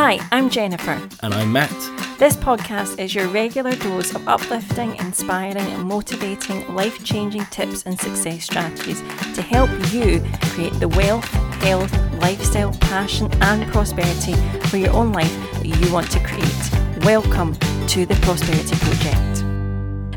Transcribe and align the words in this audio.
Hi, 0.00 0.20
I'm 0.30 0.48
Jennifer. 0.48 0.96
And 1.24 1.34
I'm 1.34 1.52
Matt. 1.52 1.74
This 2.20 2.36
podcast 2.36 3.00
is 3.00 3.16
your 3.16 3.26
regular 3.26 3.74
dose 3.74 4.14
of 4.14 4.28
uplifting, 4.28 4.94
inspiring, 4.94 5.56
and 5.56 5.88
motivating 5.88 6.72
life 6.72 7.02
changing 7.02 7.44
tips 7.46 7.82
and 7.82 7.98
success 7.98 8.44
strategies 8.44 9.00
to 9.34 9.42
help 9.42 9.68
you 9.92 10.24
create 10.52 10.74
the 10.74 10.86
wealth, 10.86 11.24
health, 11.64 11.92
lifestyle, 12.20 12.72
passion, 12.74 13.28
and 13.42 13.68
prosperity 13.72 14.34
for 14.68 14.76
your 14.76 14.92
own 14.92 15.12
life 15.12 15.36
that 15.54 15.66
you 15.66 15.92
want 15.92 16.08
to 16.12 16.20
create. 16.20 17.04
Welcome 17.04 17.54
to 17.88 18.06
the 18.06 18.14
Prosperity 18.22 18.76
Project. 18.76 19.27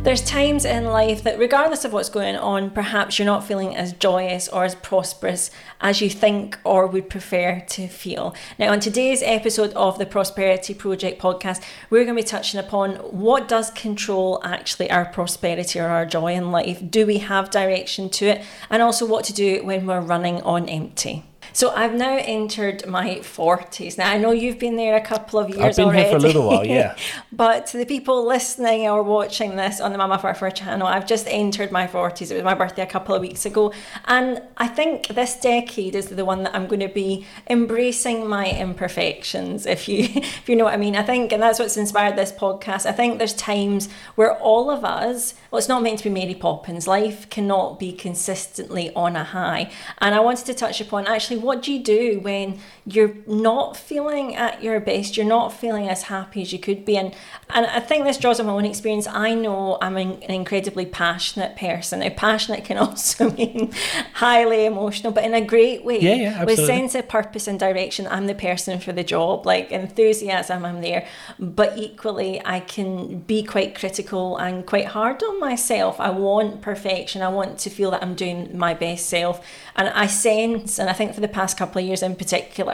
There's 0.04 0.23
times 0.23 0.65
in 0.65 0.86
life 0.86 1.21
that, 1.23 1.38
regardless 1.38 1.86
of 1.86 1.93
what's 1.93 2.09
going 2.09 2.36
on, 2.36 2.71
perhaps 2.71 3.20
you're 3.20 3.25
not 3.27 3.43
feeling 3.43 3.75
as 3.75 3.93
joyous 3.93 4.47
or 4.47 4.65
as 4.65 4.73
prosperous 4.73 5.51
as 5.79 6.01
you 6.01 6.09
think 6.09 6.57
or 6.63 6.88
would 6.88 7.07
prefer 7.07 7.59
to 7.70 7.88
feel. 7.88 8.33
Now, 8.57 8.71
on 8.71 8.79
today's 8.79 9.21
episode 9.21 9.71
of 9.73 10.00
the 10.00 10.07
Prosperity 10.07 10.73
Project 10.73 11.21
podcast, 11.21 11.64
we're 11.92 12.04
going 12.04 12.18
to 12.18 12.23
be 12.23 12.28
touching 12.28 12.59
upon 12.59 12.95
what 12.95 13.47
does 13.47 13.69
control 13.69 14.42
actually 14.43 14.89
our 14.89 15.06
prosperity 15.06 15.79
or 15.79 15.86
our 15.86 16.07
joy 16.07 16.33
in 16.33 16.51
life? 16.51 16.81
Do 16.89 17.06
we 17.06 17.20
have 17.20 17.51
direction 17.51 18.09
to 18.09 18.25
it? 18.25 18.45
And 18.71 18.81
also, 18.81 19.06
what 19.06 19.23
to 19.25 19.33
do 19.33 19.64
when 19.64 19.86
we're 19.86 20.01
running 20.01 20.42
on 20.42 20.68
empty. 20.68 21.25
So 21.54 21.71
I've 21.71 21.93
now 21.93 22.18
entered 22.18 22.87
my 22.87 23.15
40s. 23.18 23.97
Now 23.97 24.09
I 24.11 24.18
know 24.18 24.32
you've 24.32 24.59
been 24.59 24.75
there 24.75 24.96
a 24.96 25.01
couple 25.01 25.39
of 25.39 25.50
years 25.50 25.61
I've 25.61 25.75
been 25.75 25.86
already. 25.86 26.04
here 26.04 26.11
for 26.11 26.18
a 26.18 26.19
little 26.19 26.47
while, 26.47 26.65
yeah. 26.65 26.96
but 27.32 27.68
to 27.68 27.78
the 27.78 27.86
people 27.86 28.25
listening 28.25 28.87
or 28.87 29.04
watching 29.04 29.56
this 29.56 29.82
on 29.82 29.92
the 29.92 29.97
Mama 29.97 30.18
Furfur 30.18 30.54
channel, 30.54 30.87
I've 30.87 31.06
just 31.06 31.28
entered 31.28 31.71
my 31.71 31.87
40s. 31.87 32.31
It 32.31 32.36
was 32.36 32.44
my 32.44 32.53
birthday 32.53 32.83
a 32.83 32.88
couple 32.88 33.16
of 33.16 33.22
weeks 33.22 33.45
ago. 33.45 33.73
And 34.06 34.42
I 34.58 34.67
think 34.67 35.08
this 35.08 35.36
decade 35.39 35.95
is 35.95 36.08
the 36.08 36.25
one 36.25 36.44
that 36.44 36.56
I'm 36.56 36.67
going 36.67 36.80
to 36.80 36.88
be 36.88 37.25
embracing 37.50 38.28
my 38.28 38.50
imperfections, 38.50 39.66
if 39.66 39.89
you 39.89 40.00
if 40.16 40.47
you 40.47 40.56
know 40.56 40.66
what 40.66 40.73
I 40.73 40.78
mean. 40.78 40.95
I 40.95 41.03
think, 41.03 41.31
and 41.31 41.42
that's 41.42 41.59
what's 41.59 41.78
inspired 41.78 42.16
this 42.16 42.31
podcast. 42.31 42.86
I 42.86 42.92
think 42.94 43.17
there's 43.17 43.33
times 43.33 43.89
where 44.16 44.38
all 44.38 44.70
of 44.70 44.86
us, 44.86 45.36
well, 45.50 45.58
it's 45.58 45.67
not 45.67 45.83
meant 45.83 46.00
to 46.00 46.06
be 46.06 46.09
Mary 46.09 46.36
Poppins. 46.36 46.88
Life 46.88 47.30
cannot 47.30 47.80
be 47.80 47.92
consistently 47.92 48.94
on 48.95 49.16
a 49.16 49.23
high. 49.23 49.72
And 50.00 50.16
I 50.16 50.20
wanted 50.20 50.45
to 50.45 50.54
touch 50.54 50.80
upon 50.80 51.08
actually 51.08 51.41
what 51.42 51.61
do 51.64 51.73
you 51.73 51.84
do 51.84 52.20
when 52.22 52.59
you're 52.86 53.16
not 53.28 53.78
feeling 53.78 54.36
at 54.36 54.64
your 54.64 54.80
best, 54.80 55.16
you're 55.16 55.26
not 55.26 55.54
feeling 55.54 55.88
as 55.88 56.04
happy 56.04 56.42
as 56.42 56.52
you 56.52 56.58
could 56.58 56.84
be. 56.84 56.98
And 56.98 57.14
and 57.54 57.66
I 57.66 57.80
think 57.80 58.06
this 58.06 58.18
draws 58.18 58.40
on 58.40 58.48
my 58.48 58.54
own 58.54 58.66
experience. 58.66 59.08
I 59.08 59.36
know 59.36 59.78
I'm 59.82 59.98
an, 59.98 60.14
an 60.23 60.32
incredibly 60.32 60.86
passionate 60.86 61.56
person. 61.56 62.00
Now, 62.00 62.10
passionate 62.10 62.64
can 62.66 62.78
also 62.86 63.30
mean 63.32 63.72
highly 64.14 64.66
emotional, 64.66 65.12
but 65.12 65.23
in 65.23 65.34
a 65.34 65.42
great 65.42 65.84
way. 65.84 66.00
Yeah, 66.00 66.16
yeah, 66.16 66.44
With 66.44 66.66
sense 66.66 66.96
of 66.96 67.08
purpose 67.08 67.48
and 67.48 67.60
direction, 67.60 68.08
I'm 68.10 68.28
the 68.28 68.36
person 68.36 68.80
for 68.80 68.94
the 68.94 69.04
job. 69.04 69.45
Like 69.45 69.72
enthusiasm, 69.72 70.66
I'm 70.66 70.82
there. 70.82 71.06
But 71.40 71.78
equally, 71.78 72.42
I 72.44 72.62
can 72.62 73.20
be 73.20 73.44
quite 73.44 73.76
critical 73.76 74.38
and 74.38 74.66
quite 74.66 74.88
hard 74.88 75.22
on 75.22 75.40
myself. 75.40 76.00
I 76.00 76.10
want 76.10 76.62
perfection. 76.62 77.22
I 77.22 77.30
want 77.30 77.60
to 77.60 77.70
feel 77.70 77.92
that 77.92 78.02
I'm 78.02 78.16
doing 78.16 78.58
my 78.58 78.73
best 78.73 79.08
self. 79.08 79.45
And 79.76 79.90
I 79.90 80.08
sense, 80.08 80.80
and 80.80 80.90
I 80.90 80.94
think 80.94 81.14
for 81.14 81.22
the 81.22 81.28
past 81.28 81.58
couple 81.58 81.80
of 81.82 81.88
years 81.88 82.02
in 82.02 82.16
particular, 82.16 82.72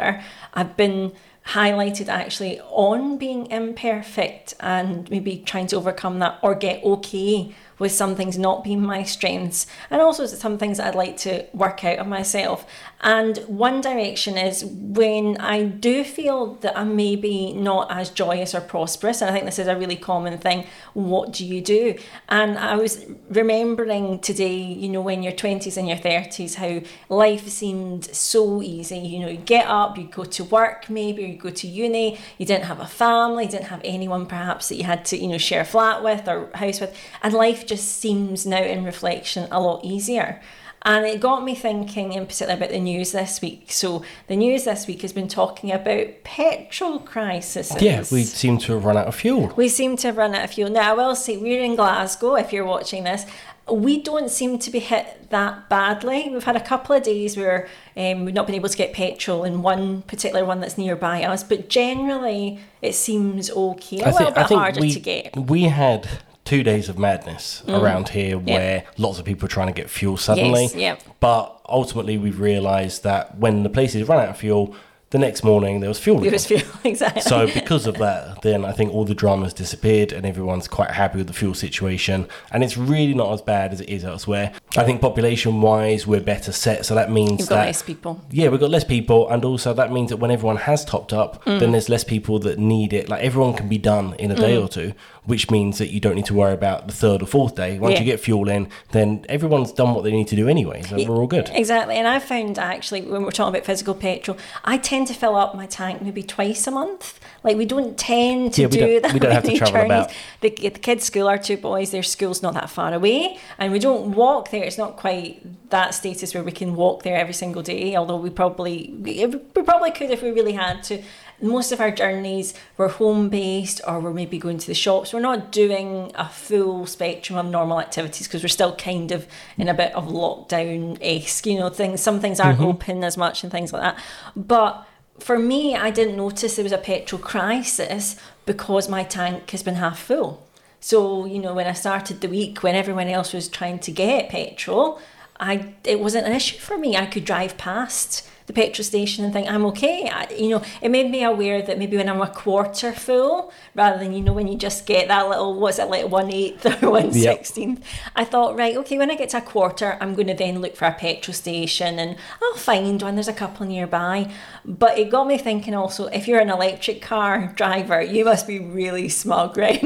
I've 0.53 0.75
been 0.77 1.13
highlighted 1.47 2.09
actually 2.09 2.59
on 2.59 3.17
being 3.17 3.49
imperfect 3.49 4.53
and 4.59 5.09
maybe 5.09 5.37
trying 5.45 5.67
to 5.67 5.77
overcome 5.77 6.19
that 6.19 6.37
or 6.41 6.53
get 6.53 6.83
okay 6.83 7.55
with 7.79 7.91
some 7.91 8.15
things 8.15 8.37
not 8.37 8.63
being 8.65 8.81
my 8.81 9.03
strengths 9.03 9.65
and 9.89 10.01
also 10.01 10.25
some 10.25 10.57
things 10.57 10.79
I'd 10.79 10.95
like 10.95 11.15
to 11.17 11.45
work 11.53 11.85
out 11.85 11.99
of 11.99 12.07
myself. 12.07 12.65
And 13.01 13.37
one 13.47 13.81
direction 13.81 14.37
is 14.39 14.65
when 14.65 15.37
I 15.37 15.63
do 15.63 16.03
feel 16.03 16.55
that 16.55 16.77
I'm 16.77 16.95
maybe 16.95 17.53
not 17.53 17.91
as 17.91 18.09
joyous 18.09 18.55
or 18.55 18.61
prosperous, 18.61 19.21
and 19.21 19.29
I 19.29 19.33
think 19.33 19.45
this 19.45 19.59
is 19.59 19.67
a 19.67 19.77
really 19.77 19.95
common 19.95 20.39
thing, 20.39 20.65
what 20.93 21.31
do 21.31 21.45
you 21.45 21.61
do? 21.61 21.95
And 22.27 22.57
I 22.57 22.75
was 22.75 23.05
remembering 23.29 24.19
today, 24.19 24.57
you 24.57 24.89
know, 24.89 25.01
when 25.01 25.21
your 25.21 25.33
20s 25.33 25.77
and 25.77 25.87
your 25.87 25.97
30s, 25.97 26.55
how 26.55 26.81
life 27.07 27.47
seemed 27.47 28.05
so 28.05 28.63
easy. 28.63 28.97
You 28.97 29.19
know, 29.19 29.27
you 29.27 29.37
get 29.37 29.67
up, 29.67 29.97
you 29.97 30.05
go 30.05 30.23
to 30.23 30.43
work 30.45 30.89
maybe, 30.89 31.21
you 31.21 31.35
go 31.37 31.51
to 31.51 31.67
uni, 31.67 32.17
you 32.39 32.47
didn't 32.47 32.65
have 32.65 32.79
a 32.79 32.87
family, 32.87 33.45
you 33.45 33.51
didn't 33.51 33.67
have 33.67 33.81
anyone 33.83 34.25
perhaps 34.25 34.69
that 34.69 34.75
you 34.75 34.85
had 34.85 35.05
to, 35.05 35.17
you 35.17 35.27
know, 35.27 35.37
share 35.37 35.61
a 35.61 35.65
flat 35.65 36.03
with 36.03 36.27
or 36.27 36.49
house 36.55 36.81
with, 36.81 36.97
and 37.21 37.33
life 37.35 37.67
just 37.67 37.85
seems 37.99 38.47
now 38.47 38.63
in 38.63 38.83
reflection 38.83 39.47
a 39.51 39.61
lot 39.61 39.85
easier. 39.85 40.41
And 40.83 41.05
it 41.05 41.19
got 41.19 41.43
me 41.43 41.55
thinking 41.55 42.13
in 42.13 42.25
particular 42.25 42.53
about 42.53 42.69
the 42.69 42.79
news 42.79 43.11
this 43.11 43.41
week. 43.41 43.71
So 43.71 44.03
the 44.27 44.35
news 44.35 44.63
this 44.65 44.87
week 44.87 45.01
has 45.01 45.11
been 45.11 45.27
talking 45.27 45.71
about 45.71 46.23
petrol 46.23 46.99
crises. 46.99 47.71
Yeah, 47.81 48.03
we 48.11 48.23
seem 48.23 48.57
to 48.59 48.73
have 48.73 48.85
run 48.85 48.95
out 48.95 49.07
of 49.07 49.15
fuel. 49.15 49.53
We 49.55 49.69
seem 49.69 49.97
to 49.97 50.07
have 50.07 50.17
run 50.17 50.35
out 50.35 50.45
of 50.45 50.51
fuel. 50.51 50.69
Now, 50.69 50.91
I 50.91 50.93
will 50.93 51.15
say, 51.15 51.35
we're 51.37 51.63
in 51.63 51.75
Glasgow, 51.75 52.35
if 52.35 52.53
you're 52.53 52.65
watching 52.65 53.03
this. 53.03 53.25
We 53.69 54.01
don't 54.01 54.29
seem 54.29 54.59
to 54.59 54.71
be 54.71 54.79
hit 54.79 55.29
that 55.29 55.67
badly. 55.67 56.29
We've 56.31 56.43
had 56.43 56.55
a 56.55 56.61
couple 56.61 56.95
of 56.95 57.03
days 57.03 57.35
where 57.35 57.67
um, 57.97 58.23
we've 58.23 58.33
not 58.33 58.45
been 58.45 58.55
able 58.55 58.69
to 58.69 58.77
get 58.77 58.93
petrol 58.93 59.43
in 59.43 59.61
one 59.61 60.03
particular 60.03 60.45
one 60.45 60.61
that's 60.61 60.77
nearby 60.77 61.23
us, 61.23 61.43
but 61.43 61.67
generally 61.67 62.61
it 62.81 62.95
seems 62.95 63.51
okay. 63.51 63.99
A 63.99 64.11
little 64.11 64.31
bit 64.31 64.45
harder 64.45 64.79
we, 64.79 64.93
to 64.93 64.99
get. 65.01 65.35
we 65.35 65.63
had 65.63 66.07
two 66.47 66.63
days 66.63 66.87
of 66.89 66.97
madness 66.97 67.61
around 67.67 68.09
here 68.09 68.37
where 68.37 68.85
lots 68.97 69.19
of 69.19 69.25
people 69.25 69.45
are 69.45 69.49
trying 69.49 69.67
to 69.67 69.73
get 69.73 69.89
fuel 69.89 70.17
suddenly. 70.17 70.63
Yes, 70.63 70.75
yep. 70.75 71.01
But 71.19 71.59
ultimately, 71.67 72.17
we've 72.17 72.39
realised 72.39 73.03
that 73.03 73.37
when 73.37 73.63
the 73.63 73.69
places 73.69 74.07
run 74.07 74.19
out 74.23 74.29
of 74.29 74.37
fuel, 74.37 74.75
the 75.09 75.17
next 75.17 75.41
morning 75.41 75.79
there 75.79 75.87
was 75.89 75.99
fuel. 75.99 76.19
Again. 76.19 76.33
was 76.33 76.45
fuel, 76.45 76.61
exactly. 76.83 77.21
So 77.21 77.47
because 77.47 77.87
of 77.87 77.97
that, 77.99 78.41
then 78.41 78.65
I 78.65 78.73
think 78.73 78.91
all 78.93 79.05
the 79.05 79.15
drama's 79.15 79.53
disappeared 79.53 80.11
and 80.11 80.25
everyone's 80.25 80.67
quite 80.67 80.91
happy 80.91 81.17
with 81.19 81.27
the 81.27 81.33
fuel 81.33 81.53
situation. 81.53 82.27
And 82.51 82.61
it's 82.61 82.75
really 82.75 83.13
not 83.13 83.31
as 83.31 83.41
bad 83.41 83.71
as 83.71 83.79
it 83.79 83.87
is 83.87 84.03
elsewhere. 84.03 84.51
I 84.75 84.83
think 84.83 84.99
population 84.99 85.61
wise, 85.61 86.05
we're 86.05 86.19
better 86.19 86.51
set. 86.51 86.85
So 86.85 86.93
that 86.95 87.09
means 87.09 87.39
You've 87.39 87.47
got 87.49 87.55
that 87.55 87.65
less 87.67 87.81
people. 87.83 88.21
yeah, 88.31 88.49
we've 88.49 88.59
got 88.59 88.69
less 88.69 88.83
people, 88.83 89.29
and 89.29 89.45
also 89.45 89.73
that 89.75 89.93
means 89.93 90.09
that 90.09 90.17
when 90.17 90.29
everyone 90.29 90.57
has 90.57 90.83
topped 90.83 91.13
up, 91.13 91.41
Mm. 91.45 91.59
then 91.61 91.71
there's 91.71 91.87
less 91.87 92.03
people 92.03 92.39
that 92.39 92.59
need 92.59 92.91
it. 92.91 93.07
Like 93.07 93.23
everyone 93.23 93.53
can 93.53 93.69
be 93.69 93.77
done 93.77 94.13
in 94.19 94.29
a 94.31 94.35
day 94.35 94.57
Mm. 94.57 94.65
or 94.65 94.67
two, 94.67 94.91
which 95.27 95.51
means 95.51 95.77
that 95.77 95.89
you 95.93 95.99
don't 95.99 96.15
need 96.15 96.25
to 96.25 96.33
worry 96.33 96.53
about 96.53 96.87
the 96.87 96.93
third 96.93 97.21
or 97.21 97.27
fourth 97.27 97.53
day. 97.55 97.77
Once 97.77 97.93
Yeah. 97.93 97.99
you 97.99 98.05
get 98.05 98.19
fuel 98.19 98.49
in, 98.49 98.67
then 98.93 99.23
everyone's 99.29 99.71
done 99.71 99.93
what 99.93 100.03
they 100.03 100.11
need 100.11 100.27
to 100.29 100.35
do 100.35 100.47
anyway. 100.49 100.81
So 100.81 100.95
we're 100.95 101.17
all 101.17 101.27
good. 101.27 101.51
Exactly. 101.53 101.95
And 101.95 102.07
I 102.07 102.17
found 102.19 102.57
actually 102.57 103.01
when 103.01 103.23
we're 103.23 103.31
talking 103.31 103.53
about 103.55 103.65
physical 103.65 103.93
petrol, 103.93 104.37
I 104.65 104.77
tend 104.77 105.07
to 105.07 105.13
fill 105.13 105.35
up 105.35 105.53
my 105.53 105.65
tank 105.67 106.01
maybe 106.01 106.23
twice 106.23 106.65
a 106.65 106.71
month. 106.71 107.19
Like 107.43 107.57
we 107.57 107.65
don't 107.65 107.97
tend 107.97 108.53
to 108.55 108.63
Yeah, 108.63 108.67
do 108.69 108.79
don't- 108.79 109.01
that. 109.03 109.13
we 109.13 109.19
don't 109.19 109.31
have 109.31 109.43
to 109.43 109.57
travel 109.57 109.73
journeys. 109.73 109.91
about. 109.91 110.11
The, 110.41 110.49
the 110.49 110.69
kids' 110.71 111.03
school, 111.05 111.27
our 111.27 111.37
two 111.37 111.57
boys, 111.57 111.91
their 111.91 112.03
school's 112.03 112.41
not 112.41 112.53
that 112.55 112.69
far 112.69 112.93
away, 112.93 113.37
and 113.59 113.71
we 113.71 113.79
don't 113.79 114.15
walk 114.15 114.49
there. 114.51 114.63
It's 114.63 114.77
not 114.77 114.95
quite 114.95 115.41
that 115.69 115.93
status 115.93 116.33
where 116.33 116.43
we 116.43 116.51
can 116.53 116.75
walk 116.75 117.03
there 117.03 117.17
every 117.17 117.33
single 117.33 117.61
day. 117.61 117.95
Although 117.95 118.15
we 118.17 118.29
probably 118.29 118.93
we 119.01 119.27
probably 119.63 119.91
could 119.91 120.09
if 120.11 120.21
we 120.23 120.31
really 120.31 120.53
had 120.53 120.83
to. 120.83 121.01
Most 121.41 121.71
of 121.71 121.79
our 121.79 121.91
journeys 121.91 122.53
were 122.77 122.87
home 122.87 123.29
based, 123.29 123.81
or 123.87 123.99
we're 123.99 124.13
maybe 124.13 124.39
going 124.39 124.57
to 124.57 124.67
the 124.67 124.73
shops. 124.73 125.13
We're 125.13 125.19
not 125.19 125.51
doing 125.51 126.11
a 126.15 126.27
full 126.27 126.85
spectrum 126.87 127.37
of 127.37 127.45
normal 127.45 127.79
activities 127.79 128.27
because 128.27 128.43
we're 128.43 128.49
still 128.49 128.75
kind 128.75 129.11
of 129.11 129.27
in 129.57 129.67
a 129.67 129.73
bit 129.73 129.93
of 129.93 130.07
lockdown 130.07 130.97
esque. 131.01 131.45
You 131.45 131.59
know, 131.59 131.69
things. 131.69 132.01
Some 132.01 132.19
things 132.19 132.39
aren't 132.39 132.59
mm-hmm. 132.59 132.67
open 132.67 133.03
as 133.03 133.17
much 133.17 133.43
and 133.43 133.51
things 133.51 133.71
like 133.71 133.83
that. 133.83 133.99
But 134.35 134.87
for 135.19 135.37
me, 135.37 135.75
I 135.75 135.91
didn't 135.91 136.17
notice 136.17 136.55
there 136.55 136.63
was 136.63 136.71
a 136.71 136.77
petrol 136.77 137.21
crisis 137.21 138.15
because 138.45 138.89
my 138.89 139.03
tank 139.03 139.49
has 139.51 139.63
been 139.63 139.75
half 139.75 139.99
full. 139.99 140.47
So, 140.79 141.25
you 141.25 141.39
know, 141.39 141.53
when 141.53 141.67
I 141.67 141.73
started 141.73 142.21
the 142.21 142.29
week, 142.29 142.61
when 142.61 142.75
everyone 142.75 143.07
else 143.07 143.33
was 143.33 143.47
trying 143.47 143.79
to 143.79 143.91
get 143.91 144.29
petrol, 144.29 144.99
I 145.39 145.73
it 145.83 145.99
wasn't 145.99 146.27
an 146.27 146.33
issue 146.33 146.57
for 146.59 146.77
me. 146.77 146.95
I 146.95 147.05
could 147.05 147.25
drive 147.25 147.57
past 147.57 148.27
the 148.47 148.53
petrol 148.53 148.83
station 148.83 149.25
and 149.25 149.33
think 149.33 149.49
I'm 149.49 149.65
okay. 149.67 150.09
I, 150.09 150.27
you 150.33 150.49
know, 150.49 150.63
it 150.81 150.89
made 150.89 151.11
me 151.11 151.23
aware 151.23 151.61
that 151.61 151.77
maybe 151.77 151.97
when 151.97 152.07
I'm 152.07 152.21
a 152.21 152.29
quarter 152.29 152.93
full, 152.93 153.51
rather 153.75 153.99
than 153.99 154.13
you 154.13 154.21
know 154.21 154.31
when 154.31 154.47
you 154.47 154.57
just 154.57 154.85
get 154.85 155.09
that 155.09 155.27
little 155.27 155.59
what's 155.59 155.79
it 155.79 155.89
like 155.89 156.07
one 156.07 156.31
eighth 156.31 156.65
or 156.65 156.89
one 156.89 157.11
sixteenth, 157.11 157.85
I 158.15 158.23
thought 158.23 158.57
right, 158.57 158.75
okay, 158.77 158.97
when 158.97 159.11
I 159.11 159.15
get 159.15 159.29
to 159.29 159.39
a 159.39 159.41
quarter, 159.41 159.97
I'm 159.99 160.15
going 160.15 160.27
to 160.27 160.33
then 160.33 160.59
look 160.61 160.77
for 160.77 160.85
a 160.85 160.93
petrol 160.93 161.33
station 161.35 161.99
and 161.99 162.15
I'll 162.41 162.55
find 162.55 163.01
one. 163.01 163.15
There's 163.15 163.27
a 163.27 163.33
couple 163.33 163.65
nearby, 163.65 164.31
but 164.63 164.97
it 164.97 165.09
got 165.09 165.27
me 165.27 165.37
thinking 165.37 165.75
also 165.75 166.05
if 166.07 166.25
you're 166.27 166.39
an 166.39 166.49
electric 166.49 167.01
car 167.01 167.51
driver, 167.53 168.01
you 168.01 168.23
must 168.23 168.47
be 168.47 168.59
really 168.59 169.09
smug, 169.09 169.57
right? 169.65 169.83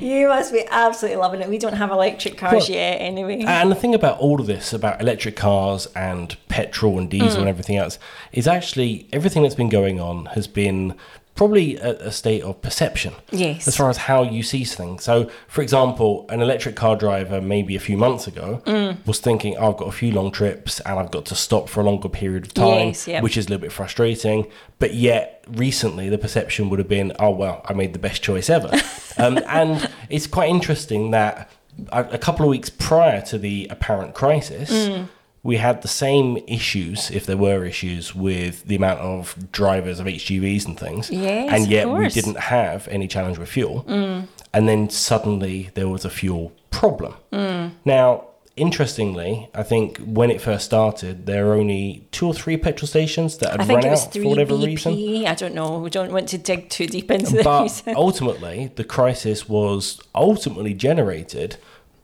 you 0.00 0.26
must 0.26 0.52
be 0.52 0.64
absolutely 0.70 1.20
loving 1.20 1.40
it. 1.40 1.48
We 1.48 1.58
don't 1.58 1.74
have 1.74 1.92
electric 1.92 2.36
cars 2.36 2.68
Well, 2.68 2.70
yet, 2.78 2.96
anyway. 2.96 3.44
And 3.44 3.70
the 3.70 3.76
thing 3.76 3.94
about 3.94 4.18
all 4.18 4.40
of 4.40 4.46
this, 4.48 4.72
about 4.72 5.00
electric 5.00 5.36
cars 5.36 5.86
and 5.94 6.36
petrol 6.48 6.98
and 6.98 7.08
diesel 7.08 7.43
Mm. 7.43 7.43
And 7.44 7.50
everything 7.50 7.76
else, 7.76 7.98
is 8.32 8.46
actually 8.48 9.06
everything 9.12 9.42
that's 9.42 9.54
been 9.54 9.68
going 9.68 10.00
on 10.00 10.26
has 10.34 10.46
been 10.46 10.94
probably 11.34 11.76
a, 11.78 11.90
a 11.98 12.12
state 12.12 12.42
of 12.44 12.62
perception 12.62 13.12
Yes. 13.32 13.66
as 13.66 13.76
far 13.76 13.90
as 13.90 13.96
how 13.96 14.22
you 14.22 14.44
see 14.44 14.62
things. 14.62 15.02
So, 15.02 15.28
for 15.48 15.62
example, 15.62 16.26
an 16.28 16.40
electric 16.40 16.76
car 16.76 16.94
driver 16.94 17.40
maybe 17.40 17.74
a 17.74 17.80
few 17.80 17.96
months 17.96 18.28
ago 18.28 18.62
Mm. 18.66 19.04
was 19.04 19.18
thinking, 19.18 19.56
oh, 19.58 19.72
I've 19.72 19.76
got 19.76 19.88
a 19.88 19.92
few 19.92 20.12
long 20.12 20.30
trips 20.30 20.78
and 20.86 20.96
I've 20.96 21.10
got 21.10 21.24
to 21.26 21.34
stop 21.34 21.68
for 21.68 21.80
a 21.80 21.82
longer 21.84 22.08
period 22.08 22.44
of 22.46 22.54
time, 22.54 22.88
Yes, 22.88 23.08
yep. 23.08 23.22
which 23.24 23.36
is 23.36 23.46
a 23.46 23.48
little 23.48 23.62
bit 23.62 23.72
frustrating. 23.72 24.46
But 24.78 24.94
yet, 24.94 25.44
recently, 25.48 26.08
the 26.08 26.18
perception 26.18 26.70
would 26.70 26.78
have 26.78 26.88
been, 26.88 27.12
oh, 27.18 27.30
well, 27.30 27.62
I 27.68 27.72
made 27.74 27.94
the 27.94 27.98
best 27.98 28.22
choice 28.22 28.48
ever. 28.48 28.70
um, 29.18 29.38
and 29.48 29.90
it's 30.08 30.28
quite 30.28 30.50
interesting 30.50 31.10
that 31.10 31.50
a, 31.90 32.04
a 32.12 32.18
couple 32.18 32.44
of 32.46 32.50
weeks 32.50 32.70
prior 32.70 33.20
to 33.22 33.38
the 33.38 33.66
apparent 33.70 34.14
crisis, 34.14 34.70
Mm. 34.70 35.08
We 35.44 35.58
had 35.58 35.82
the 35.82 35.88
same 35.88 36.38
issues, 36.48 37.10
if 37.10 37.26
there 37.26 37.36
were 37.36 37.64
issues, 37.64 38.14
with 38.14 38.64
the 38.64 38.76
amount 38.76 39.00
of 39.00 39.52
drivers 39.52 40.00
of 40.00 40.06
HGVs 40.06 40.66
and 40.66 40.80
things. 40.80 41.10
Yes, 41.10 41.52
and 41.52 41.70
yet 41.70 41.88
we 41.88 42.08
didn't 42.08 42.38
have 42.38 42.88
any 42.88 43.06
challenge 43.06 43.36
with 43.36 43.50
fuel. 43.50 43.84
Mm. 43.86 44.26
And 44.54 44.68
then 44.68 44.88
suddenly 44.88 45.70
there 45.74 45.88
was 45.88 46.06
a 46.06 46.10
fuel 46.10 46.52
problem. 46.70 47.14
Mm. 47.30 47.72
Now, 47.84 48.24
interestingly, 48.56 49.50
I 49.54 49.64
think 49.64 49.98
when 49.98 50.30
it 50.30 50.40
first 50.40 50.64
started, 50.64 51.26
there 51.26 51.44
were 51.44 51.54
only 51.54 52.08
two 52.10 52.26
or 52.26 52.34
three 52.34 52.56
petrol 52.56 52.88
stations 52.88 53.36
that 53.38 53.50
had 53.50 53.60
I 53.60 53.64
think 53.64 53.76
run 53.78 53.86
it 53.86 53.90
was 53.90 54.06
out 54.06 54.12
three 54.14 54.22
for 54.22 54.28
whatever 54.30 54.54
BP. 54.54 54.66
reason. 54.66 55.26
I 55.26 55.34
don't 55.34 55.54
know. 55.54 55.78
We 55.78 55.90
don't 55.90 56.10
want 56.10 56.30
to 56.30 56.38
dig 56.38 56.70
too 56.70 56.86
deep 56.86 57.10
into 57.10 57.32
this. 57.32 57.82
But 57.82 57.86
ultimately, 57.96 58.72
the 58.76 58.84
crisis 58.84 59.46
was 59.46 60.00
ultimately 60.14 60.72
generated 60.72 61.58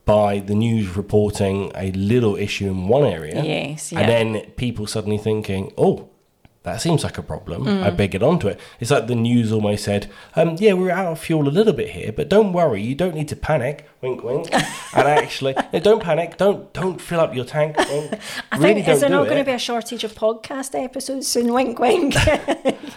by 0.05 0.39
the 0.39 0.55
news 0.55 0.95
reporting 0.97 1.71
a 1.75 1.91
little 1.91 2.35
issue 2.35 2.67
in 2.67 2.87
one 2.87 3.05
area. 3.05 3.43
Yes, 3.43 3.91
yeah. 3.91 3.99
And 3.99 4.09
then 4.09 4.51
people 4.51 4.87
suddenly 4.87 5.17
thinking, 5.17 5.71
oh, 5.77 6.07
that 6.63 6.79
seems 6.79 7.03
like 7.03 7.17
a 7.17 7.23
problem. 7.23 7.67
I 7.67 7.89
Mm. 7.89 7.97
better 7.97 8.07
get 8.07 8.21
onto 8.23 8.47
it. 8.47 8.59
It's 8.79 8.91
like 8.91 9.07
the 9.07 9.15
news 9.15 9.51
almost 9.51 9.83
said, 9.83 10.11
um, 10.35 10.57
yeah, 10.59 10.73
we're 10.73 10.91
out 10.91 11.07
of 11.11 11.19
fuel 11.19 11.47
a 11.47 11.49
little 11.49 11.73
bit 11.73 11.89
here, 11.89 12.11
but 12.11 12.29
don't 12.29 12.53
worry, 12.53 12.81
you 12.83 12.93
don't 12.93 13.15
need 13.15 13.27
to 13.29 13.35
panic. 13.35 13.87
Wink, 14.01 14.23
wink. 14.23 14.47
and 14.53 15.07
actually, 15.07 15.55
no, 15.73 15.79
don't 15.79 16.03
panic. 16.03 16.37
Don't 16.37 16.71
don't 16.73 17.01
fill 17.01 17.19
up 17.19 17.33
your 17.35 17.45
tank. 17.45 17.77
Wink. 17.89 18.13
I 18.51 18.57
really 18.57 18.73
think 18.75 18.89
is 18.89 19.01
there 19.01 19.09
not 19.09 19.25
going 19.25 19.39
to 19.39 19.43
be 19.43 19.51
a 19.53 19.57
shortage 19.59 20.03
of 20.03 20.13
podcast 20.13 20.75
episodes 20.79 21.27
soon? 21.27 21.51
Wink, 21.53 21.79
wink. 21.79 22.13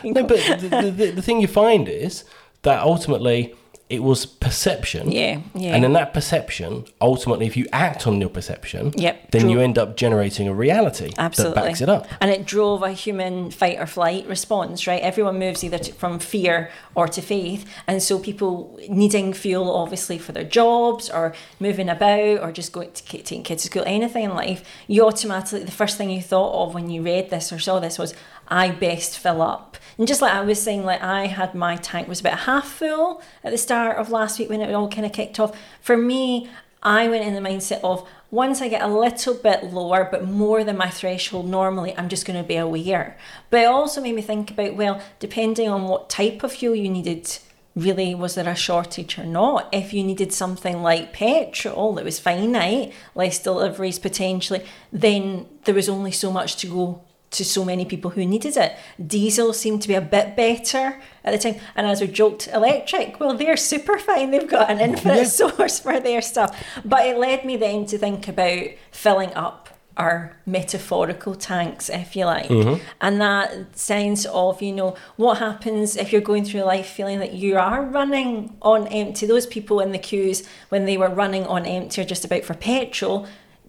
No, 0.05 0.23
but 0.25 0.37
the, 0.61 0.93
the, 0.95 1.11
the 1.13 1.23
thing 1.23 1.41
you 1.41 1.47
find 1.49 1.89
is 1.89 2.25
that 2.63 2.83
ultimately 2.83 3.55
it 3.91 4.03
was 4.03 4.25
perception. 4.25 5.13
Yeah, 5.13 5.41
yeah. 5.55 5.75
And 5.77 5.85
in 5.85 5.93
that 5.93 6.15
perception, 6.15 6.87
ultimately, 7.03 7.47
if 7.47 7.55
you 7.55 7.67
act 7.71 8.07
on 8.07 8.19
your 8.19 8.31
perception, 8.31 8.93
Yep, 8.97 9.33
then 9.33 9.51
you 9.51 9.61
end 9.61 9.77
up 9.77 9.97
generating 9.97 10.49
a 10.49 10.55
reality 10.55 11.13
Absolutely. 11.19 11.55
that 11.55 11.67
backs 11.67 11.81
it 11.83 11.91
up. 11.91 12.07
And 12.21 12.31
it 12.31 12.47
drove 12.47 12.83
a 12.83 12.93
human 12.93 13.51
fight 13.51 13.79
or 13.79 13.87
flight 13.87 14.27
response, 14.27 14.87
right? 14.87 15.03
Everyone 15.03 15.39
moves 15.39 15.63
either 15.63 15.79
to, 15.79 15.93
from 15.93 16.19
fear 16.19 16.71
or 16.95 17.07
to 17.09 17.21
faith. 17.21 17.69
And 17.87 18.03
so 18.03 18.19
people 18.19 18.79
needing 18.89 19.35
fuel, 19.35 19.71
obviously, 19.71 20.19
for 20.19 20.33
their 20.33 20.45
jobs 20.45 21.11
or 21.11 21.35
moving 21.61 21.91
about 21.91 22.41
or 22.41 22.53
just 22.53 22.73
going 22.73 22.93
to 22.93 23.03
ki- 23.03 23.19
taking 23.19 23.43
kids 23.43 23.65
to 23.65 23.69
school, 23.69 23.85
anything 23.87 24.25
in 24.25 24.35
life, 24.35 24.65
you 24.89 25.07
automatically, 25.07 25.63
the 25.63 25.71
first 25.71 25.99
thing 25.99 26.09
you 26.09 26.23
thought 26.23 26.67
of 26.67 26.75
when 26.75 26.89
you 26.89 27.03
read 27.03 27.29
this 27.29 27.53
or 27.53 27.59
saw 27.59 27.81
this 27.81 27.99
was, 27.99 28.15
I 28.49 28.71
best 28.71 29.19
fill 29.19 29.43
up. 29.43 29.74
And 29.99 30.09
just 30.09 30.21
like 30.21 30.33
I 30.33 30.41
was 30.41 30.61
saying, 30.61 30.85
like 30.85 31.03
I 31.03 31.27
had 31.27 31.55
my 31.55 31.77
tank 31.77 32.09
was 32.09 32.21
about 32.21 32.41
half 32.41 32.67
full 32.67 33.23
at 33.43 33.53
the 33.53 33.59
start 33.59 33.97
of 33.97 34.11
last 34.11 34.39
week 34.39 34.49
when 34.49 34.61
it 34.61 34.73
all 34.73 34.89
kind 34.89 35.07
of 35.07 35.13
kicked 35.13 35.39
off. 35.39 35.57
For 35.81 35.97
me, 35.97 36.49
I 36.83 37.09
went 37.09 37.25
in 37.25 37.35
the 37.35 37.49
mindset 37.49 37.81
of 37.83 38.07
once 38.31 38.61
I 38.61 38.69
get 38.69 38.83
a 38.83 38.89
little 38.89 39.35
bit 39.35 39.65
lower, 39.65 40.09
but 40.11 40.29
more 40.29 40.65
than 40.65 40.77
my 40.77 40.91
threshold 40.91 41.49
normally, 41.49 41.97
I'm 41.97 42.09
just 42.09 42.27
going 42.27 42.41
to 42.41 42.47
be 42.47 42.57
aware. 42.57 43.17
But 43.49 43.61
it 43.61 43.67
also 43.67 44.01
made 44.01 44.17
me 44.17 44.23
think 44.23 44.51
about 44.51 44.75
well, 44.75 45.01
depending 45.19 45.69
on 45.69 45.85
what 45.85 46.11
type 46.11 46.43
of 46.43 46.53
fuel 46.53 46.75
you 46.75 46.91
needed, 46.91 47.39
really, 47.75 48.15
was 48.15 48.35
there 48.35 48.49
a 48.49 48.55
shortage 48.55 49.19
or 49.19 49.25
not? 49.25 49.69
If 49.73 49.95
you 49.95 50.03
needed 50.03 50.33
something 50.33 50.83
like 50.83 51.13
petrol 51.13 51.95
that 51.95 52.05
was 52.05 52.19
finite, 52.19 52.93
less 53.15 53.39
deliveries 53.39 53.99
potentially, 53.99 54.65
then 54.93 55.47
there 55.65 55.75
was 55.75 55.89
only 55.89 56.13
so 56.13 56.31
much 56.31 56.57
to 56.57 56.67
go 56.67 57.05
to 57.35 57.45
so 57.45 57.65
many 57.65 57.85
people 57.85 58.11
who 58.13 58.25
needed 58.25 58.57
it. 58.57 58.77
Diesel 59.05 59.53
seemed 59.53 59.83
to 59.83 59.89
be 59.89 59.95
a 59.95 60.01
bit 60.01 60.37
better 60.37 61.01
at 61.25 61.33
the 61.33 61.39
time. 61.39 61.61
And 61.77 61.87
as 61.87 62.01
we 62.01 62.07
joked, 62.07 62.49
electric, 62.53 63.21
well, 63.21 63.37
they're 63.37 63.57
super 63.57 63.99
fine. 63.99 64.31
They've 64.31 64.49
got 64.49 64.71
an 64.71 64.81
infinite 64.81 65.17
Yeah. 65.17 65.25
source 65.25 65.79
for 65.79 66.01
their 66.01 66.23
stuff. 66.23 66.57
But 66.85 67.07
it 67.07 67.19
led 67.19 67.45
me 67.45 67.57
then 67.57 67.87
to 67.87 67.99
think 67.99 68.27
about 68.29 68.69
filling 68.91 69.35
up 69.35 69.69
our 69.97 70.37
metaphorical 70.45 71.37
tanks, 71.37 71.89
if 71.89 72.17
you 72.17 72.25
like. 72.25 72.49
Mm-hmm. 72.49 72.83
And 73.01 73.21
that 73.21 73.79
sense 73.79 74.27
of, 74.27 74.61
you 74.61 74.73
know, 74.73 74.97
what 75.17 75.39
happens 75.39 75.97
if 75.97 76.13
you're 76.13 76.21
going 76.21 76.45
through 76.45 76.63
life 76.63 76.87
feeling 76.87 77.21
that 77.21 77.35
you 77.35 77.57
are 77.57 77.81
running 77.83 78.57
on 78.61 78.89
empty. 78.89 79.25
Those 79.27 79.47
people 79.47 79.79
in 79.79 79.93
the 79.93 79.99
queues, 79.99 80.43
when 80.69 80.85
they 80.85 80.97
were 80.97 81.09
running 81.11 81.47
on 81.47 81.65
empty 81.65 82.03
or 82.03 82.05
just 82.05 82.25
about 82.25 82.43
for 82.43 82.55
petrol, 82.55 83.27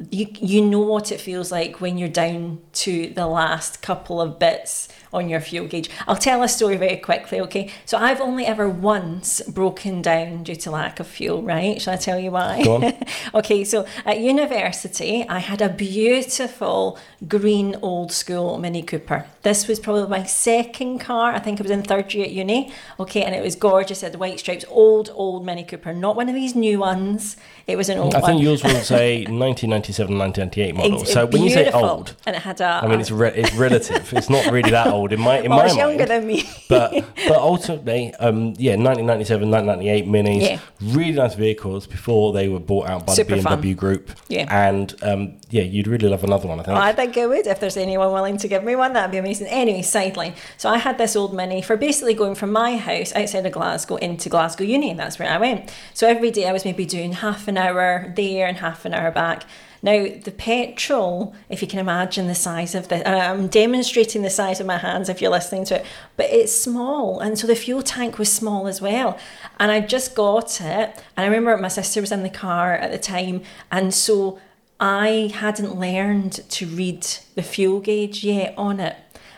you 0.09 0.27
you 0.41 0.61
know 0.61 0.79
what 0.79 1.11
it 1.11 1.21
feels 1.21 1.51
like 1.51 1.79
when 1.79 1.97
you're 1.97 2.09
down 2.09 2.59
to 2.73 3.07
the 3.13 3.25
last 3.27 3.81
couple 3.81 4.19
of 4.19 4.37
bits 4.37 4.89
on 5.15 5.29
your 5.29 5.39
fuel 5.39 5.67
gauge. 5.67 5.89
I'll 6.07 6.15
tell 6.15 6.43
a 6.43 6.47
story 6.47 6.77
very 6.77 6.97
quickly, 6.97 7.39
okay? 7.41 7.71
So 7.85 7.97
I've 7.97 8.21
only 8.21 8.45
ever 8.45 8.69
once 8.69 9.41
broken 9.41 10.01
down 10.01 10.43
due 10.43 10.55
to 10.57 10.71
lack 10.71 10.99
of 10.99 11.07
fuel, 11.07 11.41
right? 11.41 11.81
Shall 11.81 11.93
I 11.93 11.97
tell 11.97 12.19
you 12.19 12.31
why? 12.31 12.63
Go 12.63 12.75
on. 12.75 12.93
okay, 13.33 13.63
so 13.63 13.85
at 14.05 14.19
university, 14.19 15.27
I 15.27 15.39
had 15.39 15.61
a 15.61 15.69
beautiful 15.69 16.97
green 17.27 17.75
old 17.81 18.11
school 18.11 18.57
Mini 18.57 18.83
Cooper. 18.83 19.25
This 19.43 19.67
was 19.67 19.79
probably 19.79 20.07
my 20.09 20.23
second 20.23 20.99
car. 20.99 21.33
I 21.33 21.39
think 21.39 21.59
I 21.59 21.63
was 21.63 21.71
in 21.71 21.83
third 21.83 22.13
year 22.13 22.25
at 22.25 22.31
uni. 22.31 22.71
Okay, 22.99 23.23
and 23.23 23.33
it 23.33 23.43
was 23.43 23.55
gorgeous. 23.55 24.03
It 24.03 24.11
had 24.11 24.19
white 24.19 24.39
stripes, 24.39 24.65
old, 24.69 25.09
old 25.13 25.45
Mini 25.45 25.63
Cooper, 25.63 25.93
not 25.93 26.15
one 26.15 26.29
of 26.29 26.35
these 26.35 26.55
new 26.55 26.79
ones. 26.79 27.37
It 27.67 27.77
was 27.77 27.89
an 27.89 27.97
old 27.97 28.15
I 28.15 28.19
one. 28.19 28.31
think 28.31 28.43
yours 28.43 28.63
was 28.63 28.91
a 28.91 29.23
1997, 29.29 30.17
1998 30.17 30.75
model. 30.75 31.01
It's 31.01 31.13
so 31.13 31.25
when 31.25 31.43
you 31.43 31.49
say 31.49 31.71
old, 31.71 32.15
and 32.25 32.35
it 32.35 32.41
had 32.41 32.61
a. 32.61 32.81
I 32.83 32.87
mean 32.87 32.99
it's 32.99 33.11
re- 33.11 33.33
it's 33.33 33.53
relative. 33.53 34.13
it's 34.13 34.29
not 34.29 34.51
really 34.51 34.71
that 34.71 34.87
old 34.87 35.04
in 35.13 35.21
my 35.21 35.39
in 35.39 35.49
well, 35.49 35.59
my 35.59 35.65
mind. 35.67 35.77
younger 35.77 36.05
than 36.05 36.25
me. 36.27 36.43
but 36.69 36.91
but 37.27 37.37
ultimately, 37.37 38.13
um, 38.15 38.53
yeah, 38.57 38.75
1997, 38.75 39.49
1998 39.51 40.05
minis, 40.07 40.41
Yeah. 40.49 40.59
really 40.81 41.11
nice 41.13 41.35
vehicles 41.35 41.87
before 41.87 42.33
they 42.33 42.47
were 42.47 42.59
bought 42.59 42.87
out 42.87 43.05
by 43.07 43.13
Super 43.13 43.35
the 43.35 43.41
fun. 43.41 43.61
BMW 43.61 43.75
Group. 43.75 44.11
Yeah. 44.27 44.45
and 44.49 44.93
um, 45.03 45.37
yeah, 45.49 45.63
you'd 45.63 45.87
really 45.87 46.09
love 46.09 46.23
another 46.23 46.47
one. 46.47 46.59
I 46.59 46.63
think. 46.63 46.77
I 46.77 46.93
think 46.93 47.17
I 47.17 47.25
would. 47.27 47.47
If 47.47 47.59
there's 47.59 47.77
anyone 47.77 48.11
willing 48.11 48.37
to 48.37 48.47
give 48.47 48.63
me 48.63 48.75
one, 48.75 48.93
that'd 48.93 49.11
be 49.11 49.17
amazing. 49.17 49.47
Anyway, 49.47 49.81
sideline. 49.81 50.33
So 50.57 50.69
I 50.69 50.77
had 50.77 50.97
this 50.97 51.15
old 51.15 51.33
Mini 51.33 51.61
for 51.61 51.77
basically 51.77 52.13
going 52.13 52.35
from 52.35 52.51
my 52.51 52.77
house 52.77 53.13
outside 53.15 53.45
of 53.45 53.51
Glasgow 53.51 53.95
into 53.97 54.29
Glasgow 54.29 54.63
Uni. 54.63 54.93
That's 54.93 55.19
where 55.19 55.29
I 55.29 55.37
went. 55.37 55.71
So 55.93 56.07
every 56.07 56.31
day 56.31 56.47
I 56.47 56.51
was 56.53 56.65
maybe 56.65 56.85
doing 56.85 57.13
half 57.13 57.47
an 57.47 57.57
hour 57.57 58.11
there 58.15 58.47
and 58.47 58.57
half 58.57 58.85
an 58.85 58.93
hour 58.93 59.11
back. 59.11 59.43
Now 59.85 60.07
the 60.07 60.33
petrol, 60.35 61.35
if 61.47 61.61
you 61.61 61.67
can 61.67 61.77
imagine 61.77 62.25
the 62.25 62.33
size 62.33 62.73
of 62.73 62.91
and 62.91 63.05
I'm 63.05 63.47
demonstrating 63.47 64.23
the 64.23 64.31
size 64.31 64.59
of 64.59 64.65
my 64.65 64.79
hands 64.79 65.09
if 65.09 65.21
you're 65.21 65.29
listening 65.29 65.63
to 65.65 65.75
it, 65.75 65.85
but 66.17 66.25
it's 66.31 66.51
small, 66.51 67.19
and 67.19 67.37
so 67.37 67.45
the 67.45 67.55
fuel 67.55 67.83
tank 67.83 68.17
was 68.17 68.33
small 68.33 68.65
as 68.65 68.81
well. 68.81 69.15
And 69.59 69.71
I 69.71 69.81
just 69.81 70.15
got 70.15 70.59
it, 70.59 71.03
and 71.15 71.23
I 71.23 71.25
remember 71.25 71.55
my 71.57 71.67
sister 71.67 72.01
was 72.01 72.11
in 72.11 72.23
the 72.23 72.31
car 72.31 72.73
at 72.73 72.91
the 72.91 72.97
time, 72.97 73.43
and 73.71 73.93
so 73.93 74.39
I 74.79 75.31
hadn't 75.35 75.79
learned 75.79 76.33
to 76.49 76.65
read 76.65 77.05
the 77.35 77.43
fuel 77.43 77.79
gauge 77.79 78.23
yet 78.23 78.55
on 78.57 78.79
it. 78.79 78.95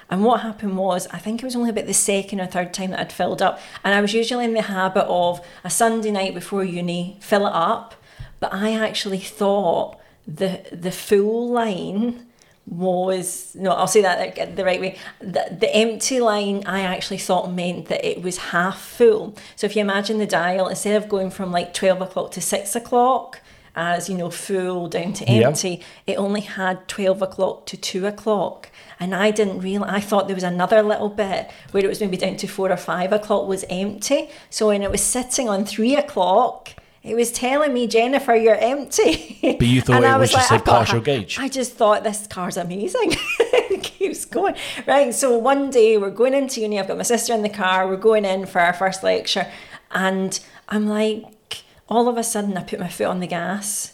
And 0.09 0.23
what 0.23 0.39
happened 0.43 0.77
was, 0.77 1.07
I 1.07 1.17
think 1.17 1.41
it 1.41 1.45
was 1.45 1.57
only 1.57 1.71
about 1.71 1.87
the 1.87 1.93
second 1.93 2.39
or 2.39 2.47
third 2.47 2.73
time 2.73 2.91
that 2.91 3.01
I'd 3.01 3.11
filled 3.11 3.41
up. 3.41 3.59
And 3.83 3.93
I 3.93 3.99
was 3.99 4.13
usually 4.13 4.45
in 4.45 4.53
the 4.53 4.61
habit 4.61 5.03
of 5.07 5.45
a 5.65 5.69
Sunday 5.69 6.11
night 6.11 6.33
before 6.33 6.63
uni, 6.63 7.17
fill 7.19 7.45
it 7.45 7.53
up. 7.53 7.95
But 8.39 8.53
I 8.53 8.73
actually 8.73 9.19
thought 9.19 9.99
the 10.27 10.61
the 10.71 10.91
full 10.91 11.49
line 11.49 12.25
was 12.65 13.55
no 13.55 13.71
i'll 13.71 13.87
say 13.87 14.01
that 14.01 14.55
the 14.57 14.65
right 14.65 14.81
way. 14.81 14.97
The, 15.21 15.55
the 15.57 15.73
empty 15.73 16.19
line 16.19 16.63
i 16.65 16.81
actually 16.81 17.17
thought 17.17 17.49
meant 17.51 17.87
that 17.87 18.03
it 18.05 18.21
was 18.21 18.37
half 18.37 18.79
full. 18.81 19.35
So 19.55 19.65
if 19.65 19.75
you 19.75 19.81
imagine 19.81 20.17
the 20.17 20.27
dial 20.27 20.67
instead 20.67 21.01
of 21.01 21.07
going 21.09 21.31
from 21.31 21.51
like 21.51 21.73
12 21.73 22.01
o'clock 22.01 22.31
to 22.31 22.41
6 22.41 22.75
o'clock 22.75 23.39
as 23.73 24.09
you 24.09 24.17
know 24.17 24.29
full 24.29 24.89
down 24.89 25.13
to 25.13 25.23
Yeah. 25.25 25.47
empty 25.47 25.81
it 26.05 26.17
only 26.17 26.41
had 26.41 26.87
12 26.89 27.21
o'clock 27.21 27.65
to 27.67 27.77
2 27.77 28.05
o'clock. 28.05 28.69
And 28.99 29.15
i 29.15 29.31
didn't 29.31 29.61
realize 29.61 29.93
i 29.93 30.01
thought 30.01 30.27
there 30.27 30.35
was 30.35 30.43
another 30.43 30.81
little 30.83 31.09
bit 31.09 31.49
where 31.71 31.85
it 31.85 31.87
was 31.87 32.01
maybe 32.01 32.17
down 32.17 32.35
to 32.37 32.47
4 32.47 32.69
or 32.71 32.75
5 32.77 33.13
o'clock 33.13 33.47
was 33.47 33.63
empty. 33.69 34.29
So 34.49 34.67
when 34.67 34.81
it 34.83 34.91
was 34.91 35.01
sitting 35.01 35.47
on 35.47 35.63
3 35.63 35.95
o'clock 35.95 36.71
it 37.07 37.15
was 37.15 37.31
telling 37.31 37.73
me 37.73 37.87
jennifer 37.87 38.35
you're 38.35 38.55
empty 38.55 39.37
But 39.57 39.67
you 39.67 39.81
thought 39.81 40.03
it 40.03 40.07
I 40.07 40.17
was 40.17 40.31
just 40.31 40.51
like, 40.51 40.59
a 40.59 40.61
I've 40.61 40.65
partial 40.65 40.99
gauge. 40.99 41.39
I 41.39 41.47
just 41.47 41.73
thought 41.73 42.03
this 42.03 42.27
car's 42.27 42.57
amazing. 42.57 43.11
it 43.39 43.83
keeps 43.83 44.25
going. 44.25 44.55
Right. 44.85 45.13
So 45.13 45.37
one 45.37 45.69
day 45.69 45.97
we're 45.97 46.09
going 46.11 46.33
into 46.33 46.61
uni. 46.61 46.79
I've 46.79 46.87
got 46.87 46.97
my 46.97 47.03
sister 47.03 47.33
in 47.33 47.41
the 47.41 47.49
car. 47.49 47.87
We're 47.87 47.97
going 47.97 48.25
in 48.25 48.45
for 48.45 48.59
our 48.59 48.73
first 48.73 49.03
lecture. 49.03 49.47
And 49.91 50.39
I'm 50.69 50.87
like, 50.87 51.63
all 51.89 52.07
of 52.09 52.17
a 52.17 52.23
sudden, 52.23 52.57
I 52.57 52.63
put 52.63 52.79
my 52.79 52.89
foot 52.89 53.07
on 53.07 53.19
the 53.19 53.27
gas. 53.27 53.93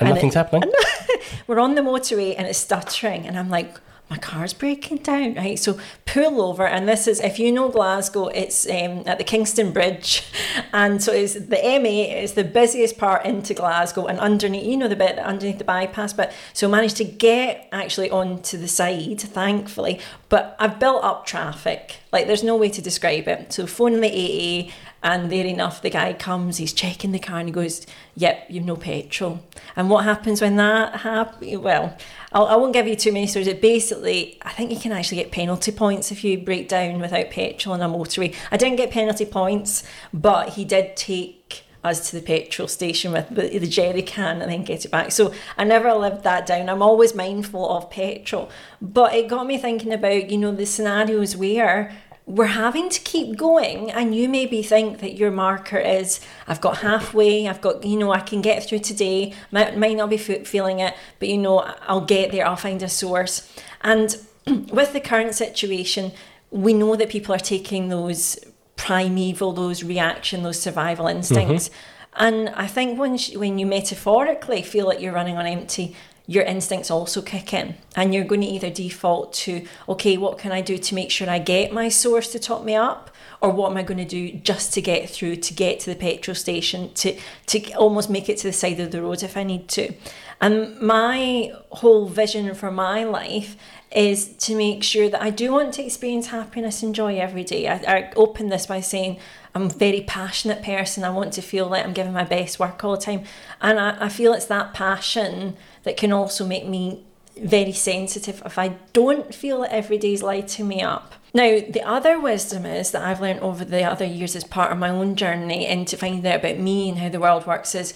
and 0.00 0.08
and 0.08 0.14
nothing's 0.16 0.34
it- 0.34 0.38
happening. 0.38 0.72
We're 1.46 1.60
on 1.60 1.74
the 1.74 1.82
motorway 1.82 2.34
and 2.36 2.46
it's 2.46 2.58
stuttering. 2.58 3.26
And 3.26 3.38
I'm 3.38 3.48
like, 3.50 3.78
my 4.12 4.18
car's 4.18 4.52
breaking 4.52 4.98
down, 4.98 5.32
right? 5.36 5.58
So 5.58 5.78
pull 6.04 6.42
over, 6.42 6.66
and 6.66 6.86
this 6.86 7.08
is 7.08 7.18
if 7.18 7.38
you 7.38 7.50
know 7.50 7.70
Glasgow, 7.70 8.26
it's 8.26 8.66
um, 8.68 9.04
at 9.06 9.16
the 9.16 9.24
Kingston 9.24 9.72
Bridge, 9.72 10.22
and 10.74 11.02
so 11.02 11.14
it's 11.14 11.32
the 11.32 11.56
M8 11.56 12.22
is 12.22 12.34
the 12.34 12.44
busiest 12.44 12.98
part 12.98 13.24
into 13.24 13.54
Glasgow, 13.54 14.04
and 14.04 14.18
underneath, 14.20 14.66
you 14.66 14.76
know, 14.76 14.86
the 14.86 14.96
bit 14.96 15.18
underneath 15.18 15.56
the 15.56 15.64
bypass, 15.64 16.12
but 16.12 16.30
so 16.52 16.68
managed 16.68 16.98
to 16.98 17.04
get 17.04 17.66
actually 17.72 18.10
onto 18.10 18.58
the 18.58 18.68
side, 18.68 19.18
thankfully, 19.18 19.98
but 20.28 20.56
I've 20.58 20.78
built 20.78 21.02
up 21.02 21.24
traffic. 21.24 21.96
Like 22.12 22.26
there's 22.26 22.44
no 22.44 22.56
way 22.56 22.68
to 22.68 22.82
describe 22.82 23.28
it. 23.28 23.54
So 23.54 23.66
phoning 23.66 24.02
the 24.02 24.08
AA 24.08 24.72
and 25.02 25.32
there 25.32 25.46
enough 25.46 25.82
the 25.82 25.90
guy 25.90 26.12
comes, 26.12 26.58
he's 26.58 26.72
checking 26.72 27.12
the 27.12 27.18
car 27.18 27.38
and 27.38 27.48
he 27.48 27.52
goes, 27.52 27.86
Yep, 28.14 28.46
you've 28.50 28.64
no 28.64 28.76
petrol. 28.76 29.42
And 29.74 29.90
what 29.90 30.04
happens 30.04 30.40
when 30.40 30.56
that 30.56 31.00
happens? 31.00 31.58
Well, 31.58 31.96
I'll, 32.32 32.46
I 32.46 32.56
will 32.56 32.66
not 32.66 32.74
give 32.74 32.86
you 32.86 32.96
too 32.96 33.12
many 33.12 33.26
stories. 33.26 33.46
It 33.46 33.60
basically, 33.60 34.38
I 34.42 34.52
think 34.52 34.70
you 34.70 34.78
can 34.78 34.92
actually 34.92 35.18
get 35.18 35.32
penalty 35.32 35.72
points 35.72 36.10
if 36.10 36.24
you 36.24 36.38
break 36.38 36.68
down 36.68 37.00
without 37.00 37.30
petrol 37.30 37.74
on 37.74 37.82
a 37.82 37.88
motorway. 37.88 38.34
I 38.50 38.56
didn't 38.56 38.76
get 38.76 38.90
penalty 38.90 39.24
points, 39.24 39.84
but 40.12 40.50
he 40.50 40.64
did 40.64 40.96
take 40.96 41.64
us 41.84 42.10
to 42.10 42.16
the 42.16 42.22
petrol 42.22 42.68
station 42.68 43.12
with 43.12 43.28
the, 43.28 43.58
the 43.58 43.66
jerry 43.66 44.02
can 44.02 44.40
and 44.40 44.50
then 44.50 44.62
get 44.62 44.84
it 44.84 44.90
back. 44.90 45.10
So 45.10 45.34
I 45.56 45.64
never 45.64 45.92
lived 45.94 46.22
that 46.22 46.46
down. 46.46 46.68
I'm 46.68 46.82
always 46.82 47.14
mindful 47.14 47.68
of 47.68 47.90
petrol. 47.90 48.50
But 48.80 49.14
it 49.14 49.28
got 49.28 49.46
me 49.46 49.58
thinking 49.58 49.92
about, 49.92 50.30
you 50.30 50.38
know, 50.38 50.52
the 50.52 50.66
scenarios 50.66 51.36
where 51.36 51.92
we're 52.24 52.46
having 52.46 52.88
to 52.88 53.00
keep 53.00 53.36
going 53.36 53.90
and 53.90 54.14
you 54.14 54.28
maybe 54.28 54.62
think 54.62 55.00
that 55.00 55.14
your 55.16 55.30
marker 55.30 55.78
is 55.78 56.20
i've 56.46 56.60
got 56.60 56.78
halfway 56.78 57.48
i've 57.48 57.60
got 57.60 57.84
you 57.84 57.98
know 57.98 58.12
i 58.12 58.20
can 58.20 58.40
get 58.40 58.62
through 58.62 58.78
today 58.78 59.34
might, 59.50 59.76
might 59.76 59.96
not 59.96 60.08
be 60.08 60.16
feeling 60.16 60.78
it 60.78 60.94
but 61.18 61.28
you 61.28 61.36
know 61.36 61.58
i'll 61.88 62.00
get 62.00 62.30
there 62.30 62.46
i'll 62.46 62.56
find 62.56 62.82
a 62.82 62.88
source 62.88 63.52
and 63.80 64.18
with 64.46 64.92
the 64.92 65.00
current 65.00 65.34
situation 65.34 66.12
we 66.52 66.74
know 66.74 66.94
that 66.94 67.08
people 67.08 67.34
are 67.34 67.38
taking 67.38 67.88
those 67.88 68.38
primeval, 68.76 69.52
those 69.52 69.82
reaction, 69.84 70.42
those 70.42 70.60
survival 70.60 71.06
instincts. 71.06 71.68
Mm-hmm. 71.68 72.24
And 72.24 72.48
I 72.50 72.66
think 72.66 72.98
when 72.98 73.18
when 73.36 73.58
you 73.58 73.66
metaphorically 73.66 74.62
feel 74.62 74.86
like 74.86 75.00
you're 75.00 75.14
running 75.14 75.38
on 75.38 75.46
empty, 75.46 75.96
your 76.26 76.44
instincts 76.44 76.90
also 76.90 77.20
kick 77.20 77.52
in, 77.52 77.74
and 77.96 78.14
you're 78.14 78.24
going 78.24 78.42
to 78.42 78.46
either 78.46 78.70
default 78.70 79.32
to, 79.32 79.66
okay, 79.88 80.16
what 80.16 80.38
can 80.38 80.52
I 80.52 80.60
do 80.60 80.78
to 80.78 80.94
make 80.94 81.10
sure 81.10 81.28
I 81.28 81.38
get 81.38 81.72
my 81.72 81.88
source 81.88 82.30
to 82.32 82.38
top 82.38 82.64
me 82.64 82.74
up, 82.74 83.10
or 83.40 83.50
what 83.50 83.70
am 83.72 83.76
I 83.76 83.82
going 83.82 83.98
to 83.98 84.04
do 84.04 84.32
just 84.32 84.72
to 84.74 84.80
get 84.80 85.10
through, 85.10 85.36
to 85.36 85.54
get 85.54 85.80
to 85.80 85.90
the 85.90 85.96
petrol 85.96 86.34
station, 86.34 86.94
to 86.94 87.18
to 87.46 87.72
almost 87.74 88.08
make 88.08 88.28
it 88.28 88.38
to 88.38 88.46
the 88.46 88.52
side 88.52 88.78
of 88.78 88.92
the 88.92 89.02
road 89.02 89.22
if 89.22 89.36
I 89.36 89.42
need 89.42 89.66
to. 89.68 89.92
And 90.40 90.80
my 90.80 91.52
whole 91.70 92.06
vision 92.06 92.54
for 92.54 92.70
my 92.70 93.04
life 93.04 93.56
is 93.94 94.28
to 94.28 94.56
make 94.56 94.82
sure 94.82 95.08
that 95.08 95.22
I 95.22 95.30
do 95.30 95.52
want 95.52 95.74
to 95.74 95.84
experience 95.84 96.28
happiness 96.28 96.82
and 96.82 96.94
joy 96.94 97.18
every 97.18 97.44
day. 97.44 97.68
I, 97.68 97.74
I 97.74 98.12
open 98.16 98.48
this 98.48 98.66
by 98.66 98.80
saying 98.80 99.18
I'm 99.54 99.66
a 99.66 99.68
very 99.68 100.00
passionate 100.00 100.62
person. 100.62 101.04
I 101.04 101.10
want 101.10 101.32
to 101.34 101.42
feel 101.42 101.66
like 101.66 101.84
I'm 101.84 101.92
giving 101.92 102.12
my 102.12 102.24
best 102.24 102.58
work 102.58 102.82
all 102.82 102.96
the 102.96 103.02
time. 103.02 103.24
And 103.60 103.78
I, 103.78 104.06
I 104.06 104.08
feel 104.08 104.32
it's 104.32 104.46
that 104.46 104.72
passion 104.72 105.56
that 105.84 105.96
can 105.96 106.12
also 106.12 106.46
make 106.46 106.66
me 106.66 107.04
very 107.36 107.72
sensitive 107.72 108.42
if 108.44 108.58
I 108.58 108.76
don't 108.92 109.34
feel 109.34 109.60
that 109.62 109.90
is 109.90 110.22
lighting 110.22 110.68
me 110.68 110.82
up. 110.82 111.14
Now, 111.34 111.60
the 111.60 111.82
other 111.82 112.20
wisdom 112.20 112.66
is 112.66 112.90
that 112.90 113.02
I've 113.02 113.20
learned 113.20 113.40
over 113.40 113.64
the 113.64 113.84
other 113.84 114.04
years 114.04 114.36
as 114.36 114.44
part 114.44 114.70
of 114.70 114.78
my 114.78 114.90
own 114.90 115.16
journey 115.16 115.66
into 115.66 115.96
finding 115.96 116.26
out 116.30 116.40
about 116.40 116.58
me 116.58 116.90
and 116.90 116.98
how 116.98 117.08
the 117.08 117.20
world 117.20 117.46
works 117.46 117.74
is 117.74 117.94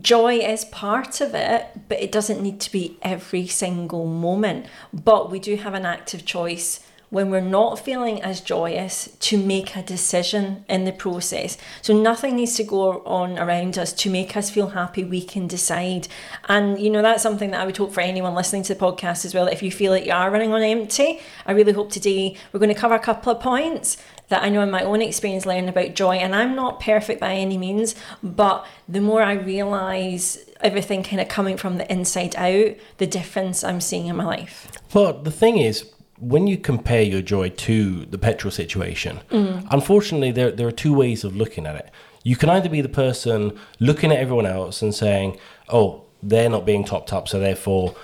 joy 0.00 0.38
is 0.38 0.64
part 0.66 1.20
of 1.20 1.34
it, 1.34 1.66
but 1.88 2.00
it 2.00 2.10
doesn't 2.10 2.42
need 2.42 2.60
to 2.60 2.72
be 2.72 2.98
every 3.02 3.46
single 3.46 4.06
moment. 4.06 4.66
But 4.92 5.30
we 5.30 5.38
do 5.38 5.56
have 5.56 5.74
an 5.74 5.86
active 5.86 6.24
choice 6.24 6.83
when 7.14 7.30
we're 7.30 7.40
not 7.40 7.78
feeling 7.78 8.20
as 8.22 8.40
joyous 8.40 9.08
to 9.20 9.38
make 9.38 9.76
a 9.76 9.82
decision 9.82 10.64
in 10.68 10.84
the 10.84 10.90
process. 10.90 11.56
So 11.80 11.96
nothing 11.96 12.34
needs 12.34 12.56
to 12.56 12.64
go 12.64 13.04
on 13.04 13.38
around 13.38 13.78
us 13.78 13.92
to 13.92 14.10
make 14.10 14.36
us 14.36 14.50
feel 14.50 14.70
happy. 14.70 15.04
We 15.04 15.22
can 15.22 15.46
decide. 15.46 16.08
And, 16.48 16.76
you 16.76 16.90
know, 16.90 17.02
that's 17.02 17.22
something 17.22 17.52
that 17.52 17.60
I 17.60 17.66
would 17.66 17.76
hope 17.76 17.92
for 17.92 18.00
anyone 18.00 18.34
listening 18.34 18.64
to 18.64 18.74
the 18.74 18.80
podcast 18.80 19.24
as 19.24 19.32
well. 19.32 19.46
If 19.46 19.62
you 19.62 19.70
feel 19.70 19.92
like 19.92 20.06
you 20.06 20.10
are 20.10 20.28
running 20.28 20.52
on 20.52 20.62
empty, 20.62 21.20
I 21.46 21.52
really 21.52 21.72
hope 21.72 21.92
today 21.92 22.36
we're 22.52 22.58
going 22.58 22.74
to 22.74 22.80
cover 22.80 22.96
a 22.96 22.98
couple 22.98 23.30
of 23.30 23.40
points 23.40 23.96
that 24.26 24.42
I 24.42 24.48
know 24.48 24.62
in 24.62 24.72
my 24.72 24.82
own 24.82 25.00
experience 25.00 25.46
learning 25.46 25.68
about 25.68 25.94
joy. 25.94 26.16
And 26.16 26.34
I'm 26.34 26.56
not 26.56 26.80
perfect 26.80 27.20
by 27.20 27.34
any 27.34 27.56
means, 27.56 27.94
but 28.24 28.66
the 28.88 29.00
more 29.00 29.22
I 29.22 29.34
realize 29.34 30.50
everything 30.60 31.04
kind 31.04 31.20
of 31.20 31.28
coming 31.28 31.58
from 31.58 31.76
the 31.76 31.88
inside 31.92 32.34
out, 32.34 32.74
the 32.98 33.06
difference 33.06 33.62
I'm 33.62 33.80
seeing 33.80 34.08
in 34.08 34.16
my 34.16 34.24
life. 34.24 34.66
Well, 34.92 35.12
the 35.12 35.30
thing 35.30 35.58
is, 35.58 35.93
when 36.18 36.46
you 36.46 36.56
compare 36.56 37.02
your 37.02 37.22
joy 37.22 37.50
to 37.50 38.06
the 38.06 38.18
petrol 38.18 38.50
situation, 38.50 39.20
mm. 39.30 39.66
unfortunately, 39.70 40.30
there, 40.30 40.50
there 40.50 40.66
are 40.66 40.72
two 40.72 40.94
ways 40.94 41.24
of 41.24 41.36
looking 41.36 41.66
at 41.66 41.76
it. 41.76 41.90
You 42.22 42.36
can 42.36 42.48
either 42.48 42.68
be 42.68 42.80
the 42.80 42.88
person 42.88 43.58
looking 43.80 44.10
at 44.12 44.18
everyone 44.18 44.46
else 44.46 44.80
and 44.80 44.94
saying, 44.94 45.38
oh, 45.68 46.04
they're 46.22 46.48
not 46.48 46.64
being 46.64 46.84
topped 46.84 47.12
up, 47.12 47.28
so 47.28 47.38
therefore 47.38 47.94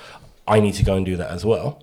I 0.46 0.60
need 0.60 0.74
to 0.74 0.84
go 0.84 0.94
and 0.94 1.06
do 1.06 1.16
that 1.16 1.30
as 1.30 1.44
well 1.44 1.82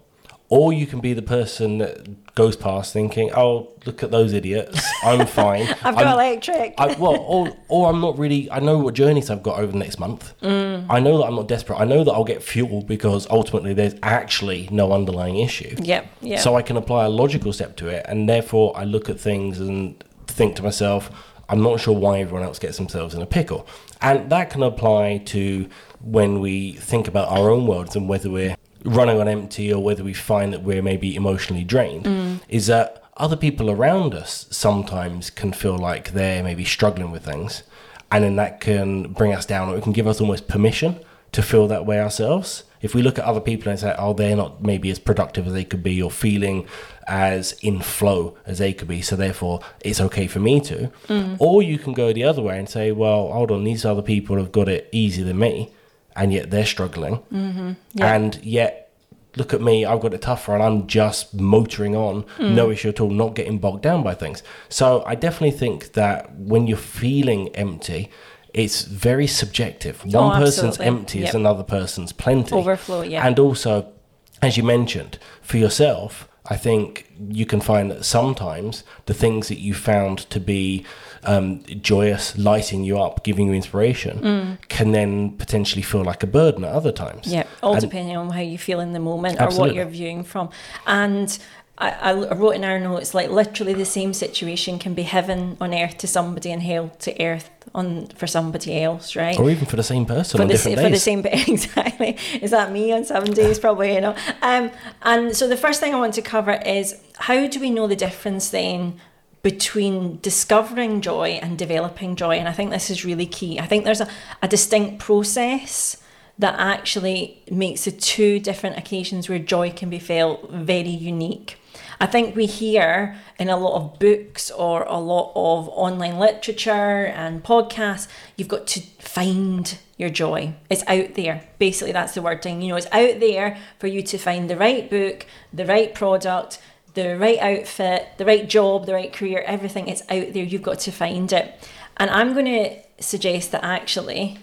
or 0.49 0.71
you 0.71 0.87
can 0.87 0.99
be 0.99 1.13
the 1.13 1.21
person 1.21 1.79
that 1.79 2.33
goes 2.35 2.55
past 2.55 2.93
thinking, 2.93 3.31
"Oh, 3.35 3.73
look 3.85 4.03
at 4.03 4.11
those 4.11 4.33
idiots! 4.33 4.81
I'm 5.03 5.27
fine. 5.41 5.67
I've 5.83 5.95
got 5.95 6.07
I'm, 6.07 6.13
electric." 6.13 6.75
I, 6.77 6.95
well, 6.97 7.17
or 7.17 7.55
or 7.67 7.89
I'm 7.89 7.99
not 7.99 8.17
really. 8.17 8.49
I 8.51 8.59
know 8.59 8.77
what 8.77 8.93
journeys 8.93 9.29
I've 9.29 9.43
got 9.43 9.59
over 9.59 9.71
the 9.71 9.77
next 9.77 9.99
month. 9.99 10.33
Mm. 10.41 10.85
I 10.89 10.99
know 10.99 11.17
that 11.17 11.25
I'm 11.25 11.35
not 11.35 11.47
desperate. 11.47 11.77
I 11.77 11.85
know 11.85 12.03
that 12.03 12.11
I'll 12.11 12.23
get 12.23 12.41
fuel 12.41 12.81
because 12.81 13.27
ultimately 13.29 13.73
there's 13.73 13.95
actually 14.03 14.69
no 14.71 14.93
underlying 14.93 15.37
issue. 15.37 15.75
Yep. 15.79 16.07
Yeah. 16.21 16.39
So 16.39 16.55
I 16.55 16.61
can 16.61 16.77
apply 16.77 17.05
a 17.05 17.09
logical 17.09 17.51
step 17.51 17.75
to 17.77 17.87
it, 17.89 18.05
and 18.07 18.29
therefore 18.29 18.71
I 18.75 18.85
look 18.85 19.09
at 19.09 19.19
things 19.19 19.59
and 19.59 20.01
think 20.27 20.55
to 20.57 20.63
myself, 20.63 21.11
I'm 21.49 21.61
not 21.61 21.79
sure 21.79 21.95
why 21.95 22.19
everyone 22.19 22.43
else 22.43 22.59
gets 22.59 22.77
themselves 22.77 23.13
in 23.13 23.21
a 23.21 23.25
pickle. 23.25 23.67
And 24.01 24.29
that 24.29 24.49
can 24.49 24.63
apply 24.63 25.17
to 25.25 25.67
when 26.01 26.39
we 26.39 26.73
think 26.73 27.07
about 27.07 27.29
our 27.29 27.49
own 27.49 27.65
worlds 27.65 27.95
and 27.95 28.07
whether 28.07 28.29
we're 28.29 28.55
running 28.83 29.19
on 29.19 29.27
empty 29.27 29.71
or 29.71 29.83
whether 29.83 30.03
we 30.03 30.13
find 30.13 30.53
that 30.53 30.63
we're 30.63 30.81
maybe 30.81 31.15
emotionally 31.15 31.63
drained 31.63 32.05
mm. 32.05 32.39
is 32.49 32.67
that 32.67 33.03
other 33.17 33.35
people 33.35 33.69
around 33.69 34.13
us 34.13 34.45
sometimes 34.51 35.29
can 35.29 35.51
feel 35.51 35.77
like 35.77 36.11
they're 36.11 36.43
maybe 36.43 36.63
struggling 36.63 37.11
with 37.11 37.25
things 37.25 37.63
and 38.11 38.23
then 38.23 38.35
that 38.35 38.59
can 38.59 39.11
bring 39.13 39.33
us 39.33 39.45
down 39.45 39.69
or 39.69 39.77
it 39.77 39.83
can 39.83 39.91
give 39.91 40.07
us 40.07 40.21
almost 40.21 40.47
permission 40.47 40.99
to 41.31 41.41
feel 41.41 41.67
that 41.67 41.85
way 41.85 41.99
ourselves 41.99 42.63
if 42.81 42.93
we 42.93 43.01
look 43.01 43.17
at 43.17 43.25
other 43.25 43.41
people 43.41 43.69
and 43.69 43.79
say 43.79 43.93
oh 43.97 44.13
they're 44.13 44.35
not 44.35 44.61
maybe 44.61 44.89
as 44.89 44.99
productive 44.99 45.47
as 45.47 45.53
they 45.53 45.63
could 45.63 45.83
be 45.83 46.01
or 46.01 46.11
feeling 46.11 46.65
as 47.07 47.53
in 47.61 47.79
flow 47.81 48.37
as 48.45 48.59
they 48.59 48.73
could 48.73 48.87
be 48.87 49.01
so 49.01 49.15
therefore 49.15 49.59
it's 49.81 49.99
okay 49.99 50.27
for 50.27 50.39
me 50.39 50.59
to 50.59 50.91
mm. 51.07 51.35
or 51.39 51.61
you 51.61 51.77
can 51.77 51.93
go 51.93 52.13
the 52.13 52.23
other 52.23 52.41
way 52.41 52.57
and 52.57 52.69
say 52.69 52.91
well 52.91 53.31
hold 53.31 53.51
on 53.51 53.63
these 53.63 53.83
other 53.83 54.01
people 54.01 54.37
have 54.37 54.51
got 54.51 54.69
it 54.69 54.87
easier 54.91 55.25
than 55.25 55.37
me 55.37 55.71
and 56.17 56.33
yet 56.33 56.51
they're 56.51 56.65
struggling. 56.65 57.17
Mm-hmm. 57.31 57.71
Yeah. 57.93 58.13
And 58.13 58.43
yet, 58.43 58.91
look 59.35 59.53
at 59.53 59.61
me, 59.61 59.85
I've 59.85 60.01
got 60.01 60.13
it 60.13 60.21
tougher, 60.23 60.53
and 60.53 60.63
I'm 60.63 60.87
just 60.87 61.33
motoring 61.35 61.95
on, 61.95 62.23
mm. 62.37 62.53
no 62.53 62.71
issue 62.71 62.89
at 62.89 62.99
all, 62.99 63.09
not 63.09 63.35
getting 63.35 63.59
bogged 63.59 63.83
down 63.83 64.03
by 64.03 64.15
things. 64.15 64.43
So 64.67 65.03
I 65.05 65.15
definitely 65.15 65.57
think 65.57 65.93
that 65.93 66.35
when 66.35 66.67
you're 66.67 66.77
feeling 66.77 67.55
empty, 67.55 68.09
it's 68.53 68.81
very 68.81 69.27
subjective. 69.27 70.01
Oh, 70.13 70.27
One 70.27 70.41
person's 70.41 70.79
empty 70.79 71.19
yep. 71.19 71.29
is 71.29 71.35
another 71.35 71.63
person's 71.63 72.11
plenty. 72.11 72.55
Overflow, 72.55 73.03
yeah. 73.03 73.25
And 73.25 73.37
also, 73.37 73.93
as 74.41 74.57
you 74.57 74.63
mentioned, 74.63 75.19
for 75.41 75.57
yourself, 75.57 76.27
I 76.49 76.55
think 76.55 77.11
you 77.29 77.45
can 77.45 77.61
find 77.61 77.91
that 77.91 78.05
sometimes 78.05 78.83
the 79.05 79.13
things 79.13 79.49
that 79.49 79.59
you 79.59 79.73
found 79.73 80.19
to 80.29 80.39
be 80.39 80.85
um, 81.27 81.61
joyous, 81.81 82.37
lighting 82.37 82.83
you 82.83 82.99
up, 82.99 83.23
giving 83.23 83.47
you 83.47 83.53
inspiration, 83.53 84.19
mm. 84.19 84.69
can 84.69 84.93
then 84.93 85.31
potentially 85.37 85.81
feel 85.81 86.03
like 86.03 86.23
a 86.23 86.27
burden 86.27 86.63
at 86.63 86.71
other 86.71 86.91
times. 86.91 87.27
Yeah, 87.27 87.45
all 87.61 87.73
and 87.73 87.81
depending 87.81 88.15
on 88.15 88.29
how 88.29 88.41
you 88.41 88.57
feel 88.57 88.79
in 88.79 88.93
the 88.93 88.99
moment 88.99 89.39
absolutely. 89.39 89.57
or 89.57 89.67
what 89.67 89.75
you're 89.75 89.93
viewing 89.93 90.23
from. 90.23 90.49
And 90.87 91.37
I, 91.79 91.91
I, 91.91 92.33
wrote 92.33 92.55
in 92.55 92.63
our 92.63 92.79
notes 92.79 93.13
like 93.13 93.29
literally 93.29 93.75
the 93.75 93.85
same 93.85 94.11
situation 94.11 94.79
can 94.79 94.95
be 94.95 95.03
heaven 95.03 95.57
on 95.61 95.75
earth 95.75 95.99
to 95.99 96.07
somebody 96.07 96.51
and 96.51 96.63
hell 96.63 96.91
to 96.99 97.23
earth 97.23 97.51
on 97.75 98.07
for 98.07 98.25
somebody 98.25 98.81
else, 98.81 99.15
right? 99.15 99.37
Or 99.37 99.51
even 99.51 99.67
for 99.67 99.75
the 99.75 99.83
same 99.83 100.05
person 100.05 100.37
for 100.37 100.41
on 100.41 100.47
the, 100.47 100.55
different 100.55 100.79
for 100.79 100.89
the 100.89 100.97
same 100.97 101.19
exactly. 101.25 102.17
Is 102.41 102.51
that 102.51 102.71
me 102.71 102.91
on 102.93 103.05
some 103.05 103.25
days? 103.25 103.59
Probably, 103.59 103.93
you 103.93 104.01
know. 104.01 104.15
Um, 104.41 104.71
and 105.03 105.35
so 105.35 105.47
the 105.47 105.57
first 105.57 105.79
thing 105.79 105.93
I 105.93 105.99
want 105.99 106.15
to 106.15 106.21
cover 106.23 106.53
is 106.65 106.99
how 107.15 107.45
do 107.45 107.59
we 107.59 107.69
know 107.69 107.85
the 107.85 107.95
difference 107.95 108.49
then 108.49 108.99
between 109.43 110.19
discovering 110.21 111.01
joy 111.01 111.39
and 111.41 111.57
developing 111.57 112.15
joy. 112.15 112.35
And 112.35 112.47
I 112.47 112.51
think 112.51 112.71
this 112.71 112.89
is 112.89 113.05
really 113.05 113.25
key. 113.25 113.59
I 113.59 113.65
think 113.65 113.85
there's 113.85 114.01
a, 114.01 114.09
a 114.41 114.47
distinct 114.47 114.99
process 114.99 115.97
that 116.39 116.55
actually 116.59 117.43
makes 117.49 117.85
the 117.85 117.91
two 117.91 118.39
different 118.39 118.77
occasions 118.77 119.27
where 119.27 119.39
joy 119.39 119.71
can 119.71 119.89
be 119.89 119.99
felt 119.99 120.49
very 120.51 120.89
unique. 120.89 121.57
I 121.99 122.05
think 122.05 122.35
we 122.35 122.45
hear 122.45 123.15
in 123.39 123.49
a 123.49 123.57
lot 123.57 123.75
of 123.75 123.99
books 123.99 124.51
or 124.51 124.83
a 124.83 124.99
lot 124.99 125.31
of 125.35 125.67
online 125.69 126.19
literature 126.19 127.05
and 127.07 127.43
podcasts, 127.43 128.07
you've 128.35 128.47
got 128.47 128.67
to 128.67 128.81
find 128.99 129.77
your 129.97 130.09
joy. 130.09 130.53
It's 130.69 130.83
out 130.87 131.15
there. 131.15 131.47
Basically, 131.57 131.91
that's 131.91 132.13
the 132.13 132.21
wording. 132.21 132.61
You 132.61 132.69
know, 132.69 132.75
it's 132.75 132.85
out 132.87 133.19
there 133.19 133.57
for 133.79 133.87
you 133.87 134.03
to 134.03 134.17
find 134.19 134.47
the 134.47 134.57
right 134.57 134.87
book, 134.87 135.25
the 135.51 135.65
right 135.65 135.93
product, 135.93 136.59
the 137.01 137.17
right 137.17 137.39
outfit, 137.39 138.07
the 138.17 138.25
right 138.25 138.47
job, 138.49 138.85
the 138.85 138.93
right 138.93 139.13
career, 139.13 139.43
everything. 139.45 139.87
It's 139.87 140.01
out 140.03 140.33
there. 140.33 140.43
You've 140.43 140.61
got 140.63 140.79
to 140.79 140.91
find 140.91 141.31
it. 141.31 141.69
And 141.97 142.09
I'm 142.09 142.33
going 142.33 142.45
to 142.45 142.75
suggest 143.03 143.51
that 143.51 143.63
actually 143.63 144.39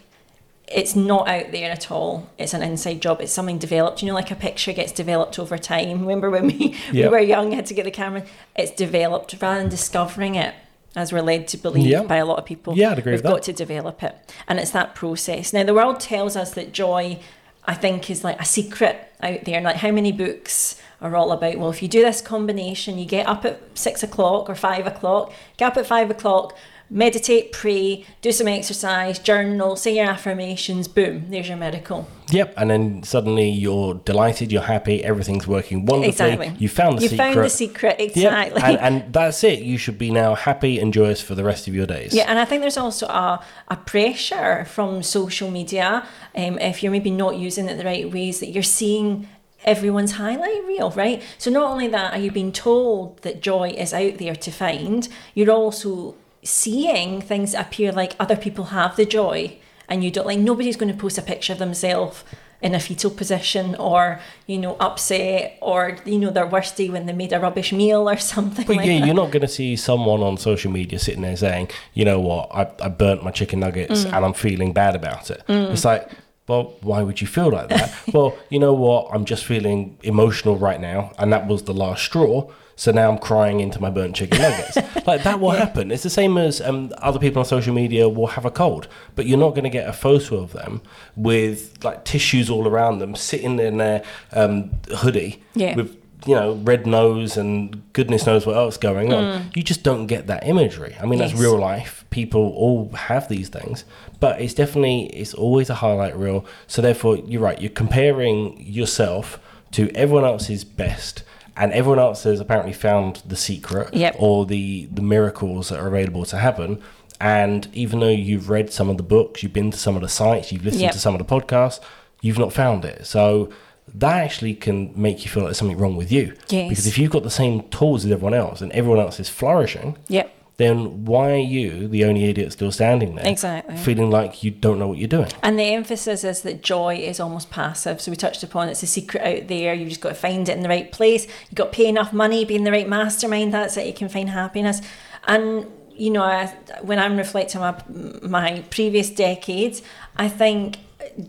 it's 0.66 0.96
not 0.96 1.28
out 1.28 1.52
there 1.52 1.70
at 1.70 1.90
all. 1.90 2.30
It's 2.38 2.54
an 2.54 2.62
inside 2.62 3.02
job. 3.02 3.20
It's 3.20 3.32
something 3.32 3.58
developed. 3.58 4.02
You 4.02 4.08
know, 4.08 4.14
like 4.14 4.30
a 4.30 4.37
picture 4.37 4.73
gets 4.73 4.92
developed 4.92 5.38
over 5.38 5.58
time. 5.58 6.00
Remember 6.06 6.30
when 6.30 6.46
we, 6.46 6.75
Yep. 6.90 6.94
we 6.94 7.08
were 7.08 7.18
young, 7.20 7.52
had 7.52 7.66
to 7.66 7.75
get 7.75 7.84
the 7.84 7.90
camera? 7.90 8.25
It's 8.56 8.70
developed 8.73 9.37
rather 9.42 9.61
than 9.61 9.68
discovering 9.68 10.37
it, 10.37 10.54
as 10.96 11.12
we're 11.12 11.20
led 11.23 11.49
to 11.49 11.56
believe 11.58 11.87
Yeah. 11.87 12.02
by 12.04 12.16
a 12.16 12.25
lot 12.25 12.38
of 12.38 12.44
people. 12.46 12.76
Yeah, 12.76 12.90
I'd 12.92 12.99
agree 12.99 13.12
We've 13.12 13.18
with 13.18 13.25
that. 13.25 13.30
got 13.30 13.42
to 13.42 13.52
develop 13.52 14.02
it. 14.02 14.14
And 14.49 14.58
it's 14.58 14.70
that 14.70 14.94
process. 14.94 15.52
Now, 15.52 15.64
the 15.64 15.75
world 15.75 16.00
tells 16.00 16.34
us 16.34 16.54
that 16.54 16.73
joy, 16.73 17.20
I 17.66 17.75
think, 17.75 18.08
is 18.11 18.25
like 18.25 18.40
a 18.40 18.44
secret 18.46 18.96
out 19.23 19.44
there. 19.44 19.61
Like 19.61 19.76
how 19.76 19.90
many 19.90 20.12
books 20.12 20.80
are 21.00 21.14
all 21.16 21.32
about, 21.32 21.58
well, 21.58 21.70
if 21.70 21.82
you 21.82 21.88
do 21.88 22.02
this 22.02 22.20
combination, 22.20 22.98
you 22.98 23.06
get 23.06 23.26
up 23.26 23.44
at 23.44 23.60
six 23.74 24.02
o'clock 24.02 24.48
or 24.48 24.54
five 24.54 24.86
o'clock, 24.86 25.32
get 25.56 25.72
up 25.72 25.76
at 25.76 25.86
five 25.86 26.10
o'clock, 26.10 26.56
meditate, 26.90 27.50
pray, 27.50 28.04
do 28.20 28.30
some 28.30 28.46
exercise, 28.46 29.18
journal, 29.18 29.74
say 29.74 29.96
your 29.96 30.06
affirmations, 30.06 30.86
boom, 30.86 31.24
there's 31.30 31.48
your 31.48 31.56
miracle. 31.56 32.06
Yep, 32.30 32.54
and 32.56 32.70
then 32.70 33.02
suddenly 33.02 33.48
you're 33.48 33.94
delighted, 33.94 34.52
you're 34.52 34.62
happy, 34.62 35.02
everything's 35.02 35.46
working 35.46 35.86
wonderfully. 35.86 36.08
Exactly. 36.08 36.56
You 36.58 36.68
found 36.68 36.98
the 36.98 37.02
you 37.02 37.08
secret. 37.08 37.24
found 37.24 37.44
the 37.44 37.48
secret, 37.50 38.00
Yep, 38.00 38.08
exactly. 38.16 38.62
and, 38.62 38.78
and 39.02 39.12
that's 39.12 39.42
it. 39.44 39.60
You 39.60 39.78
should 39.78 39.98
be 39.98 40.10
now 40.10 40.34
happy 40.34 40.78
and 40.78 40.92
joyous 40.92 41.20
for 41.20 41.34
the 41.34 41.42
rest 41.42 41.66
of 41.68 41.74
your 41.74 41.86
days. 41.86 42.14
Yeah, 42.14 42.24
and 42.28 42.38
I 42.38 42.44
think 42.44 42.60
there's 42.60 42.76
also 42.78 43.06
a, 43.06 43.42
a 43.68 43.76
pressure 43.76 44.64
from 44.66 45.02
social 45.02 45.50
media, 45.50 46.06
um, 46.34 46.58
if 46.58 46.82
you're 46.82 46.92
maybe 46.92 47.10
not 47.10 47.36
using 47.36 47.68
it 47.68 47.76
the 47.76 47.84
right 47.84 48.10
ways, 48.10 48.40
that 48.40 48.50
you're 48.50 48.62
seeing 48.62 49.28
everyone's 49.64 50.12
highlight 50.12 50.64
reel, 50.66 50.90
right? 50.90 51.23
So 51.38 51.50
not 51.50 51.64
only 51.71 51.88
that, 51.88 52.12
are 52.14 52.18
you 52.18 52.30
being 52.30 52.52
told 52.52 53.18
that 53.23 53.40
joy 53.40 53.71
is 53.71 53.92
out 53.94 54.18
there 54.18 54.37
to 54.37 54.50
find, 54.50 55.09
you're 55.35 55.50
also 55.50 56.14
seeing 56.42 57.21
things 57.23 57.52
that 57.52 57.66
appear 57.66 57.90
like 57.92 58.14
other 58.21 58.37
people 58.37 58.66
have 58.66 58.97
the 58.97 59.06
joy 59.06 59.56
and 59.88 60.04
you 60.04 60.11
don't 60.11 60.26
like 60.26 60.38
nobody's 60.38 60.76
going 60.76 60.92
to 60.92 60.99
post 60.99 61.16
a 61.18 61.23
picture 61.23 61.52
of 61.54 61.59
themselves 61.59 62.23
in 62.61 62.75
a 62.75 62.80
fetal 62.80 63.11
position 63.11 63.75
or 63.76 64.21
you 64.47 64.56
know 64.59 64.76
upset 64.80 65.59
or 65.61 65.97
you 66.04 66.18
know 66.18 66.30
their 66.30 66.47
worst 66.47 66.76
day 66.76 66.88
when 66.88 67.06
they 67.06 67.12
made 67.12 67.33
a 67.33 67.40
rubbish 67.40 67.73
meal 67.73 68.09
or 68.09 68.16
something 68.18 68.66
But 68.66 68.76
like 68.76 68.87
yeah, 68.87 69.00
that. 69.00 69.06
you're 69.06 69.14
not 69.14 69.30
going 69.30 69.40
to 69.42 69.49
see 69.49 69.75
someone 69.76 70.21
on 70.23 70.37
social 70.37 70.71
media 70.71 70.99
sitting 70.99 71.23
there 71.23 71.37
saying, 71.37 71.71
you 71.94 72.04
know 72.04 72.21
what, 72.21 72.50
I, 72.54 72.71
I 72.83 72.88
burnt 72.88 73.23
my 73.25 73.30
chicken 73.30 73.61
nuggets 73.61 74.04
Mm. 74.04 74.12
and 74.16 74.25
I'm 74.26 74.35
feeling 74.35 74.73
bad 74.73 74.94
about 74.97 75.30
it. 75.30 75.42
It's 75.49 75.85
like, 75.85 76.11
well, 76.46 76.74
why 76.82 77.02
would 77.02 77.20
you 77.20 77.26
feel 77.26 77.50
like 77.50 77.68
that? 77.68 77.92
well, 78.12 78.36
you 78.50 78.58
know 78.58 78.72
what, 78.74 79.08
I'm 79.12 79.24
just 79.24 79.44
feeling 79.44 79.98
emotional 80.02 80.56
right 80.56 80.80
now, 80.80 81.12
and 81.18 81.32
that 81.32 81.46
was 81.46 81.62
the 81.64 81.74
last 81.74 82.02
straw. 82.04 82.50
So 82.76 82.90
now 82.90 83.08
I'm 83.08 83.18
crying 83.18 83.60
into 83.60 83.80
my 83.80 83.88
burnt 83.88 84.16
chicken 84.16 84.42
nuggets. 84.42 84.76
like 85.06 85.22
that 85.22 85.38
will 85.38 85.52
happen. 85.52 85.92
It's 85.92 86.02
the 86.02 86.10
same 86.10 86.36
as 86.36 86.60
um, 86.60 86.92
other 86.98 87.20
people 87.20 87.38
on 87.38 87.44
social 87.46 87.72
media 87.72 88.08
will 88.08 88.26
have 88.26 88.44
a 88.44 88.50
cold, 88.50 88.88
but 89.14 89.26
you're 89.26 89.38
not 89.38 89.50
going 89.50 89.62
to 89.62 89.70
get 89.70 89.88
a 89.88 89.92
photo 89.92 90.38
of 90.42 90.52
them 90.52 90.82
with 91.14 91.84
like 91.84 92.04
tissues 92.04 92.50
all 92.50 92.66
around 92.66 92.98
them, 92.98 93.14
sitting 93.14 93.60
in 93.60 93.76
their 93.76 94.02
um, 94.32 94.72
hoodie 94.96 95.40
Yeah. 95.54 95.76
with 95.76 95.96
you 96.26 96.35
know, 96.35 96.54
red 96.64 96.87
nose 96.87 97.37
and 97.37 97.83
goodness 97.93 98.26
knows 98.26 98.47
what 98.47 98.57
else 98.57 98.76
going 98.76 99.12
on. 99.12 99.50
You 99.54 99.62
just 99.62 99.83
don't 99.83 100.07
get 100.07 100.26
that 100.28 100.47
imagery. 100.47 100.97
I 101.00 101.07
mean, 101.07 101.19
that's 101.19 101.33
Mm. 101.35 101.40
Real 101.40 101.59
life. 101.59 102.04
People 102.11 102.52
all 102.57 102.90
have 102.95 103.28
these 103.28 103.49
things, 103.49 103.85
but 104.21 104.40
it's 104.40 104.54
definitely 104.54 105.07
it's 105.07 105.35
always 105.35 105.69
a 105.71 105.75
highlight 105.75 106.16
reel. 106.16 106.45
So 106.66 106.81
therefore, 106.83 107.16
you're 107.16 107.43
right. 107.43 107.61
You're 107.61 107.71
comparing 107.71 108.61
yourself 108.61 109.38
to 109.73 109.90
everyone 109.95 110.25
else's 110.25 110.64
best, 110.64 111.25
and 111.57 111.73
everyone 111.73 111.99
else 111.99 112.23
has 112.25 112.40
apparently 112.40 112.73
found 112.73 113.23
the 113.26 113.37
secret 113.37 113.93
Yep. 113.93 114.16
or 114.19 114.47
the 114.47 114.88
the 114.93 115.02
miracles 115.02 115.69
that 115.69 115.78
are 115.81 115.88
available 115.88 116.25
to 116.26 116.38
happen. 116.38 116.81
And 117.21 117.69
even 117.73 118.00
though 118.00 118.09
you've 118.09 118.49
read 118.50 118.73
some 118.73 118.88
of 118.90 118.97
the 118.97 119.02
books, 119.02 119.43
you've 119.43 119.52
been 119.52 119.71
to 119.71 119.78
some 119.78 119.95
of 119.97 120.02
the 120.02 120.09
sites, 120.09 120.52
you've 120.52 120.64
listened 120.64 120.83
Yep. 120.83 120.93
to 120.93 120.99
some 120.99 121.14
of 121.14 121.19
the 121.19 121.25
podcasts, 121.25 121.81
you've 122.23 122.38
not 122.38 122.52
found 122.52 122.85
it. 122.85 123.07
So 123.07 123.50
that 123.92 124.16
actually 124.24 124.54
can 124.54 124.92
make 125.00 125.24
you 125.24 125.30
feel 125.30 125.42
like 125.42 125.48
there's 125.48 125.58
something 125.58 125.78
wrong 125.78 125.96
with 125.96 126.10
you. 126.10 126.34
Yes. 126.48 126.68
Because 126.68 126.86
if 126.86 126.98
you've 126.98 127.10
got 127.10 127.22
the 127.22 127.30
same 127.30 127.62
tools 127.68 128.04
as 128.04 128.10
everyone 128.10 128.34
else 128.34 128.60
and 128.60 128.72
everyone 128.72 128.98
else 129.00 129.20
is 129.20 129.28
flourishing, 129.28 129.96
Yep. 130.08 130.34
then 130.56 131.04
why 131.04 131.32
are 131.32 131.36
you, 131.36 131.86
the 131.86 132.04
only 132.04 132.24
idiot 132.24 132.52
still 132.52 132.72
standing 132.72 133.14
there, 133.14 133.26
Exactly. 133.26 133.76
feeling 133.76 134.10
like 134.10 134.42
you 134.42 134.50
don't 134.50 134.78
know 134.78 134.88
what 134.88 134.99
you're 134.99 135.06
doing? 135.08 135.28
And 135.42 135.58
the 135.58 135.64
emphasis 135.64 136.25
is 136.25 136.42
that 136.42 136.62
joy 136.62 136.97
is 136.97 137.20
almost 137.20 137.50
passive. 137.50 138.00
So 138.00 138.10
we 138.10 138.16
touched 138.16 138.42
upon 138.42 138.68
it's 138.68 138.82
a 138.82 138.86
secret 138.86 139.23
out 139.23 139.49
there. 139.49 139.75
You've 139.75 139.90
just 139.90 140.00
got 140.00 140.08
to 140.10 140.14
find 140.16 140.49
it 140.49 140.56
in 140.56 140.62
the 140.62 140.68
right 140.68 140.90
place. 140.90 141.26
You've 141.49 141.54
got 141.56 141.73
to 141.73 141.76
pay 141.76 141.86
enough 141.86 142.12
money, 142.12 142.44
be 142.44 142.56
in 142.56 142.64
the 142.64 142.73
right 142.73 142.88
mastermind. 142.88 143.52
That's 143.54 143.76
it. 143.76 143.86
You 143.86 143.92
can 143.94 144.08
find 144.08 144.28
happiness. 144.30 144.80
And 145.26 145.66
you 145.97 146.10
know, 146.10 146.25
I, 146.25 146.47
when 146.82 146.99
I'm 146.99 147.16
reflecting 147.16 147.60
on 147.60 147.80
my, 148.23 148.28
my 148.28 148.64
previous 148.70 149.10
decades, 149.10 149.80
I 150.16 150.28
think 150.28 150.78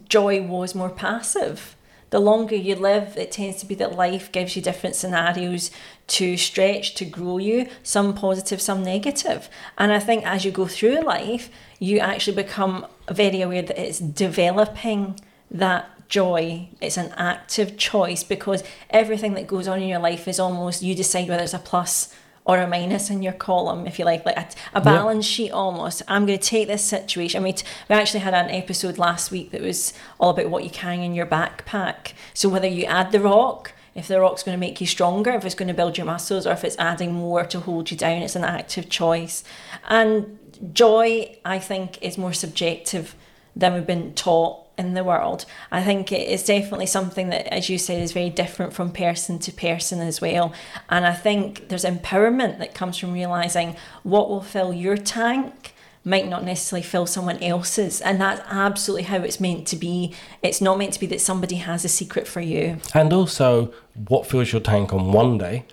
joy 0.09 0.41
was 0.41 0.73
more 0.73 0.89
passive. 0.89 1.74
The 2.15 2.21
longer 2.21 2.55
you 2.55 2.75
live, 2.75 3.17
it 3.17 3.33
tends 3.33 3.57
to 3.57 3.65
be 3.65 3.75
that 3.75 3.97
life 3.97 4.31
gives 4.31 4.55
you 4.55 4.61
different 4.61 4.95
scenarios 4.95 5.69
to 6.07 6.37
stretch, 6.37 6.95
to 6.95 7.03
grow 7.03 7.39
you, 7.39 7.67
some 7.83 8.13
positive, 8.13 8.61
some 8.61 8.85
negative. 8.85 9.49
And 9.77 9.91
I 9.91 9.99
think 9.99 10.25
as 10.25 10.45
you 10.45 10.51
go 10.51 10.65
through 10.65 11.01
life, 11.01 11.49
you 11.77 11.99
actually 11.99 12.41
become 12.41 12.87
very 13.11 13.41
aware 13.41 13.63
that 13.63 13.77
it's 13.77 13.99
developing 13.99 15.19
that 15.51 16.07
joy. 16.07 16.69
It's 16.79 16.95
an 16.95 17.11
active 17.17 17.75
choice 17.75 18.23
because 18.23 18.63
everything 18.89 19.33
that 19.33 19.45
goes 19.45 19.67
on 19.67 19.81
in 19.81 19.89
your 19.89 19.99
life 19.99 20.25
is 20.25 20.39
almost 20.39 20.81
you 20.81 20.95
decide 20.95 21.27
whether 21.27 21.43
it's 21.43 21.53
a 21.53 21.59
plus 21.59 22.15
or 22.45 22.59
a 22.59 22.67
minus 22.67 23.09
in 23.09 23.23
your 23.23 23.33
column, 23.33 23.87
if 23.87 23.97
you 23.97 24.05
like, 24.05 24.25
like 24.25 24.37
a, 24.37 24.47
a 24.75 24.81
balance 24.81 25.25
sheet 25.25 25.51
almost. 25.51 26.03
I'm 26.07 26.27
going 26.27 26.37
to 26.37 26.45
take 26.45 26.67
this 26.67 26.83
situation. 26.83 27.41
I 27.41 27.43
mean, 27.43 27.55
t- 27.55 27.65
we 27.89 27.95
actually 27.95 28.19
had 28.19 28.35
an 28.35 28.51
episode 28.51 28.99
last 28.99 29.31
week 29.31 29.49
that 29.51 29.61
was 29.61 29.93
all 30.19 30.29
about 30.29 30.51
what 30.51 30.63
you 30.63 30.69
carry 30.69 31.03
in 31.03 31.15
your 31.15 31.25
backpack. 31.25 32.13
So 32.35 32.47
whether 32.47 32.67
you 32.67 32.85
add 32.85 33.11
the 33.11 33.19
rock, 33.19 33.73
if 33.95 34.07
the 34.07 34.19
rock's 34.19 34.43
going 34.43 34.55
to 34.55 34.59
make 34.59 34.79
you 34.79 34.85
stronger, 34.85 35.31
if 35.31 35.43
it's 35.43 35.55
going 35.55 35.69
to 35.69 35.73
build 35.73 35.97
your 35.97 36.05
muscles, 36.05 36.45
or 36.45 36.51
if 36.51 36.63
it's 36.63 36.77
adding 36.77 37.13
more 37.13 37.45
to 37.45 37.59
hold 37.61 37.89
you 37.89 37.97
down, 37.97 38.21
it's 38.21 38.35
an 38.35 38.43
active 38.43 38.89
choice. 38.89 39.43
And 39.87 40.37
joy, 40.71 41.37
I 41.43 41.57
think, 41.57 41.99
is 42.03 42.17
more 42.17 42.33
subjective 42.33 43.15
than 43.55 43.73
we've 43.73 43.87
been 43.87 44.13
taught 44.13 44.64
in 44.77 44.93
the 44.93 45.03
world. 45.03 45.45
I 45.71 45.83
think 45.83 46.11
it 46.11 46.27
is 46.27 46.43
definitely 46.43 46.85
something 46.85 47.29
that, 47.29 47.47
as 47.53 47.69
you 47.69 47.77
said, 47.77 48.01
is 48.01 48.11
very 48.11 48.29
different 48.29 48.73
from 48.73 48.91
person 48.91 49.39
to 49.39 49.51
person 49.51 49.99
as 50.01 50.21
well. 50.21 50.53
And 50.89 51.05
I 51.05 51.13
think 51.13 51.69
there's 51.69 51.85
empowerment 51.85 52.59
that 52.59 52.73
comes 52.73 52.97
from 52.97 53.13
realizing 53.13 53.75
what 54.03 54.29
will 54.29 54.41
fill 54.41 54.73
your 54.73 54.97
tank 54.97 55.73
might 56.07 56.27
not 56.27 56.43
necessarily 56.43 56.83
fill 56.83 57.07
someone 57.07 57.41
else's. 57.41 57.99
And 57.99 58.21
that's 58.21 58.41
absolutely 58.49 59.03
how 59.03 59.17
it's 59.17 59.39
meant 59.39 59.67
to 59.67 59.75
be. 59.75 60.13
It's 60.43 60.61
not 60.61 60.77
meant 60.77 60.93
to 60.93 60.99
be 60.99 61.07
that 61.07 61.19
somebody 61.19 61.55
has 61.55 61.83
a 61.83 61.89
secret 61.89 62.27
for 62.27 62.41
you. 62.41 62.77
And 62.93 63.11
also, 63.11 63.73
what 64.07 64.27
fills 64.27 64.51
your 64.51 64.61
tank 64.61 64.93
on 64.93 65.11
one 65.11 65.39
day, 65.39 65.65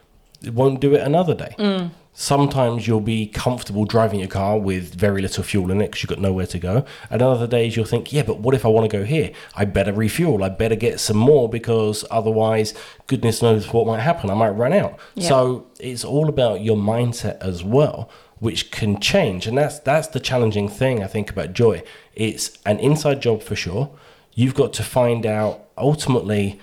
it 0.42 0.54
won't 0.54 0.80
do 0.80 0.94
it 0.94 1.02
another 1.02 1.34
day. 1.34 1.54
Mm. 1.58 1.90
Sometimes 2.14 2.86
you'll 2.86 3.00
be 3.00 3.26
comfortable 3.26 3.86
driving 3.86 4.20
your 4.20 4.28
car 4.28 4.58
with 4.58 4.94
very 4.94 5.22
little 5.22 5.42
fuel 5.42 5.70
in 5.70 5.80
it 5.80 5.86
because 5.86 6.02
you've 6.02 6.10
got 6.10 6.18
nowhere 6.18 6.46
to 6.46 6.58
go. 6.58 6.84
And 7.08 7.22
other 7.22 7.46
days 7.46 7.74
you'll 7.74 7.86
think, 7.86 8.12
yeah, 8.12 8.22
but 8.22 8.40
what 8.40 8.54
if 8.54 8.66
I 8.66 8.68
want 8.68 8.90
to 8.90 8.94
go 8.96 9.02
here? 9.04 9.32
I 9.54 9.64
better 9.64 9.94
refuel. 9.94 10.44
I 10.44 10.50
better 10.50 10.76
get 10.76 11.00
some 11.00 11.16
more 11.16 11.48
because 11.48 12.04
otherwise, 12.10 12.74
goodness 13.06 13.40
knows 13.40 13.72
what 13.72 13.86
might 13.86 14.00
happen. 14.00 14.28
I 14.28 14.34
might 14.34 14.50
run 14.50 14.74
out. 14.74 14.98
Yeah. 15.14 15.28
So 15.28 15.66
it's 15.80 16.04
all 16.04 16.28
about 16.28 16.60
your 16.60 16.76
mindset 16.76 17.38
as 17.38 17.64
well, 17.64 18.10
which 18.40 18.70
can 18.70 19.00
change. 19.00 19.46
And 19.46 19.56
that's 19.56 19.78
that's 19.78 20.08
the 20.08 20.20
challenging 20.20 20.68
thing 20.68 21.02
I 21.02 21.06
think 21.06 21.30
about 21.30 21.54
joy. 21.54 21.82
It's 22.14 22.58
an 22.66 22.78
inside 22.78 23.22
job 23.22 23.42
for 23.42 23.56
sure. 23.56 23.90
You've 24.34 24.54
got 24.54 24.74
to 24.74 24.82
find 24.82 25.24
out 25.24 25.64
ultimately 25.78 26.60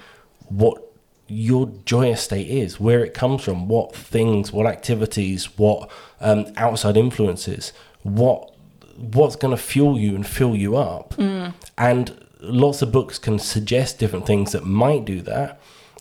what 0.47 0.88
your 1.29 1.71
joyous 1.85 2.21
state 2.23 2.47
is, 2.47 2.79
where 2.79 3.03
it 3.05 3.13
comes 3.13 3.43
from, 3.43 3.67
what 3.67 3.95
things, 3.95 4.51
what 4.51 4.65
activities, 4.65 5.57
what 5.57 5.89
um, 6.19 6.45
outside 6.57 6.97
influences, 6.97 7.71
what 8.03 8.53
what's 8.97 9.35
going 9.37 9.55
to 9.55 9.61
fuel 9.61 9.97
you 9.97 10.13
and 10.15 10.27
fill 10.27 10.55
you 10.55 10.75
up. 10.75 11.13
And 11.77 12.25
lots 12.41 12.81
of 12.81 12.91
books 12.91 13.17
can 13.17 13.39
suggest 13.39 13.97
different 13.97 14.25
things 14.25 14.51
that 14.51 14.65
might 14.65 15.05
do 15.05 15.21
that. 15.21 15.59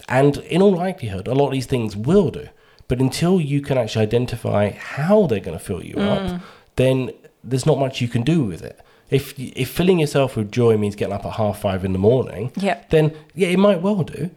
And 0.08 0.38
in 0.38 0.60
all 0.62 0.72
likelihood, 0.74 1.28
a 1.28 1.34
lot 1.34 1.46
of 1.46 1.52
these 1.52 1.66
things 1.66 1.94
will 1.96 2.30
do. 2.30 2.48
But 2.88 3.00
until 3.00 3.40
you 3.40 3.60
can 3.60 3.78
actually 3.78 4.02
identify 4.04 4.70
how 4.70 5.26
they're 5.26 5.38
going 5.40 5.58
to 5.58 5.64
fill 5.64 5.84
you 5.84 5.96
up, 5.96 6.40
then 6.76 7.12
there's 7.44 7.66
not 7.66 7.78
much 7.78 8.00
you 8.00 8.08
can 8.08 8.22
do 8.22 8.42
with 8.44 8.62
it. 8.62 8.80
If 9.10 9.38
if 9.38 9.70
filling 9.70 9.98
yourself 10.00 10.36
with 10.36 10.50
joy 10.50 10.76
means 10.76 10.96
getting 10.96 11.14
up 11.14 11.24
at 11.24 11.34
half 11.34 11.60
five 11.60 11.84
in 11.84 11.92
the 11.92 11.98
morning, 11.98 12.50
Yep. 12.56 12.90
then 12.90 13.14
yeah, 13.34 13.48
it 13.48 13.58
might 13.58 13.80
well 13.80 14.02
do. 14.02 14.30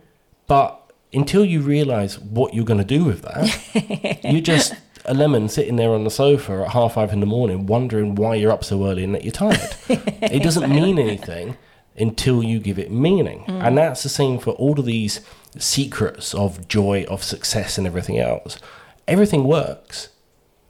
But 0.48 0.81
until 1.14 1.44
you 1.44 1.62
realize 1.62 2.20
what 2.20 2.54
you're 2.54 2.66
going 2.66 2.80
to 2.80 2.86
do 2.86 3.04
with 3.04 3.22
that, 3.24 4.20
you're 4.24 4.42
just 4.56 4.74
a 5.06 5.14
lemon 5.14 5.50
sitting 5.50 5.76
there 5.76 5.92
on 5.92 6.04
the 6.04 6.12
sofa 6.12 6.64
at 6.64 6.72
half 6.72 6.94
five 6.94 7.12
in 7.12 7.20
the 7.20 7.26
morning, 7.26 7.66
wondering 7.66 8.16
why 8.16 8.36
you're 8.36 8.52
up 8.52 8.64
so 8.64 8.86
early 8.86 9.04
and 9.04 9.14
that 9.16 9.24
you're 9.24 9.32
tired. 9.32 9.76
it 9.90 10.44
doesn't 10.44 10.70
mean 10.70 11.00
anything 11.00 11.58
until 11.98 12.44
you 12.44 12.60
give 12.60 12.80
it 12.80 12.92
meaning. 12.92 13.44
Mm. 13.48 13.64
And 13.64 13.78
that's 13.78 14.04
the 14.04 14.10
same 14.10 14.40
for 14.40 14.52
all 14.52 14.80
of 14.80 14.86
these 14.86 15.22
secrets 15.58 16.34
of 16.34 16.68
joy, 16.68 17.06
of 17.10 17.24
success, 17.24 17.78
and 17.78 17.86
everything 17.86 18.18
else. 18.18 18.58
Everything 19.08 19.44
works. 19.44 20.10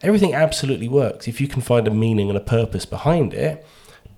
Everything 0.02 0.34
absolutely 0.34 0.88
works 0.88 1.28
if 1.28 1.40
you 1.40 1.48
can 1.48 1.62
find 1.62 1.88
a 1.88 1.92
meaning 1.92 2.30
and 2.30 2.38
a 2.38 2.42
purpose 2.42 2.86
behind 2.86 3.34
it. 3.34 3.66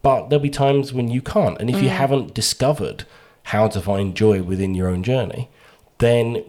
But 0.01 0.29
there'll 0.29 0.43
be 0.43 0.49
times 0.49 0.93
when 0.93 1.09
you 1.09 1.21
can't. 1.21 1.59
And 1.59 1.69
if 1.69 1.81
you 1.81 1.89
haven't 1.89 2.33
discovered 2.33 3.05
how 3.43 3.67
to 3.69 3.81
find 3.81 4.15
joy 4.15 4.41
within 4.41 4.75
your 4.75 4.89
own 4.89 5.03
journey, 5.03 5.49
then 5.99 6.43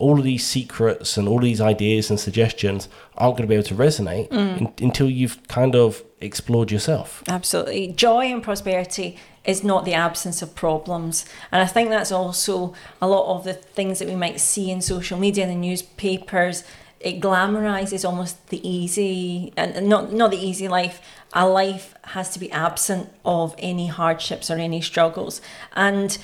all 0.00 0.18
of 0.18 0.24
these 0.24 0.46
secrets 0.46 1.16
and 1.16 1.28
all 1.28 1.40
these 1.40 1.60
ideas 1.60 2.08
and 2.10 2.18
suggestions 2.18 2.88
aren't 3.18 3.36
going 3.36 3.46
to 3.46 3.48
be 3.48 3.54
able 3.54 3.64
to 3.64 3.74
resonate 3.74 4.28
mm. 4.30 4.58
in, 4.58 4.72
until 4.82 5.08
you've 5.10 5.46
kind 5.46 5.76
of 5.76 6.02
explored 6.20 6.70
yourself. 6.70 7.22
Absolutely. 7.28 7.88
Joy 7.88 8.26
and 8.26 8.42
prosperity 8.42 9.18
is 9.44 9.62
not 9.62 9.84
the 9.84 9.94
absence 9.94 10.40
of 10.42 10.54
problems. 10.54 11.26
And 11.52 11.60
I 11.62 11.66
think 11.66 11.90
that's 11.90 12.10
also 12.10 12.74
a 13.00 13.08
lot 13.08 13.36
of 13.36 13.44
the 13.44 13.54
things 13.54 13.98
that 13.98 14.08
we 14.08 14.14
might 14.14 14.40
see 14.40 14.70
in 14.70 14.80
social 14.80 15.18
media 15.18 15.44
and 15.44 15.52
the 15.52 15.68
newspapers. 15.68 16.64
It 16.98 17.20
glamorizes 17.20 18.06
almost 18.06 18.48
the 18.48 18.66
easy 18.66 19.52
and 19.56 19.88
not 19.88 20.12
not 20.12 20.30
the 20.30 20.38
easy 20.38 20.68
life. 20.68 21.00
A 21.32 21.48
life 21.48 21.94
has 22.04 22.30
to 22.30 22.38
be 22.38 22.50
absent 22.52 23.10
of 23.24 23.54
any 23.58 23.86
hardships 23.86 24.50
or 24.50 24.56
any 24.56 24.80
struggles. 24.82 25.40
And 25.74 26.18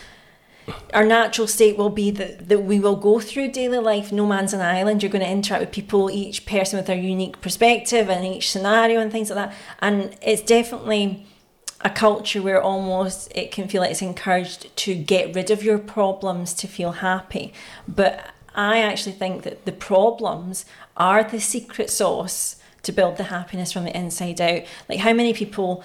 our 0.92 1.04
natural 1.04 1.46
state 1.46 1.76
will 1.76 1.90
be 1.90 2.10
that, 2.10 2.48
that 2.48 2.60
we 2.60 2.80
will 2.80 2.96
go 2.96 3.20
through 3.20 3.52
daily 3.52 3.78
life 3.78 4.10
no 4.10 4.26
man's 4.26 4.52
an 4.52 4.60
island. 4.60 5.02
You're 5.02 5.12
going 5.12 5.24
to 5.24 5.30
interact 5.30 5.60
with 5.60 5.72
people 5.72 6.10
each 6.10 6.46
person 6.46 6.76
with 6.76 6.86
their 6.86 6.96
unique 6.96 7.40
perspective 7.40 8.08
and 8.10 8.24
each 8.24 8.50
scenario 8.50 9.00
and 9.00 9.12
things 9.12 9.30
like 9.30 9.50
that. 9.50 9.56
And 9.80 10.16
it's 10.22 10.42
definitely 10.42 11.26
a 11.82 11.90
culture 11.90 12.42
where 12.42 12.60
almost 12.60 13.30
it 13.34 13.52
can 13.52 13.68
feel 13.68 13.82
like 13.82 13.90
it's 13.90 14.02
encouraged 14.02 14.74
to 14.76 14.94
get 14.94 15.34
rid 15.34 15.50
of 15.50 15.62
your 15.62 15.78
problems 15.78 16.54
to 16.54 16.66
feel 16.66 16.92
happy. 16.92 17.52
But 17.86 18.30
i 18.54 18.78
actually 18.78 19.12
think 19.12 19.42
that 19.42 19.66
the 19.66 19.72
problems 19.72 20.64
are 20.96 21.22
the 21.22 21.38
secret 21.38 21.90
sauce 21.90 22.56
to 22.82 22.90
build 22.90 23.18
the 23.18 23.24
happiness 23.24 23.72
from 23.72 23.84
the 23.84 23.96
inside 23.96 24.40
out. 24.40 24.62
Like 24.88 25.00
how 25.00 25.12
many 25.12 25.34
people 25.34 25.84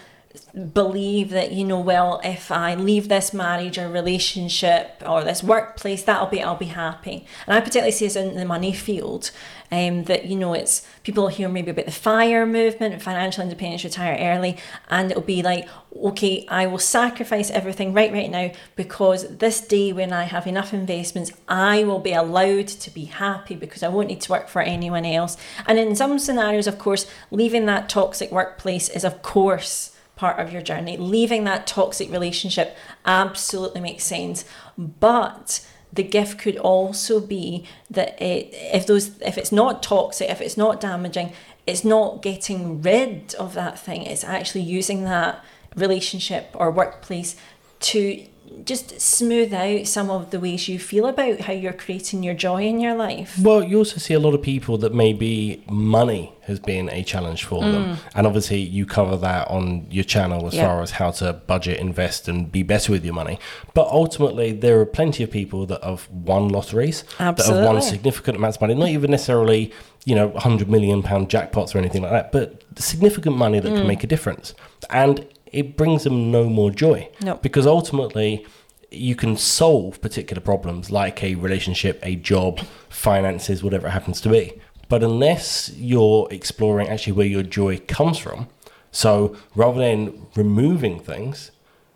believe 0.73 1.29
that 1.29 1.51
you 1.51 1.63
know 1.63 1.79
well 1.79 2.19
if 2.23 2.51
i 2.51 2.75
leave 2.75 3.07
this 3.07 3.33
marriage 3.33 3.77
or 3.77 3.89
relationship 3.89 5.01
or 5.05 5.23
this 5.23 5.43
workplace 5.43 6.03
that'll 6.03 6.27
be 6.27 6.41
i'll 6.41 6.55
be 6.55 6.65
happy. 6.65 7.25
And 7.45 7.55
i 7.55 7.59
particularly 7.59 7.91
see 7.91 8.05
this 8.05 8.15
in 8.15 8.35
the 8.35 8.45
money 8.45 8.73
field 8.73 9.31
um, 9.71 10.03
that 10.03 10.25
you 10.25 10.35
know 10.35 10.53
it's 10.53 10.85
people 11.03 11.27
hear 11.29 11.47
maybe 11.47 11.71
about 11.71 11.85
the 11.85 11.91
fire 11.91 12.45
movement 12.45 13.01
financial 13.01 13.43
independence 13.43 13.83
retire 13.83 14.17
early 14.19 14.57
and 14.89 15.11
it'll 15.11 15.23
be 15.23 15.41
like 15.41 15.67
okay 15.95 16.45
i 16.49 16.67
will 16.67 16.79
sacrifice 16.79 17.49
everything 17.51 17.93
right 17.93 18.11
right 18.11 18.29
now 18.29 18.51
because 18.75 19.37
this 19.37 19.61
day 19.61 19.93
when 19.93 20.11
i 20.11 20.23
have 20.23 20.45
enough 20.45 20.73
investments 20.73 21.31
i 21.47 21.83
will 21.83 21.99
be 21.99 22.13
allowed 22.13 22.67
to 22.67 22.89
be 22.91 23.05
happy 23.05 23.55
because 23.55 23.83
i 23.83 23.87
won't 23.87 24.09
need 24.09 24.21
to 24.21 24.31
work 24.31 24.49
for 24.49 24.61
anyone 24.61 25.05
else. 25.05 25.37
And 25.65 25.79
in 25.79 25.95
some 25.95 26.19
scenarios 26.19 26.67
of 26.67 26.77
course 26.77 27.09
leaving 27.31 27.65
that 27.65 27.89
toxic 27.89 28.31
workplace 28.31 28.89
is 28.89 29.03
of 29.03 29.21
course 29.21 29.95
part 30.21 30.39
of 30.39 30.53
your 30.53 30.61
journey. 30.61 30.95
Leaving 30.97 31.45
that 31.45 31.65
toxic 31.65 32.11
relationship 32.11 32.77
absolutely 33.05 33.81
makes 33.81 34.03
sense. 34.03 34.45
But 34.77 35.67
the 35.91 36.03
gift 36.03 36.37
could 36.37 36.57
also 36.57 37.19
be 37.19 37.65
that 37.89 38.21
it, 38.21 38.49
if 38.51 38.85
those 38.85 39.19
if 39.21 39.35
it's 39.39 39.51
not 39.51 39.81
toxic, 39.81 40.29
if 40.29 40.39
it's 40.39 40.57
not 40.57 40.79
damaging, 40.79 41.33
it's 41.65 41.83
not 41.83 42.21
getting 42.21 42.83
rid 42.83 43.33
of 43.39 43.55
that 43.55 43.79
thing. 43.79 44.03
It's 44.03 44.23
actually 44.23 44.61
using 44.61 45.05
that 45.05 45.43
relationship 45.75 46.51
or 46.53 46.69
workplace 46.69 47.35
to 47.81 48.25
just 48.65 48.99
smooth 48.99 49.53
out 49.53 49.87
some 49.87 50.09
of 50.09 50.29
the 50.31 50.39
ways 50.39 50.67
you 50.67 50.77
feel 50.77 51.07
about 51.07 51.41
how 51.41 51.53
you're 51.53 51.73
creating 51.73 52.23
your 52.23 52.33
joy 52.33 52.63
in 52.63 52.79
your 52.79 52.95
life. 52.95 53.37
Well, 53.39 53.63
you 53.63 53.77
also 53.77 53.97
see 53.97 54.13
a 54.13 54.19
lot 54.19 54.33
of 54.33 54.41
people 54.41 54.77
that 54.79 54.93
maybe 54.93 55.63
money 55.69 56.33
has 56.43 56.59
been 56.59 56.89
a 56.89 57.03
challenge 57.03 57.45
for 57.45 57.61
them. 57.61 57.95
Mm. 57.95 57.97
And 58.15 58.27
obviously, 58.27 58.59
you 58.59 58.85
cover 58.85 59.15
that 59.17 59.47
on 59.47 59.87
your 59.89 60.03
channel 60.03 60.47
as 60.47 60.53
Yeah. 60.53 60.67
far 60.67 60.81
as 60.81 60.91
how 60.91 61.11
to 61.11 61.33
budget, 61.33 61.79
invest, 61.79 62.27
and 62.27 62.51
be 62.51 62.63
better 62.63 62.91
with 62.91 63.05
your 63.05 63.13
money. 63.13 63.39
But 63.73 63.87
ultimately, 63.87 64.51
there 64.51 64.79
are 64.79 64.85
plenty 64.85 65.23
of 65.23 65.31
people 65.31 65.65
that 65.67 65.83
have 65.83 66.09
won 66.11 66.49
lotteries, 66.49 67.03
that 67.17 67.39
have 67.39 67.65
won 67.65 67.81
significant 67.81 68.37
amounts 68.37 68.57
of 68.57 68.61
money, 68.61 68.75
not 68.75 68.89
even 68.89 69.11
necessarily, 69.11 69.71
you 70.05 70.15
know, 70.15 70.27
100 70.27 70.69
million 70.69 71.03
pound 71.03 71.29
jackpots 71.29 71.73
or 71.73 71.77
anything 71.77 72.01
like 72.01 72.11
that, 72.11 72.31
but 72.31 72.63
significant 72.75 73.37
money 73.37 73.59
that 73.59 73.69
can 73.69 73.83
mm. 73.83 73.87
make 73.87 74.03
a 74.03 74.07
difference. 74.07 74.53
And 74.89 75.25
it 75.51 75.77
brings 75.77 76.03
them 76.03 76.31
no 76.31 76.45
more 76.45 76.71
joy. 76.71 77.09
No. 77.21 77.35
Because 77.35 77.67
ultimately, 77.67 78.45
you 78.89 79.15
can 79.15 79.37
solve 79.37 80.01
particular 80.01 80.41
problems 80.41 80.91
like 80.91 81.23
a 81.23 81.35
relationship, 81.35 81.99
a 82.03 82.15
job, 82.15 82.59
finances, 82.89 83.63
whatever 83.63 83.87
it 83.87 83.91
happens 83.91 84.19
to 84.21 84.29
be. 84.29 84.59
But 84.89 85.03
unless 85.03 85.71
you're 85.75 86.27
exploring 86.31 86.89
actually 86.89 87.13
where 87.13 87.27
your 87.27 87.43
joy 87.43 87.79
comes 87.79 88.17
from, 88.17 88.47
so 88.91 89.37
rather 89.55 89.79
than 89.79 90.27
removing 90.35 90.99
things, 90.99 91.51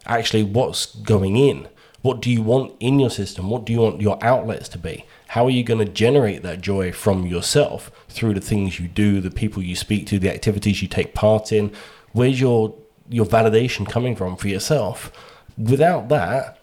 actually 0.06 0.44
what's 0.44 0.96
going 0.96 1.36
in? 1.36 1.68
What 2.02 2.22
do 2.22 2.32
you 2.32 2.42
want 2.42 2.74
in 2.80 3.00
your 3.00 3.10
system? 3.10 3.50
What 3.50 3.66
do 3.66 3.74
you 3.74 3.80
want 3.82 4.00
your 4.00 4.24
outlets 4.24 4.70
to 4.70 4.78
be? 4.78 5.06
How 5.30 5.46
are 5.46 5.50
you 5.50 5.64
going 5.64 5.84
to 5.86 5.92
generate 5.92 6.44
that 6.44 6.62
joy 6.62 6.92
from 6.92 7.26
yourself 7.26 7.92
through 8.08 8.36
the 8.36 8.42
things 8.42 8.80
you 8.80 8.88
do, 8.88 9.20
the 9.20 9.32
people 9.32 9.64
you 9.64 9.76
speak 9.76 10.08
to, 10.08 10.20
the 10.20 10.32
activities 10.32 10.82
you 10.82 10.88
take 10.88 11.14
part 11.14 11.52
in? 11.52 11.74
Where's 12.14 12.40
your 12.40 12.76
your 13.10 13.26
validation 13.26 13.90
coming 13.90 14.16
from 14.16 14.36
for 14.36 14.48
yourself? 14.48 15.12
Without 15.58 16.10
that, 16.10 16.60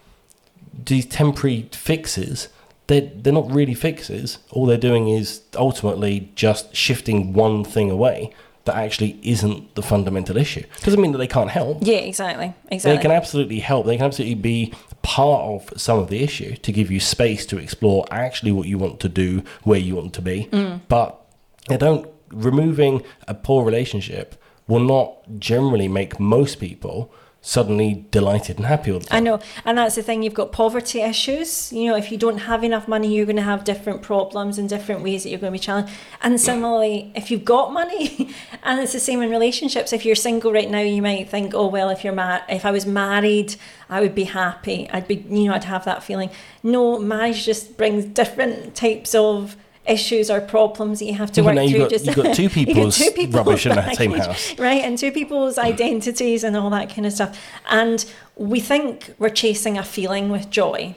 these 0.85 1.05
temporary 1.05 1.69
fixes, 1.71 2.49
they're, 2.87 3.11
they're 3.15 3.33
not 3.33 3.51
really 3.51 3.73
fixes. 3.73 4.39
All 4.51 4.65
they're 4.65 4.77
doing 4.77 5.07
is 5.07 5.41
ultimately 5.55 6.31
just 6.35 6.75
shifting 6.75 7.33
one 7.33 7.63
thing 7.63 7.89
away 7.89 8.33
that 8.65 8.75
actually 8.75 9.19
isn't 9.23 9.75
the 9.75 9.81
fundamental 9.81 10.37
issue. 10.37 10.63
Doesn't 10.81 11.01
mean 11.01 11.11
that 11.11 11.17
they 11.17 11.27
can't 11.27 11.49
help. 11.49 11.79
Yeah, 11.81 11.97
exactly. 11.97 12.53
Exactly. 12.71 12.95
They 12.95 13.01
can 13.01 13.11
absolutely 13.11 13.59
help. 13.59 13.85
They 13.85 13.97
can 13.97 14.05
absolutely 14.05 14.35
be 14.35 14.73
part 15.01 15.43
of 15.43 15.81
some 15.81 15.99
of 15.99 16.09
the 16.09 16.23
issue 16.23 16.55
to 16.55 16.71
give 16.71 16.89
you 16.89 16.99
space 16.99 17.45
to 17.47 17.57
explore 17.57 18.05
actually 18.09 18.53
what 18.53 18.67
you 18.67 18.77
want 18.77 19.01
to 19.01 19.09
do, 19.09 19.43
where 19.63 19.79
you 19.79 19.95
want 19.95 20.13
to 20.13 20.21
be. 20.21 20.47
Mm. 20.51 20.81
But 20.87 21.19
they 21.67 21.77
don't. 21.77 22.09
Removing 22.29 23.03
a 23.27 23.35
poor 23.35 23.63
relationship 23.63 24.41
will 24.67 24.79
not 24.79 25.39
generally 25.39 25.87
make 25.87 26.19
most 26.19 26.59
people 26.59 27.13
suddenly 27.45 28.05
delighted 28.09 28.55
and 28.55 28.65
happy 28.65 28.89
all 28.89 28.99
the 28.99 29.05
time. 29.05 29.17
I 29.17 29.19
know, 29.19 29.39
and 29.65 29.77
that's 29.77 29.95
the 29.95 30.01
thing. 30.01 30.23
You've 30.23 30.33
got 30.33 30.53
poverty 30.53 31.01
issues. 31.01 31.73
You 31.73 31.89
know, 31.89 31.97
if 31.97 32.09
you 32.09 32.17
don't 32.17 32.37
have 32.37 32.63
enough 32.63 32.87
money, 32.87 33.13
you're 33.13 33.25
going 33.25 33.35
to 33.35 33.41
have 33.41 33.65
different 33.65 34.01
problems 34.01 34.57
and 34.57 34.69
different 34.69 35.03
ways 35.03 35.23
that 35.23 35.29
you're 35.29 35.39
going 35.39 35.51
to 35.51 35.59
be 35.59 35.61
challenged. 35.61 35.91
And 36.21 36.39
similarly, 36.39 37.11
if 37.15 37.29
you've 37.29 37.43
got 37.43 37.73
money, 37.73 38.33
and 38.63 38.79
it's 38.79 38.93
the 38.93 38.99
same 38.99 39.21
in 39.21 39.29
relationships. 39.29 39.91
If 39.91 40.05
you're 40.05 40.15
single 40.15 40.53
right 40.53 40.71
now, 40.71 40.79
you 40.79 41.01
might 41.01 41.29
think, 41.29 41.53
oh 41.53 41.67
well, 41.67 41.89
if 41.89 42.05
you're 42.05 42.13
mar- 42.13 42.45
if 42.47 42.65
I 42.65 42.71
was 42.71 42.85
married, 42.85 43.55
I 43.89 43.99
would 43.99 44.15
be 44.15 44.23
happy. 44.23 44.89
I'd 44.91 45.07
be, 45.07 45.15
you 45.29 45.49
know, 45.49 45.53
I'd 45.53 45.65
have 45.65 45.83
that 45.83 46.01
feeling. 46.01 46.29
No, 46.63 46.97
marriage 46.97 47.43
just 47.43 47.75
brings 47.75 48.05
different 48.05 48.73
types 48.73 49.13
of 49.13 49.57
issues 49.87 50.31
or 50.31 50.39
problems 50.39 50.99
that 50.99 51.05
you 51.05 51.13
have 51.13 51.31
to 51.33 51.41
Well, 51.41 51.55
work 51.55 51.69
through. 51.69 51.79
got- 51.79 51.89
just 51.89 52.05
you've 52.05 52.15
got 52.15 52.35
two 52.35 52.43
you 52.43 52.73
got 52.73 52.93
two 52.93 53.11
people's 53.11 53.33
rubbish 53.35 53.65
in 53.65 53.75
that 53.75 53.95
same 53.95 54.11
house. 54.13 54.57
right? 54.57 54.81
And 54.83 54.97
two 54.97 55.11
people's 55.11 55.57
identities 55.57 56.43
and 56.43 56.55
all 56.55 56.69
that 56.69 56.89
kind 56.89 57.05
of 57.05 57.13
stuff. 57.13 57.37
And 57.69 58.05
we 58.35 58.59
think 58.59 59.13
we're 59.19 59.29
chasing 59.29 59.77
a 59.77 59.83
feeling 59.83 60.29
with 60.29 60.49
joy. 60.49 60.95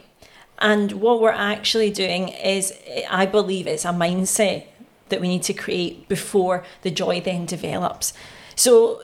And 0.58 0.92
what 0.92 1.20
we're 1.20 1.30
actually 1.32 1.90
doing 1.90 2.28
is, 2.28 2.72
I 3.10 3.26
believe 3.26 3.66
it's 3.66 3.84
a 3.84 3.88
mindset 3.90 4.64
that 5.10 5.20
we 5.20 5.28
need 5.28 5.42
to 5.44 5.52
create 5.52 6.08
before 6.08 6.64
the 6.82 6.90
joy 6.90 7.20
then 7.20 7.44
develops. 7.46 8.12
So, 8.54 9.02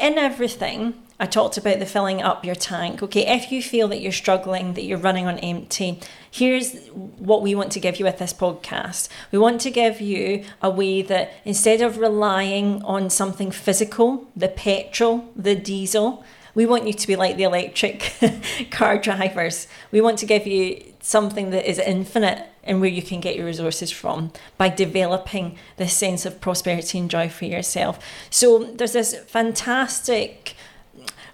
in 0.00 0.16
everything, 0.18 0.94
I 1.18 1.24
talked 1.26 1.56
about 1.56 1.78
the 1.78 1.86
filling 1.86 2.20
up 2.20 2.44
your 2.44 2.54
tank. 2.54 3.02
Okay, 3.02 3.26
if 3.26 3.50
you 3.50 3.62
feel 3.62 3.88
that 3.88 4.00
you're 4.00 4.12
struggling, 4.12 4.74
that 4.74 4.84
you're 4.84 4.98
running 4.98 5.26
on 5.26 5.38
empty, 5.38 6.00
here's 6.30 6.76
what 6.88 7.42
we 7.42 7.54
want 7.54 7.72
to 7.72 7.80
give 7.80 7.98
you 7.98 8.04
with 8.04 8.18
this 8.18 8.34
podcast. 8.34 9.08
We 9.32 9.38
want 9.38 9.62
to 9.62 9.70
give 9.70 10.00
you 10.00 10.44
a 10.60 10.68
way 10.68 11.00
that 11.02 11.32
instead 11.44 11.80
of 11.80 11.96
relying 11.96 12.82
on 12.82 13.08
something 13.08 13.50
physical, 13.50 14.26
the 14.36 14.48
petrol, 14.48 15.30
the 15.34 15.54
diesel, 15.54 16.22
we 16.54 16.66
want 16.66 16.86
you 16.86 16.92
to 16.92 17.06
be 17.06 17.16
like 17.16 17.36
the 17.36 17.44
electric 17.44 18.14
car 18.70 18.98
drivers. 18.98 19.68
We 19.90 20.02
want 20.02 20.18
to 20.18 20.26
give 20.26 20.46
you 20.46 20.82
something 21.00 21.50
that 21.50 21.68
is 21.68 21.78
infinite 21.78 22.46
and 22.64 22.80
where 22.80 22.90
you 22.90 23.02
can 23.02 23.20
get 23.20 23.36
your 23.36 23.46
resources 23.46 23.90
from 23.90 24.32
by 24.58 24.68
developing 24.68 25.56
this 25.76 25.94
sense 25.94 26.26
of 26.26 26.40
prosperity 26.40 26.98
and 26.98 27.10
joy 27.10 27.28
for 27.28 27.44
yourself. 27.44 27.98
So 28.28 28.64
there's 28.64 28.92
this 28.92 29.14
fantastic 29.26 30.56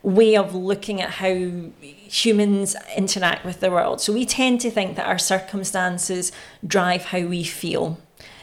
way 0.02 0.36
of 0.36 0.54
looking 0.54 1.00
at 1.00 1.10
how 1.10 1.34
humans 1.80 2.76
interact 2.96 3.44
with 3.44 3.60
the 3.60 3.70
world. 3.70 4.00
So 4.00 4.12
we 4.12 4.26
tend 4.26 4.60
to 4.62 4.70
think 4.70 4.96
that 4.96 5.06
our 5.06 5.18
circumstances 5.18 6.32
drive 6.66 7.06
how 7.06 7.20
we 7.20 7.44
feel. 7.44 7.98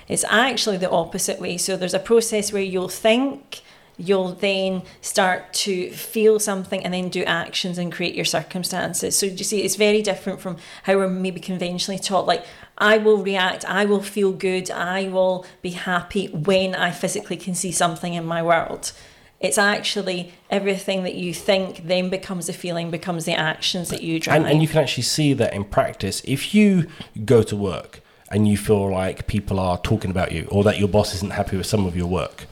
It's 0.07 0.25
actually 0.29 0.77
the 0.77 0.89
opposite 0.89 1.39
way. 1.39 1.57
So 1.57 1.77
there's 1.77 1.93
a 1.93 1.99
process 1.99 2.51
where 2.51 2.61
you'll 2.61 2.89
think, 2.89 3.61
you'll 3.97 4.31
then 4.31 4.81
start 5.01 5.53
to 5.53 5.91
feel 5.91 6.39
something 6.39 6.83
and 6.83 6.93
then 6.93 7.09
do 7.09 7.23
actions 7.25 7.77
and 7.77 7.91
create 7.91 8.15
your 8.15 8.25
circumstances. 8.25 9.17
So 9.17 9.25
you 9.25 9.43
see, 9.43 9.61
it's 9.61 9.75
very 9.75 10.01
different 10.01 10.39
from 10.39 10.57
how 10.83 10.95
we're 10.95 11.09
maybe 11.09 11.41
conventionally 11.41 11.99
taught. 11.99 12.25
Like, 12.25 12.45
I 12.77 12.97
will 12.97 13.21
react, 13.21 13.65
I 13.65 13.83
will 13.83 14.01
feel 14.01 14.31
good, 14.31 14.71
I 14.71 15.09
will 15.09 15.45
be 15.61 15.71
happy 15.71 16.27
when 16.27 16.73
I 16.73 16.91
physically 16.91 17.35
can 17.35 17.53
see 17.53 17.73
something 17.73 18.13
in 18.13 18.25
my 18.25 18.41
world. 18.41 18.93
It's 19.39 19.57
actually 19.57 20.33
everything 20.49 21.03
that 21.03 21.15
you 21.15 21.33
think 21.33 21.87
then 21.87 22.09
becomes 22.09 22.49
a 22.49 22.53
feeling, 22.53 22.91
becomes 22.91 23.23
the 23.25 23.33
actions 23.33 23.89
that 23.89 24.03
you 24.03 24.19
drive. 24.19 24.41
And, 24.41 24.51
and 24.51 24.61
you 24.61 24.67
can 24.67 24.79
actually 24.79 25.03
see 25.03 25.33
that 25.33 25.53
in 25.53 25.63
practice. 25.63 26.21
If 26.25 26.53
you 26.53 26.87
go 27.23 27.41
to 27.43 27.55
work 27.55 28.01
and 28.29 28.47
you 28.47 28.57
feel 28.57 28.91
like 28.91 29.27
people 29.27 29.59
are 29.59 29.77
talking 29.77 30.11
about 30.11 30.33
you 30.33 30.47
or 30.51 30.63
that 30.65 30.77
your 30.77 30.89
boss 30.89 31.13
isn't 31.15 31.31
happy 31.31 31.55
with 31.55 31.67
some 31.67 31.85
of 31.85 31.95
your 31.95 32.07
work, 32.07 32.47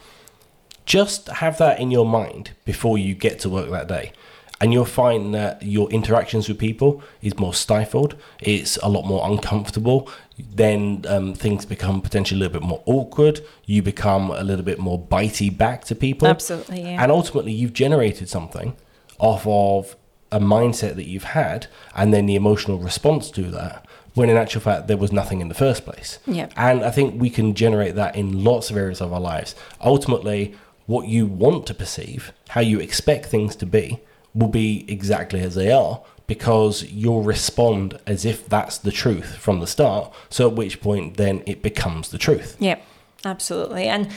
just 0.85 1.27
have 1.27 1.57
that 1.57 1.79
in 1.79 1.91
your 1.91 2.05
mind 2.05 2.51
before 2.63 2.97
you 2.97 3.13
get 3.13 3.39
to 3.39 3.49
work 3.49 3.69
that 3.69 3.89
day. 3.89 4.13
And 4.59 4.73
you'll 4.73 4.85
find 4.85 5.35
that 5.35 5.61
your 5.61 5.89
interactions 5.91 6.47
with 6.47 6.57
people 6.57 7.03
is 7.21 7.37
more 7.37 7.53
stifled. 7.53 8.15
It's 8.39 8.77
a 8.77 8.89
lot 8.89 9.05
more 9.05 9.29
uncomfortable. 9.29 10.09
Then 10.39 11.05
um, 11.07 11.35
things 11.35 11.65
become 11.65 12.01
potentially 12.01 12.39
a 12.39 12.43
little 12.43 12.59
bit 12.59 12.67
more 12.67 12.81
awkward. 12.85 13.41
You 13.65 13.83
become 13.83 14.31
a 14.31 14.43
little 14.43 14.65
bit 14.65 14.79
more 14.79 14.99
bitey 14.99 15.55
back 15.55 15.85
to 15.85 15.95
people. 15.95 16.27
Absolutely, 16.27 16.81
yeah. 16.81 17.03
And 17.03 17.11
ultimately, 17.11 17.51
you've 17.51 17.73
generated 17.73 18.29
something 18.29 18.75
off 19.19 19.45
of 19.45 19.95
a 20.31 20.39
mindset 20.39 20.95
that 20.95 21.05
you've 21.07 21.23
had 21.23 21.67
and 21.95 22.13
then 22.13 22.25
the 22.25 22.35
emotional 22.35 22.79
response 22.79 23.31
to 23.31 23.43
that 23.43 23.85
when 24.13 24.29
in 24.29 24.35
actual 24.35 24.59
fact 24.59 24.87
there 24.87 24.97
was 24.97 25.11
nothing 25.11 25.41
in 25.41 25.47
the 25.47 25.53
first 25.53 25.85
place. 25.85 26.19
Yeah. 26.25 26.49
And 26.57 26.83
I 26.83 26.89
think 26.89 27.21
we 27.21 27.29
can 27.29 27.53
generate 27.53 27.95
that 27.95 28.15
in 28.15 28.43
lots 28.43 28.71
of 28.71 28.77
areas 28.77 28.99
of 28.99 29.13
our 29.13 29.19
lives. 29.19 29.55
Ultimately, 29.79 30.55
what 30.87 31.07
you 31.07 31.27
want 31.27 31.67
to 31.67 31.73
perceive, 31.73 32.33
how 32.49 32.61
you 32.61 32.79
expect 32.79 33.27
things 33.27 33.55
to 33.57 33.65
be, 33.65 34.01
will 34.37 34.47
be 34.47 34.85
exactly 34.87 35.41
as 35.41 35.55
they 35.55 35.71
are 35.71 36.01
because 36.27 36.83
you'll 36.83 37.23
respond 37.23 37.99
as 38.05 38.25
if 38.25 38.47
that's 38.47 38.77
the 38.77 38.91
truth 38.91 39.37
from 39.37 39.59
the 39.59 39.67
start. 39.67 40.13
So 40.29 40.47
at 40.49 40.55
which 40.55 40.81
point 40.81 41.17
then 41.17 41.41
it 41.45 41.61
becomes 41.61 42.09
the 42.09 42.17
truth. 42.17 42.55
Yeah, 42.59 42.79
absolutely. 43.25 43.87
And 43.87 44.09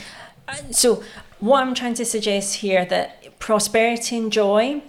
uh, 0.49 0.57
so 0.71 1.03
what 1.39 1.63
I'm 1.63 1.75
trying 1.75 1.95
to 1.95 2.05
suggest 2.05 2.57
here 2.57 2.85
that 2.85 3.39
prosperity 3.39 4.19
and 4.19 4.33
joy, 4.33 4.83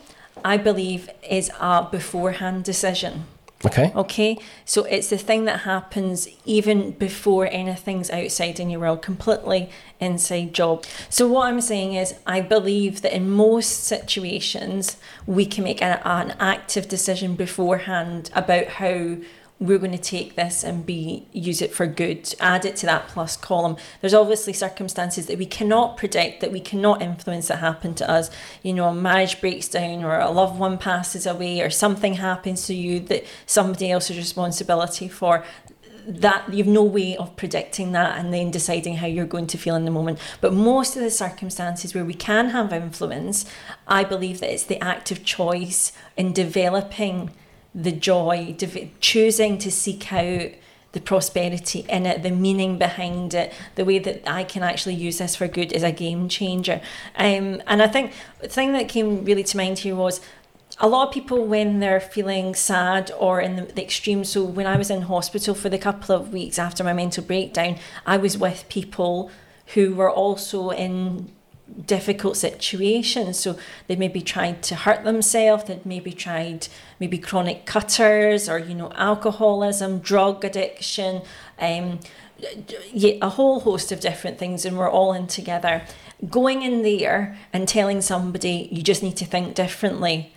I 0.44 0.58
believe, 0.58 1.10
is 1.30 1.52
a 1.60 1.88
beforehand 1.90 2.64
decision. 2.64 3.26
Okay. 3.66 3.92
Okay, 3.96 4.40
so 4.66 4.86
it's 4.86 5.10
the 5.10 5.18
thing 5.18 5.46
that 5.46 5.62
happens 5.62 6.28
even 6.46 6.92
before 6.92 7.48
anything's 7.52 8.10
outside 8.10 8.60
in 8.60 8.72
your 8.72 8.80
world, 8.82 9.04
completely 9.04 9.70
inside 10.00 10.54
job. 10.54 10.84
So, 11.10 11.28
what 11.28 11.48
I'm 11.48 11.62
saying 11.62 11.94
is, 11.94 12.16
I 12.26 12.42
believe 12.42 13.02
that 13.04 13.16
in 13.16 13.30
most 13.30 13.84
situations, 13.84 14.98
we 15.28 15.46
can 15.46 15.64
make 15.64 15.82
an, 15.82 16.00
an 16.04 16.36
active 16.40 16.88
decision 16.88 17.36
beforehand 17.36 18.32
about 18.34 18.68
how 18.68 19.18
we're 19.62 19.78
going 19.78 19.92
to 19.92 19.98
take 19.98 20.36
this 20.36 20.64
and 20.64 20.84
be 20.88 21.28
use 21.32 21.62
it 21.62 21.72
for 21.72 21.86
good. 21.86 22.34
Add 22.40 22.66
it 22.66 22.76
to 22.78 22.88
that 22.88 23.08
plus 23.08 23.38
column. 23.38 23.78
There's 24.02 24.16
obviously 24.16 24.54
circumstances 24.54 25.28
that 25.28 25.38
we 25.38 25.46
cannot 25.46 25.98
predict 25.98 26.42
that 26.42 26.52
we 26.52 26.60
cannot 26.60 27.04
influence 27.04 27.48
that 27.48 27.58
happen 27.58 27.94
to 27.96 28.10
us. 28.10 28.32
You 28.64 28.74
know 28.74 28.88
a 28.88 28.94
marriage 28.94 29.40
breaks 29.40 29.68
down 29.68 30.04
or 30.04 30.20
a 30.20 30.32
loved 30.32 30.58
one 30.58 30.80
passes 30.80 31.28
away 31.28 31.62
or 31.62 31.70
something 31.70 32.16
happens 32.16 32.66
to 32.68 32.74
you 32.74 33.00
that 33.02 33.24
somebody 33.46 33.92
else's 33.92 34.18
responsibility 34.18 35.08
for 35.08 35.46
that 36.08 36.52
you've 36.52 36.66
no 36.66 36.82
way 36.82 37.16
of 37.16 37.36
predicting 37.36 37.92
that 37.92 38.18
and 38.18 38.34
then 38.34 38.50
deciding 38.50 38.96
how 38.96 39.06
you're 39.06 39.28
going 39.28 39.46
to 39.46 39.60
feel 39.60 39.76
in 39.76 39.86
the 39.86 39.92
moment. 39.92 40.18
But 40.42 40.54
most 40.54 40.96
of 40.96 41.04
the 41.04 41.12
circumstances 41.12 41.94
where 41.94 42.04
we 42.04 42.16
can 42.16 42.50
have 42.50 42.74
influence 42.74 43.46
i 43.88 44.04
believe 44.04 44.40
that 44.40 44.52
it's 44.52 44.64
the 44.64 44.82
active 44.84 45.24
choice 45.24 45.92
in 46.18 46.34
developing 46.34 47.30
the 47.74 47.92
joy, 47.92 48.56
choosing 49.00 49.58
to 49.58 49.72
seek 49.72 50.12
out 50.12 50.52
the 50.92 51.00
prosperity 51.00 51.86
in 51.88 52.06
it, 52.06 52.22
the 52.22 52.32
meaning 52.32 52.78
behind 52.78 53.34
it, 53.34 53.54
the 53.76 53.86
way 53.86 53.98
that 54.00 54.30
I 54.30 54.44
can 54.44 54.62
actually 54.62 54.96
use 54.96 55.20
this 55.20 55.36
for 55.36 55.48
good 55.48 55.72
is 55.72 55.84
a 55.84 55.92
game 55.92 56.28
changer. 56.28 56.82
Um, 57.16 57.62
and 57.66 57.82
I 57.82 57.88
think 57.88 58.12
the 58.42 58.50
thing 58.50 58.74
that 58.74 58.90
came 58.90 59.24
really 59.24 59.44
to 59.44 59.58
mind 59.58 59.80
here 59.80 59.96
was 59.96 60.20
a 60.80 60.88
lot 60.88 61.08
of 61.08 61.14
people 61.14 61.46
when 61.46 61.80
they're 61.80 62.00
feeling 62.00 62.56
sad 62.56 63.12
or 63.18 63.40
in 63.40 63.56
the, 63.56 63.62
the 63.64 63.84
extreme. 63.84 64.24
So 64.24 64.44
when 64.44 64.68
I 64.68 64.78
was 64.78 64.90
in 64.90 65.04
hospital 65.04 65.56
for 65.56 65.70
the 65.70 65.78
couple 65.78 66.16
of 66.16 66.34
weeks 66.34 66.60
after 66.60 66.84
my 66.84 66.94
mental 66.94 67.24
breakdown, 67.24 67.78
I 68.06 68.18
was 68.18 68.38
with 68.38 68.66
people 68.68 69.32
who 69.74 69.96
were 69.96 70.12
also 70.12 70.72
in 70.72 71.32
difficult 71.86 72.38
situations. 72.38 73.40
So 73.40 73.58
they 73.88 73.96
maybe 73.96 74.22
tried 74.22 74.62
to 74.64 74.76
hurt 74.76 75.04
themselves, 75.04 75.66
they'd 75.66 75.86
maybe 75.86 76.12
tried 76.12 76.68
maybe 77.00 77.18
chronic 77.18 77.66
cutters 77.66 78.50
or, 78.50 78.60
you 78.60 78.76
know, 78.76 78.92
alcoholism, 78.96 80.00
drug 80.00 80.44
addiction, 80.44 81.22
um, 81.60 82.00
a 82.94 83.30
whole 83.30 83.60
host 83.62 83.92
of 83.92 84.00
different 84.00 84.38
things, 84.38 84.66
and 84.66 84.78
we're 84.78 84.90
all 84.90 85.14
in 85.14 85.28
together. 85.28 85.84
Going 86.30 86.64
in 86.64 86.82
there 86.82 87.38
and 87.54 87.68
telling 87.68 88.02
somebody 88.02 88.70
you 88.72 88.82
just 88.82 89.04
need 89.04 89.18
to 89.18 89.26
think 89.26 89.56
differently 89.56 90.34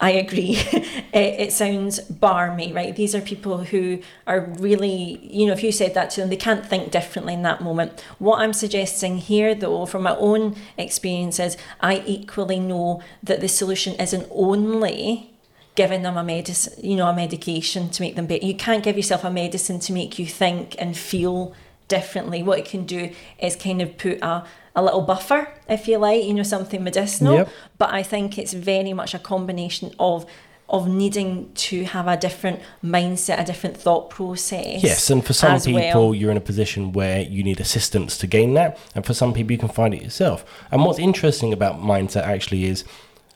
I 0.00 0.10
agree. 0.12 0.56
it, 1.12 1.40
it, 1.40 1.52
sounds 1.52 2.00
barmy, 2.00 2.72
right? 2.72 2.94
These 2.94 3.16
are 3.16 3.20
people 3.20 3.58
who 3.58 4.00
are 4.28 4.40
really, 4.40 5.18
you 5.22 5.46
know, 5.46 5.52
if 5.52 5.62
you 5.62 5.72
said 5.72 5.94
that 5.94 6.10
to 6.10 6.20
them, 6.20 6.30
they 6.30 6.36
can't 6.36 6.64
think 6.64 6.92
differently 6.92 7.34
in 7.34 7.42
that 7.42 7.60
moment. 7.62 8.00
What 8.18 8.40
I'm 8.40 8.52
suggesting 8.52 9.18
here, 9.18 9.56
though, 9.56 9.86
from 9.86 10.04
my 10.04 10.14
own 10.16 10.54
experiences, 10.76 11.56
I 11.80 12.04
equally 12.06 12.60
know 12.60 13.02
that 13.24 13.40
the 13.40 13.48
solution 13.48 13.94
isn't 13.94 14.28
only 14.30 15.32
giving 15.74 16.02
them 16.02 16.16
a 16.16 16.24
medicine, 16.24 16.74
you 16.84 16.96
know, 16.96 17.08
a 17.08 17.14
medication 17.14 17.88
to 17.90 18.02
make 18.02 18.14
them 18.14 18.26
better. 18.26 18.44
You 18.44 18.54
can't 18.54 18.84
give 18.84 18.96
yourself 18.96 19.24
a 19.24 19.30
medicine 19.30 19.80
to 19.80 19.92
make 19.92 20.18
you 20.18 20.26
think 20.26 20.76
and 20.78 20.96
feel 20.96 21.54
differently. 21.88 22.42
What 22.42 22.58
it 22.58 22.66
can 22.66 22.84
do 22.84 23.10
is 23.40 23.56
kind 23.56 23.82
of 23.82 23.96
put 23.98 24.22
a 24.22 24.44
a 24.78 24.82
little 24.82 25.02
buffer, 25.02 25.48
if 25.68 25.88
you 25.88 25.98
like, 25.98 26.24
you 26.24 26.32
know, 26.32 26.44
something 26.44 26.82
medicinal. 26.84 27.34
Yep. 27.34 27.48
But 27.78 27.92
I 27.92 28.02
think 28.04 28.38
it's 28.38 28.52
very 28.52 28.92
much 28.92 29.12
a 29.12 29.18
combination 29.18 29.92
of 29.98 30.24
of 30.70 30.86
needing 30.86 31.50
to 31.54 31.84
have 31.84 32.06
a 32.06 32.14
different 32.14 32.60
mindset, 32.84 33.40
a 33.40 33.44
different 33.44 33.74
thought 33.74 34.10
process. 34.10 34.82
Yes, 34.82 35.08
and 35.08 35.24
for 35.24 35.32
some 35.32 35.58
people, 35.60 36.08
well. 36.08 36.14
you're 36.14 36.30
in 36.30 36.36
a 36.36 36.42
position 36.42 36.92
where 36.92 37.22
you 37.22 37.42
need 37.42 37.58
assistance 37.58 38.18
to 38.18 38.26
gain 38.26 38.52
that, 38.54 38.78
and 38.94 39.04
for 39.04 39.14
some 39.14 39.32
people, 39.32 39.52
you 39.52 39.58
can 39.58 39.70
find 39.70 39.94
it 39.94 40.02
yourself. 40.02 40.44
And 40.70 40.84
what's 40.84 40.98
interesting 40.98 41.52
about 41.52 41.80
mindset 41.80 42.22
actually 42.22 42.64
is. 42.64 42.84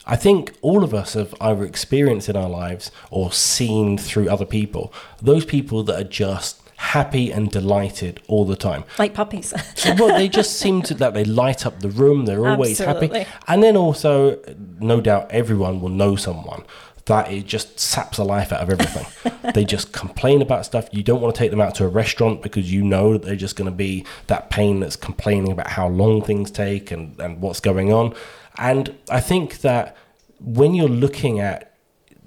I 0.05 0.17
think 0.17 0.53
all 0.63 0.83
of 0.83 0.93
us 0.93 1.15
have 1.15 1.33
either 1.41 1.65
experienced 1.65 2.29
in 2.29 2.37
our 2.37 2.49
lives 2.49 2.91
or 3.13 3.31
seen 3.31 3.97
through 3.97 4.29
other 4.29 4.45
people 4.45 4.93
those 5.23 5.45
people 5.45 5.85
that 5.85 5.95
are 5.95 6.09
just 6.09 6.62
happy 6.83 7.31
and 7.31 7.49
delighted 7.49 8.21
all 8.27 8.45
the 8.45 8.57
time. 8.57 8.83
Like 8.99 9.15
puppies. 9.15 9.55
well, 9.99 10.09
they 10.09 10.29
just 10.41 10.59
seem 10.59 10.83
to 10.83 10.95
that 10.95 11.15
they 11.15 11.25
light 11.25 11.65
up 11.65 11.81
the 11.81 11.89
room. 11.89 12.25
They're 12.25 12.47
always 12.47 12.81
Absolutely. 12.81 13.21
happy. 13.21 13.31
And 13.47 13.63
then 13.63 13.77
also, 13.77 14.43
no 14.81 15.01
doubt, 15.01 15.31
everyone 15.31 15.81
will 15.81 15.91
know 15.91 16.17
someone 16.17 16.65
that 17.07 17.31
it 17.31 17.47
just 17.47 17.79
saps 17.79 18.17
the 18.17 18.25
life 18.25 18.53
out 18.53 18.61
of 18.61 18.71
everything. 18.71 19.07
they 19.55 19.65
just 19.65 19.93
complain 19.93 20.43
about 20.43 20.67
stuff. 20.67 20.89
You 20.91 21.05
don't 21.05 21.21
want 21.21 21.35
to 21.35 21.39
take 21.39 21.53
them 21.53 21.61
out 21.61 21.77
to 21.77 21.85
a 21.85 21.89
restaurant 21.89 22.43
because 22.43 22.73
you 22.73 22.83
know 22.83 23.13
that 23.13 23.23
they're 23.23 23.37
just 23.37 23.55
going 23.55 23.71
to 23.71 23.77
be 23.77 24.05
that 24.27 24.51
pain 24.51 24.81
that's 24.81 24.97
complaining 24.97 25.53
about 25.53 25.69
how 25.69 25.87
long 25.87 26.23
things 26.23 26.51
take 26.51 26.91
and, 26.91 27.19
and 27.21 27.41
what's 27.41 27.61
going 27.61 27.93
on. 27.93 28.13
And 28.59 28.97
I 29.09 29.21
think 29.21 29.61
that 29.61 29.97
when 30.41 30.75
you're 30.75 30.89
looking 30.89 31.39
at 31.39 31.77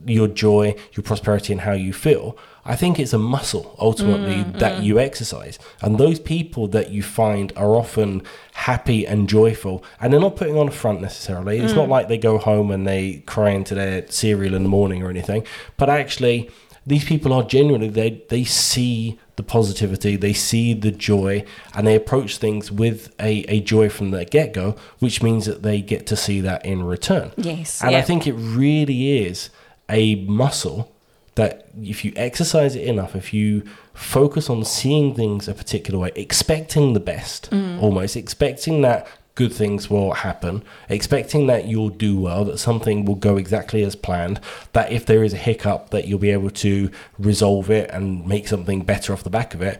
your 0.05 0.27
joy, 0.27 0.75
your 0.93 1.03
prosperity, 1.03 1.51
and 1.51 1.61
how 1.61 1.73
you 1.73 1.91
feel, 1.91 2.37
I 2.65 2.75
think 2.75 2.99
it's 2.99 3.13
a 3.13 3.19
muscle 3.19 3.75
ultimately 3.79 4.43
mm, 4.43 4.59
that 4.59 4.79
mm. 4.79 4.83
you 4.83 4.99
exercise. 4.99 5.59
And 5.81 5.97
those 5.97 6.19
people 6.19 6.67
that 6.69 6.89
you 6.89 7.03
find 7.03 7.53
are 7.55 7.75
often 7.75 8.23
happy 8.53 9.05
and 9.05 9.29
joyful, 9.29 9.83
and 10.01 10.11
they're 10.11 10.19
not 10.19 10.35
putting 10.35 10.57
on 10.57 10.67
a 10.67 10.71
front 10.71 10.99
necessarily. 10.99 11.59
It's 11.59 11.73
mm. 11.73 11.77
not 11.77 11.89
like 11.89 12.07
they 12.07 12.17
go 12.17 12.37
home 12.37 12.71
and 12.71 12.87
they 12.87 13.23
cry 13.27 13.51
into 13.51 13.75
their 13.75 14.09
cereal 14.09 14.55
in 14.55 14.63
the 14.63 14.69
morning 14.69 15.03
or 15.03 15.09
anything, 15.09 15.45
but 15.77 15.89
actually, 15.89 16.49
these 16.87 17.03
people 17.03 17.33
are 17.33 17.43
genuinely 17.43 17.89
they 17.89 18.23
they 18.29 18.43
see 18.43 19.19
the 19.35 19.43
positivity, 19.43 20.15
they 20.15 20.33
see 20.33 20.73
the 20.73 20.91
joy, 20.91 21.43
and 21.73 21.85
they 21.85 21.95
approach 21.95 22.37
things 22.37 22.71
with 22.71 23.13
a, 23.19 23.39
a 23.49 23.59
joy 23.59 23.89
from 23.89 24.11
the 24.11 24.23
get 24.25 24.53
go, 24.53 24.75
which 24.99 25.21
means 25.21 25.45
that 25.45 25.61
they 25.61 25.81
get 25.81 26.07
to 26.07 26.15
see 26.15 26.39
that 26.41 26.65
in 26.65 26.83
return. 26.83 27.31
Yes. 27.35 27.83
And 27.83 27.95
I 27.95 28.01
think 28.01 28.27
it 28.27 28.33
really 28.33 29.25
is 29.25 29.49
a 29.89 30.15
muscle 30.25 30.94
that 31.35 31.67
if 31.81 32.03
you 32.05 32.13
exercise 32.15 32.75
it 32.75 32.87
enough, 32.87 33.15
if 33.15 33.33
you 33.33 33.63
focus 33.93 34.49
on 34.49 34.63
seeing 34.63 35.13
things 35.13 35.47
a 35.47 35.53
particular 35.53 35.99
way, 35.99 36.11
expecting 36.15 36.93
the 36.93 36.99
best, 36.99 37.51
mm. 37.51 37.81
almost 37.81 38.15
expecting 38.15 38.81
that 38.81 39.07
good 39.35 39.51
things 39.51 39.89
will 39.89 40.13
happen, 40.13 40.63
expecting 40.87 41.47
that 41.47 41.65
you'll 41.65 41.89
do 41.89 42.17
well, 42.17 42.45
that 42.45 42.57
something 42.57 43.03
will 43.03 43.15
go 43.15 43.35
exactly 43.35 43.83
as 43.83 43.95
planned, 43.95 44.39
that 44.71 44.91
if 44.91 45.05
there 45.05 45.23
is 45.23 45.33
a 45.33 45.37
hiccup, 45.37 45.89
that 45.89 46.07
you'll 46.07 46.17
be 46.17 46.31
able 46.31 46.49
to 46.49 46.89
resolve 47.19 47.69
it 47.69 47.89
and 47.91 48.25
make 48.25 48.47
something 48.47 48.81
better 48.81 49.11
off 49.11 49.23
the 49.23 49.29
back 49.29 49.53
of 49.53 49.61
it. 49.61 49.79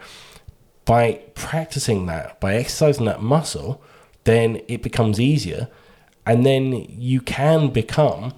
By 0.83 1.21
practicing 1.35 2.05
that, 2.07 2.39
by 2.41 2.55
exercising 2.55 3.05
that 3.05 3.21
muscle, 3.21 3.81
then 4.25 4.61
it 4.67 4.83
becomes 4.83 5.21
easier. 5.21 5.69
And 6.25 6.45
then 6.45 6.73
you 6.89 7.21
can 7.21 7.69
become, 7.69 8.33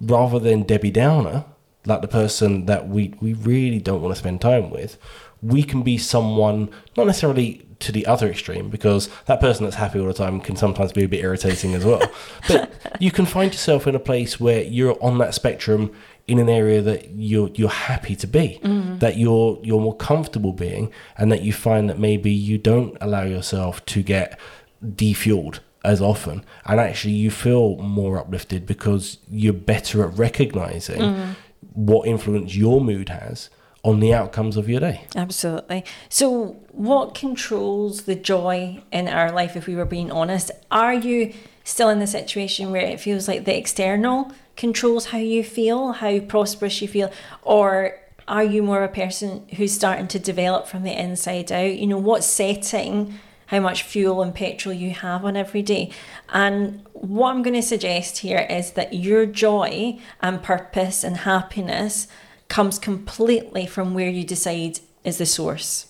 rather 0.00 0.40
than 0.40 0.64
Debbie 0.64 0.90
Downer, 0.90 1.44
like 1.86 2.02
the 2.02 2.08
person 2.08 2.66
that 2.66 2.88
we, 2.88 3.14
we 3.20 3.32
really 3.32 3.78
don't 3.78 4.02
want 4.02 4.14
to 4.14 4.18
spend 4.18 4.40
time 4.40 4.70
with, 4.70 4.98
we 5.42 5.62
can 5.62 5.82
be 5.82 5.98
someone, 5.98 6.70
not 6.96 7.06
necessarily 7.06 7.64
to 7.80 7.92
the 7.92 8.06
other 8.06 8.28
extreme, 8.28 8.70
because 8.70 9.08
that 9.26 9.40
person 9.40 9.64
that's 9.64 9.76
happy 9.76 10.00
all 10.00 10.06
the 10.06 10.14
time 10.14 10.40
can 10.40 10.56
sometimes 10.56 10.92
be 10.92 11.04
a 11.04 11.08
bit 11.08 11.22
irritating 11.22 11.74
as 11.74 11.84
well. 11.84 12.02
but 12.48 12.72
you 12.98 13.10
can 13.10 13.24
find 13.24 13.52
yourself 13.52 13.86
in 13.86 13.94
a 13.94 14.00
place 14.00 14.40
where 14.40 14.62
you're 14.62 15.00
on 15.02 15.18
that 15.18 15.34
spectrum 15.34 15.94
in 16.26 16.38
an 16.38 16.48
area 16.48 16.82
that 16.82 17.10
you're 17.12 17.48
you're 17.54 17.70
happy 17.70 18.14
to 18.14 18.26
be, 18.26 18.60
mm. 18.62 18.98
that 19.00 19.16
you're 19.16 19.58
you're 19.62 19.80
more 19.80 19.96
comfortable 19.96 20.52
being, 20.52 20.92
and 21.16 21.32
that 21.32 21.42
you 21.42 21.52
find 21.52 21.88
that 21.88 21.98
maybe 21.98 22.30
you 22.30 22.58
don't 22.58 22.96
allow 23.00 23.22
yourself 23.22 23.84
to 23.86 24.02
get 24.02 24.38
defueled 24.84 25.60
as 25.84 26.02
often, 26.02 26.44
and 26.66 26.80
actually 26.80 27.14
you 27.14 27.30
feel 27.30 27.76
more 27.76 28.18
uplifted 28.18 28.66
because 28.66 29.18
you're 29.30 29.52
better 29.52 30.02
at 30.02 30.18
recognizing 30.18 31.00
mm. 31.00 31.34
What 31.78 32.08
influence 32.08 32.56
your 32.56 32.80
mood 32.80 33.08
has 33.08 33.50
on 33.84 34.00
the 34.00 34.12
outcomes 34.12 34.56
of 34.56 34.68
your 34.68 34.80
day. 34.80 35.06
Absolutely. 35.14 35.84
So, 36.08 36.56
what 36.72 37.14
controls 37.14 38.02
the 38.02 38.16
joy 38.16 38.82
in 38.90 39.06
our 39.06 39.30
life 39.30 39.56
if 39.56 39.68
we 39.68 39.76
were 39.76 39.84
being 39.84 40.10
honest? 40.10 40.50
Are 40.70 40.92
you 40.92 41.32
still 41.62 41.88
in 41.88 42.00
the 42.00 42.06
situation 42.06 42.72
where 42.72 42.82
it 42.82 42.98
feels 42.98 43.28
like 43.28 43.44
the 43.44 43.56
external 43.56 44.32
controls 44.56 45.06
how 45.06 45.18
you 45.18 45.44
feel, 45.44 45.92
how 45.92 46.18
prosperous 46.18 46.82
you 46.82 46.88
feel, 46.88 47.12
or 47.42 47.96
are 48.26 48.44
you 48.44 48.62
more 48.62 48.82
a 48.82 48.88
person 48.88 49.46
who's 49.56 49.72
starting 49.72 50.08
to 50.08 50.18
develop 50.18 50.66
from 50.66 50.82
the 50.82 51.00
inside 51.00 51.52
out? 51.52 51.78
You 51.78 51.86
know, 51.86 51.98
what 51.98 52.24
setting 52.24 53.14
how 53.48 53.60
much 53.60 53.82
fuel 53.82 54.22
and 54.22 54.34
petrol 54.34 54.74
you 54.74 54.90
have 54.90 55.24
on 55.24 55.36
every 55.36 55.62
day. 55.62 55.90
And 56.28 56.86
what 56.92 57.30
I'm 57.30 57.42
going 57.42 57.54
to 57.56 57.62
suggest 57.62 58.18
here 58.18 58.46
is 58.48 58.72
that 58.72 58.92
your 58.92 59.24
joy 59.24 59.98
and 60.20 60.42
purpose 60.42 61.02
and 61.02 61.18
happiness 61.18 62.08
comes 62.48 62.78
completely 62.78 63.66
from 63.66 63.94
where 63.94 64.10
you 64.10 64.24
decide 64.24 64.80
is 65.02 65.16
the 65.16 65.26
source. 65.26 65.86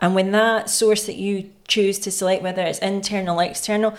And 0.00 0.14
when 0.14 0.32
that 0.32 0.70
source 0.70 1.06
that 1.06 1.16
you 1.16 1.50
choose 1.68 2.00
to 2.00 2.10
select, 2.10 2.42
whether 2.42 2.62
it's 2.62 2.80
internal 2.80 3.40
or 3.40 3.44
external, 3.44 3.94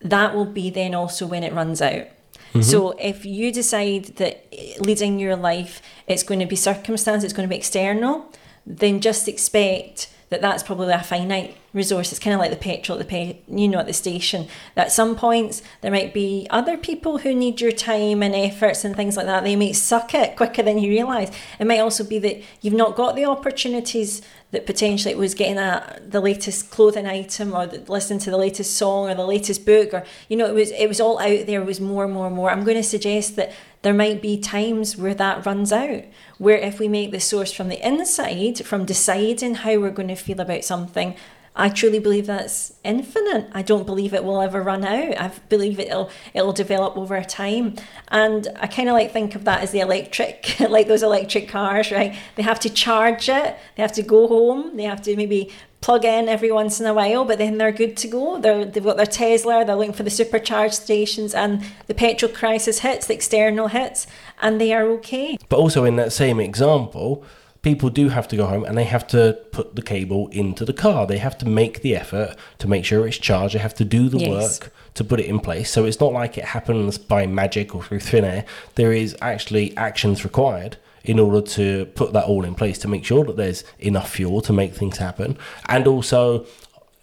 that 0.00 0.34
will 0.34 0.44
be 0.44 0.68
then 0.68 0.94
also 0.94 1.26
when 1.26 1.44
it 1.44 1.54
runs 1.54 1.80
out. 1.80 2.06
Mm-hmm. 2.50 2.62
So 2.62 2.90
if 2.92 3.24
you 3.24 3.50
decide 3.50 4.16
that 4.16 4.46
leading 4.78 5.18
your 5.18 5.36
life 5.36 5.80
it's 6.06 6.22
going 6.22 6.40
to 6.40 6.46
be 6.46 6.56
circumstance, 6.56 7.24
it's 7.24 7.32
going 7.32 7.48
to 7.48 7.50
be 7.50 7.56
external, 7.56 8.30
then 8.66 9.00
just 9.00 9.26
expect 9.26 10.10
that 10.32 10.40
that's 10.40 10.62
probably 10.62 10.92
a 10.92 11.02
finite 11.02 11.56
resource. 11.72 12.10
It's 12.10 12.18
kind 12.18 12.34
of 12.34 12.40
like 12.40 12.50
the 12.50 12.56
petrol 12.56 12.98
at 12.98 13.08
the 13.08 13.36
you 13.48 13.68
know, 13.68 13.78
at 13.78 13.86
the 13.86 13.92
station. 13.92 14.48
At 14.76 14.90
some 14.90 15.14
points, 15.14 15.62
there 15.82 15.90
might 15.90 16.12
be 16.12 16.46
other 16.50 16.76
people 16.76 17.18
who 17.18 17.34
need 17.34 17.60
your 17.60 17.70
time 17.70 18.22
and 18.22 18.34
efforts 18.34 18.84
and 18.84 18.96
things 18.96 19.16
like 19.16 19.26
that. 19.26 19.44
They 19.44 19.56
may 19.56 19.72
suck 19.72 20.14
it 20.14 20.36
quicker 20.36 20.62
than 20.62 20.78
you 20.78 20.90
realise. 20.90 21.30
It 21.60 21.66
might 21.66 21.80
also 21.80 22.02
be 22.02 22.18
that 22.18 22.42
you've 22.60 22.74
not 22.74 22.96
got 22.96 23.14
the 23.14 23.26
opportunities 23.26 24.22
that 24.52 24.66
potentially 24.66 25.12
it 25.12 25.18
was 25.18 25.34
getting 25.34 25.58
a, 25.58 26.00
the 26.06 26.20
latest 26.20 26.70
clothing 26.70 27.06
item 27.06 27.54
or 27.54 27.66
the, 27.66 27.90
listening 27.90 28.18
to 28.20 28.30
the 28.30 28.36
latest 28.36 28.76
song 28.76 29.10
or 29.10 29.14
the 29.14 29.26
latest 29.26 29.64
book 29.64 29.94
or 29.94 30.04
you 30.28 30.36
know 30.36 30.46
it 30.46 30.54
was 30.54 30.70
it 30.72 30.86
was 30.86 31.00
all 31.00 31.18
out 31.18 31.46
there 31.46 31.62
it 31.62 31.64
was 31.64 31.80
more 31.80 32.04
and 32.04 32.12
more 32.12 32.26
and 32.26 32.36
more 32.36 32.50
i'm 32.50 32.62
going 32.62 32.76
to 32.76 32.82
suggest 32.82 33.34
that 33.36 33.50
there 33.82 33.94
might 33.94 34.22
be 34.22 34.38
times 34.38 34.96
where 34.96 35.14
that 35.14 35.44
runs 35.44 35.72
out 35.72 36.04
where 36.38 36.56
if 36.56 36.78
we 36.78 36.88
make 36.88 37.10
the 37.10 37.20
source 37.20 37.52
from 37.52 37.68
the 37.68 37.86
inside 37.86 38.64
from 38.64 38.84
deciding 38.84 39.56
how 39.56 39.78
we're 39.78 39.90
going 39.90 40.08
to 40.08 40.16
feel 40.16 40.40
about 40.40 40.64
something 40.64 41.16
I 41.54 41.68
truly 41.68 41.98
believe 41.98 42.26
that's 42.26 42.72
infinite. 42.82 43.50
I 43.52 43.60
don't 43.60 43.84
believe 43.84 44.14
it 44.14 44.24
will 44.24 44.40
ever 44.40 44.62
run 44.62 44.84
out. 44.84 45.20
I 45.20 45.28
believe 45.50 45.78
it'll 45.78 46.10
it'll 46.32 46.54
develop 46.54 46.96
over 46.96 47.22
time. 47.22 47.76
And 48.08 48.48
I 48.58 48.66
kind 48.66 48.88
of 48.88 48.94
like 48.94 49.12
think 49.12 49.34
of 49.34 49.44
that 49.44 49.60
as 49.60 49.70
the 49.70 49.80
electric, 49.80 50.58
like 50.60 50.88
those 50.88 51.02
electric 51.02 51.48
cars, 51.48 51.92
right? 51.92 52.16
They 52.36 52.42
have 52.42 52.60
to 52.60 52.70
charge 52.70 53.28
it. 53.28 53.58
They 53.76 53.82
have 53.82 53.92
to 53.92 54.02
go 54.02 54.28
home. 54.28 54.78
They 54.78 54.84
have 54.84 55.02
to 55.02 55.14
maybe 55.14 55.52
plug 55.82 56.04
in 56.04 56.28
every 56.28 56.50
once 56.50 56.80
in 56.80 56.86
a 56.86 56.94
while, 56.94 57.24
but 57.24 57.38
then 57.38 57.58
they're 57.58 57.72
good 57.72 57.96
to 57.98 58.08
go. 58.08 58.40
They're, 58.40 58.64
they've 58.64 58.82
got 58.82 58.96
their 58.96 59.04
Tesla, 59.04 59.64
they're 59.64 59.76
looking 59.76 59.92
for 59.92 60.04
the 60.04 60.10
supercharged 60.10 60.74
stations, 60.74 61.34
and 61.34 61.62
the 61.88 61.94
petrol 61.94 62.32
crisis 62.32 62.78
hits, 62.78 63.08
the 63.08 63.14
external 63.14 63.68
hits, 63.68 64.06
and 64.40 64.60
they 64.60 64.72
are 64.72 64.88
okay. 64.92 65.36
But 65.50 65.58
also, 65.58 65.84
in 65.84 65.96
that 65.96 66.12
same 66.12 66.40
example, 66.40 67.24
people 67.62 67.90
do 67.90 68.08
have 68.08 68.28
to 68.28 68.36
go 68.36 68.46
home 68.46 68.64
and 68.64 68.78
they 68.78 68.84
have 68.84 69.06
to 69.08 69.38
put 69.50 69.76
the 69.76 69.82
cable 69.82 70.28
into 70.28 70.64
the 70.64 70.72
car. 70.72 71.06
They 71.06 71.18
have 71.18 71.36
to 71.38 71.48
make 71.48 71.82
the 71.82 71.96
effort 71.96 72.36
to 72.58 72.68
make 72.68 72.84
sure 72.84 73.06
it's 73.06 73.18
charged. 73.18 73.54
They 73.54 73.60
have 73.60 73.74
to 73.74 73.84
do 73.84 74.08
the 74.08 74.18
yes. 74.18 74.30
work 74.60 74.72
to 74.94 75.04
put 75.04 75.20
it 75.20 75.26
in 75.26 75.40
place. 75.40 75.70
So 75.70 75.84
it's 75.84 76.00
not 76.00 76.12
like 76.12 76.38
it 76.38 76.44
happens 76.44 76.98
by 76.98 77.26
magic 77.26 77.74
or 77.74 77.82
through 77.82 78.00
thin 78.00 78.24
air. 78.24 78.44
There 78.74 78.92
is 78.92 79.16
actually 79.20 79.76
actions 79.76 80.24
required 80.24 80.76
in 81.04 81.18
order 81.18 81.40
to 81.40 81.86
put 81.94 82.12
that 82.12 82.24
all 82.24 82.44
in 82.44 82.54
place 82.54 82.78
to 82.78 82.88
make 82.88 83.04
sure 83.04 83.24
that 83.24 83.36
there's 83.36 83.64
enough 83.78 84.10
fuel 84.10 84.40
to 84.42 84.52
make 84.52 84.74
things 84.74 84.98
happen. 84.98 85.36
And 85.66 85.86
also, 85.86 86.46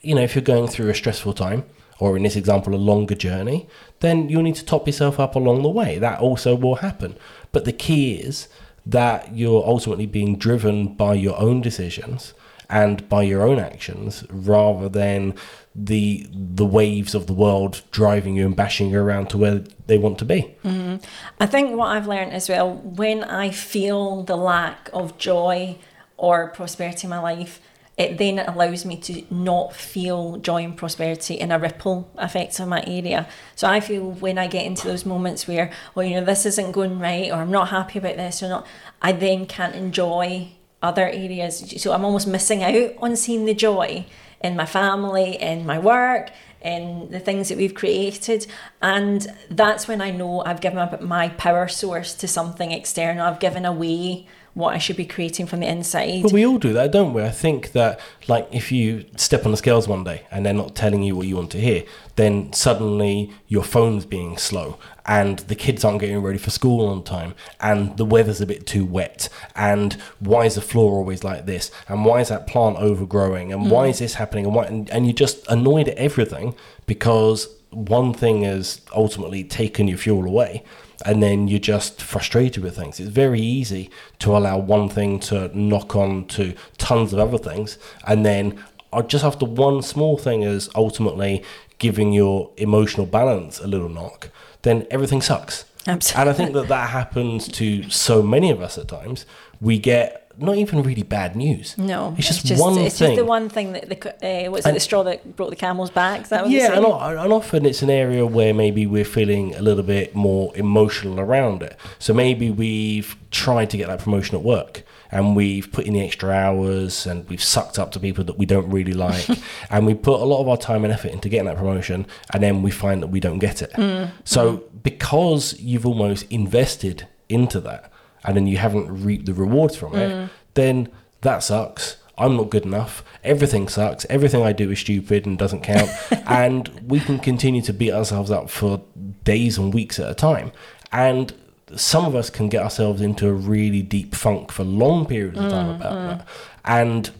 you 0.01 0.15
know, 0.15 0.21
if 0.21 0.35
you're 0.35 0.41
going 0.41 0.67
through 0.67 0.89
a 0.89 0.95
stressful 0.95 1.33
time, 1.33 1.65
or 1.99 2.15
in 2.15 2.23
this 2.23 2.37
example, 2.37 2.73
a 2.73 2.77
longer 2.77 3.15
journey, 3.15 3.67
then 3.99 4.29
you'll 4.29 4.43
need 4.43 4.55
to 4.55 4.65
top 4.65 4.87
yourself 4.87 5.19
up 5.19 5.35
along 5.35 5.63
the 5.63 5.69
way. 5.69 5.99
That 5.99 6.19
also 6.19 6.55
will 6.55 6.75
happen. 6.75 7.17
But 7.51 7.65
the 7.65 7.73
key 7.73 8.15
is 8.15 8.47
that 8.85 9.35
you're 9.35 9.65
ultimately 9.65 10.05
being 10.05 10.37
driven 10.37 10.95
by 10.95 11.15
your 11.15 11.37
own 11.37 11.61
decisions 11.61 12.33
and 12.69 13.07
by 13.09 13.23
your 13.23 13.41
own 13.41 13.59
actions 13.59 14.23
rather 14.29 14.87
than 14.87 15.33
the 15.75 16.27
the 16.31 16.65
waves 16.65 17.15
of 17.15 17.27
the 17.27 17.33
world 17.33 17.81
driving 17.91 18.35
you 18.35 18.45
and 18.45 18.55
bashing 18.55 18.89
you 18.89 18.99
around 18.99 19.29
to 19.29 19.37
where 19.37 19.63
they 19.87 19.97
want 19.97 20.19
to 20.19 20.25
be. 20.25 20.55
Mm-hmm. 20.63 20.97
I 21.39 21.45
think 21.45 21.75
what 21.77 21.87
I've 21.87 22.07
learned 22.07 22.33
as 22.33 22.49
well 22.49 22.73
when 22.73 23.23
I 23.23 23.51
feel 23.51 24.23
the 24.23 24.35
lack 24.35 24.89
of 24.93 25.17
joy 25.17 25.77
or 26.17 26.49
prosperity 26.49 27.05
in 27.05 27.09
my 27.09 27.19
life, 27.19 27.61
it 27.97 28.17
then 28.17 28.39
allows 28.39 28.85
me 28.85 28.97
to 28.97 29.23
not 29.29 29.73
feel 29.73 30.37
joy 30.37 30.63
and 30.63 30.75
prosperity 30.75 31.35
in 31.35 31.51
a 31.51 31.59
ripple 31.59 32.11
effect 32.17 32.59
on 32.59 32.69
my 32.69 32.83
area. 32.85 33.27
So 33.55 33.67
I 33.67 33.79
feel 33.79 34.11
when 34.11 34.37
I 34.37 34.47
get 34.47 34.65
into 34.65 34.87
those 34.87 35.05
moments 35.05 35.47
where, 35.47 35.71
well, 35.95 36.05
you 36.05 36.15
know, 36.15 36.25
this 36.25 36.45
isn't 36.45 36.73
going 36.73 36.99
right, 36.99 37.31
or 37.31 37.35
I'm 37.35 37.51
not 37.51 37.69
happy 37.69 37.99
about 37.99 38.17
this, 38.17 38.43
or 38.43 38.49
not, 38.49 38.67
I 39.01 39.11
then 39.13 39.45
can't 39.45 39.75
enjoy 39.75 40.49
other 40.81 41.07
areas. 41.07 41.73
So 41.77 41.91
I'm 41.91 42.05
almost 42.05 42.27
missing 42.27 42.63
out 42.63 42.93
on 43.01 43.15
seeing 43.15 43.45
the 43.45 43.53
joy 43.53 44.05
in 44.41 44.55
my 44.55 44.65
family, 44.65 45.35
in 45.41 45.65
my 45.65 45.79
work, 45.79 46.31
in 46.61 47.09
the 47.11 47.19
things 47.19 47.49
that 47.49 47.57
we've 47.57 47.73
created. 47.73 48.47
And 48.81 49.27
that's 49.49 49.87
when 49.87 50.01
I 50.01 50.11
know 50.11 50.41
I've 50.41 50.61
given 50.61 50.79
up 50.79 51.01
my 51.01 51.29
power 51.29 51.67
source 51.67 52.13
to 52.15 52.27
something 52.27 52.71
external. 52.71 53.25
I've 53.25 53.39
given 53.39 53.65
away 53.65 54.27
what 54.53 54.73
I 54.73 54.77
should 54.77 54.97
be 54.97 55.05
creating 55.05 55.45
from 55.45 55.59
the 55.59 55.67
inside. 55.67 56.23
But 56.23 56.31
we 56.31 56.45
all 56.45 56.57
do 56.57 56.73
that, 56.73 56.91
don't 56.91 57.13
we? 57.13 57.23
I 57.23 57.29
think 57.29 57.71
that, 57.73 57.99
like, 58.27 58.47
if 58.51 58.71
you 58.71 59.05
step 59.15 59.45
on 59.45 59.51
the 59.51 59.57
scales 59.57 59.87
one 59.87 60.03
day 60.03 60.25
and 60.31 60.45
they're 60.45 60.53
not 60.53 60.75
telling 60.75 61.03
you 61.03 61.15
what 61.15 61.27
you 61.27 61.35
want 61.35 61.51
to 61.51 61.59
hear, 61.59 61.83
then 62.15 62.51
suddenly 62.51 63.31
your 63.47 63.63
phone's 63.63 64.05
being 64.05 64.37
slow 64.37 64.77
and 65.05 65.39
the 65.39 65.55
kids 65.55 65.83
aren't 65.83 65.99
getting 65.99 66.21
ready 66.21 66.37
for 66.37 66.51
school 66.51 66.87
on 66.87 67.03
time 67.03 67.33
and 67.59 67.97
the 67.97 68.05
weather's 68.05 68.41
a 68.41 68.45
bit 68.45 68.67
too 68.67 68.85
wet 68.85 69.29
and 69.55 69.93
why 70.19 70.45
is 70.45 70.55
the 70.55 70.61
floor 70.61 70.97
always 70.97 71.23
like 71.23 71.45
this 71.45 71.71
and 71.87 72.05
why 72.05 72.19
is 72.19 72.29
that 72.29 72.45
plant 72.45 72.77
overgrowing 72.77 73.51
and 73.51 73.63
mm. 73.63 73.69
why 73.69 73.87
is 73.87 73.99
this 73.99 74.13
happening 74.15 74.45
and 74.45 74.53
why 74.53 74.65
and, 74.65 74.89
and 74.91 75.05
you're 75.05 75.13
just 75.13 75.47
annoyed 75.47 75.87
at 75.87 75.97
everything 75.97 76.53
because 76.85 77.47
one 77.71 78.13
thing 78.13 78.43
has 78.43 78.81
ultimately 78.95 79.43
taken 79.43 79.87
your 79.87 79.97
fuel 79.97 80.25
away 80.25 80.63
and 81.05 81.21
then 81.23 81.47
you're 81.47 81.59
just 81.59 82.01
frustrated 82.01 82.63
with 82.63 82.75
things. 82.75 82.99
It's 82.99 83.09
very 83.09 83.41
easy 83.41 83.89
to 84.19 84.35
allow 84.35 84.57
one 84.57 84.89
thing 84.89 85.19
to 85.21 85.49
knock 85.57 85.95
on 85.95 86.25
to 86.27 86.53
tons 86.77 87.13
of 87.13 87.19
other 87.19 87.37
things, 87.37 87.77
and 88.05 88.25
then 88.25 88.63
just 89.07 89.23
after 89.23 89.45
one 89.45 89.81
small 89.81 90.17
thing 90.17 90.43
is 90.43 90.69
ultimately 90.75 91.43
giving 91.77 92.11
your 92.11 92.51
emotional 92.57 93.05
balance 93.05 93.59
a 93.59 93.67
little 93.67 93.89
knock, 93.89 94.29
then 94.63 94.85
everything 94.91 95.21
sucks. 95.21 95.65
Absolutely. 95.87 96.21
And 96.21 96.29
I 96.29 96.33
think 96.33 96.53
that 96.53 96.67
that 96.67 96.89
happens 96.89 97.47
to 97.49 97.89
so 97.89 98.21
many 98.21 98.51
of 98.51 98.61
us 98.61 98.77
at 98.77 98.87
times. 98.87 99.25
We 99.61 99.79
get 99.79 100.28
not 100.39 100.57
even 100.57 100.83
really 100.83 101.03
bad 101.03 101.35
news. 101.35 101.77
No, 101.77 102.15
it's 102.17 102.27
just, 102.27 102.41
it's 102.41 102.49
just 102.49 102.61
one 102.61 102.71
it's 102.71 102.77
thing. 102.77 102.85
It's 102.87 102.99
just 102.99 103.15
the 103.15 103.25
one 103.25 103.49
thing 103.49 103.73
that 103.73 103.89
the 103.89 104.47
uh, 104.47 104.51
what's 104.51 104.65
it, 104.65 104.73
the 104.73 104.79
straw 104.79 105.03
that 105.03 105.35
brought 105.35 105.49
the 105.49 105.55
camel's 105.55 105.91
back. 105.91 106.21
Is 106.21 106.29
that 106.29 106.43
what 106.43 106.51
yeah, 106.51 106.77
and, 106.77 106.85
and 106.85 107.33
often 107.33 107.65
it's 107.65 107.81
an 107.81 107.89
area 107.89 108.25
where 108.25 108.53
maybe 108.53 108.85
we're 108.85 109.05
feeling 109.05 109.55
a 109.55 109.61
little 109.61 109.83
bit 109.83 110.15
more 110.15 110.55
emotional 110.55 111.19
around 111.19 111.61
it. 111.61 111.77
So 111.99 112.13
maybe 112.13 112.49
we've 112.49 113.15
tried 113.31 113.69
to 113.71 113.77
get 113.77 113.87
that 113.87 113.99
promotion 113.99 114.35
at 114.35 114.43
work, 114.43 114.83
and 115.11 115.35
we've 115.35 115.71
put 115.71 115.85
in 115.85 115.93
the 115.93 116.01
extra 116.01 116.29
hours 116.29 117.05
and 117.05 117.27
we've 117.29 117.43
sucked 117.43 117.79
up 117.79 117.91
to 117.91 117.99
people 117.99 118.23
that 118.25 118.37
we 118.37 118.45
don't 118.45 118.69
really 118.69 118.93
like 118.93 119.27
and 119.69 119.85
we 119.85 119.93
put 119.93 120.19
a 120.21 120.25
lot 120.25 120.41
of 120.41 120.47
our 120.47 120.57
time 120.57 120.83
and 120.83 120.93
effort 120.93 121.11
into 121.11 121.29
getting 121.29 121.45
that 121.45 121.57
promotion 121.57 122.05
and 122.33 122.43
then 122.43 122.61
we 122.61 122.71
find 122.71 123.01
that 123.01 123.07
we 123.07 123.19
don't 123.19 123.39
get 123.39 123.61
it. 123.61 123.71
Mm. 123.73 124.11
So 124.23 124.63
because 124.83 125.59
you've 125.59 125.85
almost 125.85 126.23
invested 126.31 127.07
into 127.27 127.59
that 127.61 127.91
and 128.23 128.35
then 128.35 128.47
you 128.47 128.57
haven't 128.57 129.03
reaped 129.03 129.25
the 129.25 129.33
rewards 129.33 129.75
from 129.75 129.95
it, 129.95 130.09
Mm. 130.11 130.29
then 130.53 130.87
that 131.21 131.43
sucks. 131.43 131.97
I'm 132.17 132.35
not 132.35 132.49
good 132.49 132.65
enough. 132.65 133.03
Everything 133.23 133.67
sucks. 133.69 134.05
Everything 134.09 134.43
I 134.43 134.51
do 134.51 134.69
is 134.71 134.79
stupid 134.79 135.25
and 135.25 135.37
doesn't 135.37 135.61
count. 135.63 135.89
and 136.27 136.67
we 136.85 136.99
can 136.99 137.17
continue 137.19 137.61
to 137.61 137.71
beat 137.73 137.93
ourselves 137.93 138.29
up 138.29 138.49
for 138.49 138.81
days 139.23 139.57
and 139.57 139.73
weeks 139.73 139.99
at 139.99 140.09
a 140.11 140.13
time. 140.13 140.51
And 140.91 141.33
some 141.75 142.03
of 142.05 142.15
us 142.15 142.29
can 142.29 142.49
get 142.49 142.61
ourselves 142.63 142.99
into 142.99 143.27
a 143.29 143.33
really 143.33 143.81
deep 143.81 144.15
funk 144.15 144.51
for 144.51 144.63
long 144.65 145.05
periods 145.05 145.37
of 145.39 145.49
time 145.51 145.69
about 145.69 145.93
that. 145.93 146.27
And 146.65 147.11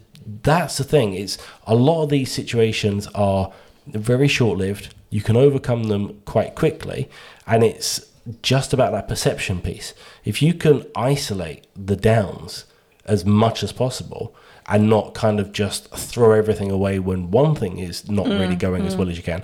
that's 0.44 0.78
the 0.78 0.84
thing. 0.84 1.14
It's 1.14 1.38
a 1.66 1.76
lot 1.76 2.04
of 2.04 2.10
these 2.10 2.32
situations 2.32 3.08
are 3.16 3.52
very 3.88 4.28
short 4.28 4.58
lived. 4.58 4.94
You 5.12 5.22
can 5.22 5.38
overcome 5.38 5.84
them 5.84 6.22
quite 6.26 6.56
quickly. 6.56 7.10
And 7.48 7.64
it's 7.64 8.06
just 8.42 8.74
about 8.74 8.92
that 8.92 9.08
perception 9.08 9.62
piece. 9.62 9.94
If 10.26 10.42
you 10.42 10.54
can 10.54 10.86
isolate 10.96 11.68
the 11.76 11.96
downs 11.96 12.66
as 13.06 13.26
much 13.26 13.64
as 13.64 13.72
possible 13.72 14.36
and 14.68 14.90
not 14.90 15.14
kind 15.14 15.40
of 15.40 15.52
just 15.52 15.90
throw 15.92 16.32
everything 16.34 16.70
away 16.70 17.00
when 17.00 17.32
one 17.32 17.56
thing 17.56 17.80
is 17.80 18.10
not 18.10 18.28
mm, 18.28 18.40
really 18.40 18.56
going 18.56 18.86
as 18.86 18.96
mm. 18.96 19.00
well 19.00 19.10
as 19.10 19.18
you 19.18 19.24
can, 19.24 19.44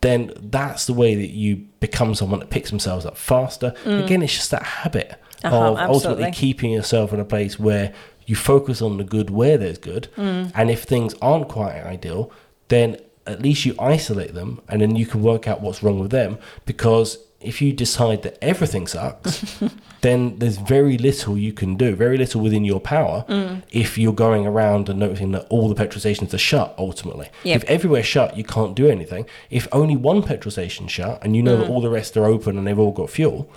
then 0.00 0.32
that's 0.36 0.86
the 0.86 0.94
way 0.94 1.14
that 1.14 1.30
you 1.30 1.56
become 1.78 2.14
someone 2.14 2.40
that 2.40 2.50
picks 2.50 2.70
themselves 2.70 3.04
up 3.04 3.16
faster. 3.16 3.74
Mm. 3.84 4.04
Again, 4.04 4.22
it's 4.22 4.34
just 4.34 4.50
that 4.50 4.62
habit 4.62 5.14
Uh-huh, 5.44 5.72
of 5.72 5.78
ultimately 5.78 6.30
keeping 6.32 6.70
yourself 6.72 7.12
in 7.12 7.20
a 7.20 7.24
place 7.24 7.58
where 7.58 7.92
you 8.26 8.36
focus 8.36 8.80
on 8.80 8.96
the 8.98 9.04
good 9.04 9.30
where 9.30 9.58
there's 9.58 9.78
good. 9.78 10.08
And 10.16 10.70
if 10.70 10.84
things 10.84 11.14
aren't 11.20 11.48
quite 11.48 11.82
ideal, 11.82 12.30
then 12.68 12.96
at 13.26 13.42
least 13.42 13.64
you 13.66 13.74
isolate 13.78 14.34
them 14.34 14.60
and 14.68 14.80
then 14.80 14.96
you 14.96 15.06
can 15.06 15.22
work 15.22 15.46
out 15.46 15.60
what's 15.60 15.82
wrong 15.82 15.98
with 15.98 16.10
them. 16.12 16.38
Because 16.64 17.18
if 17.42 17.60
you 17.60 17.72
decide 17.72 18.22
that 18.22 18.38
everything 18.42 18.86
sucks, 18.86 19.60
then 20.00 20.38
there's 20.38 20.58
very 20.58 20.98
little 20.98 21.36
you 21.36 21.52
can 21.52 21.76
do, 21.76 21.94
very 21.94 22.16
little 22.16 22.40
within 22.40 22.64
your 22.64 22.80
power 22.80 23.24
mm. 23.28 23.62
if 23.70 23.98
you're 23.98 24.12
going 24.12 24.46
around 24.46 24.88
and 24.88 24.98
noticing 24.98 25.32
that 25.32 25.46
all 25.48 25.68
the 25.68 25.74
petrol 25.74 26.00
stations 26.00 26.32
are 26.34 26.38
shut 26.38 26.74
ultimately. 26.78 27.28
Yep. 27.44 27.62
If 27.62 27.64
everywhere's 27.68 28.06
shut, 28.06 28.36
you 28.36 28.44
can't 28.44 28.74
do 28.74 28.88
anything. 28.88 29.26
If 29.50 29.68
only 29.72 29.96
one 29.96 30.22
petrol 30.22 30.50
station's 30.50 30.92
shut 30.92 31.22
and 31.22 31.36
you 31.36 31.42
know 31.42 31.56
that 31.56 31.66
mm. 31.66 31.70
all 31.70 31.80
the 31.80 31.90
rest 31.90 32.16
are 32.16 32.24
open 32.24 32.58
and 32.58 32.66
they've 32.66 32.78
all 32.78 32.92
got 32.92 33.10
fuel, 33.10 33.50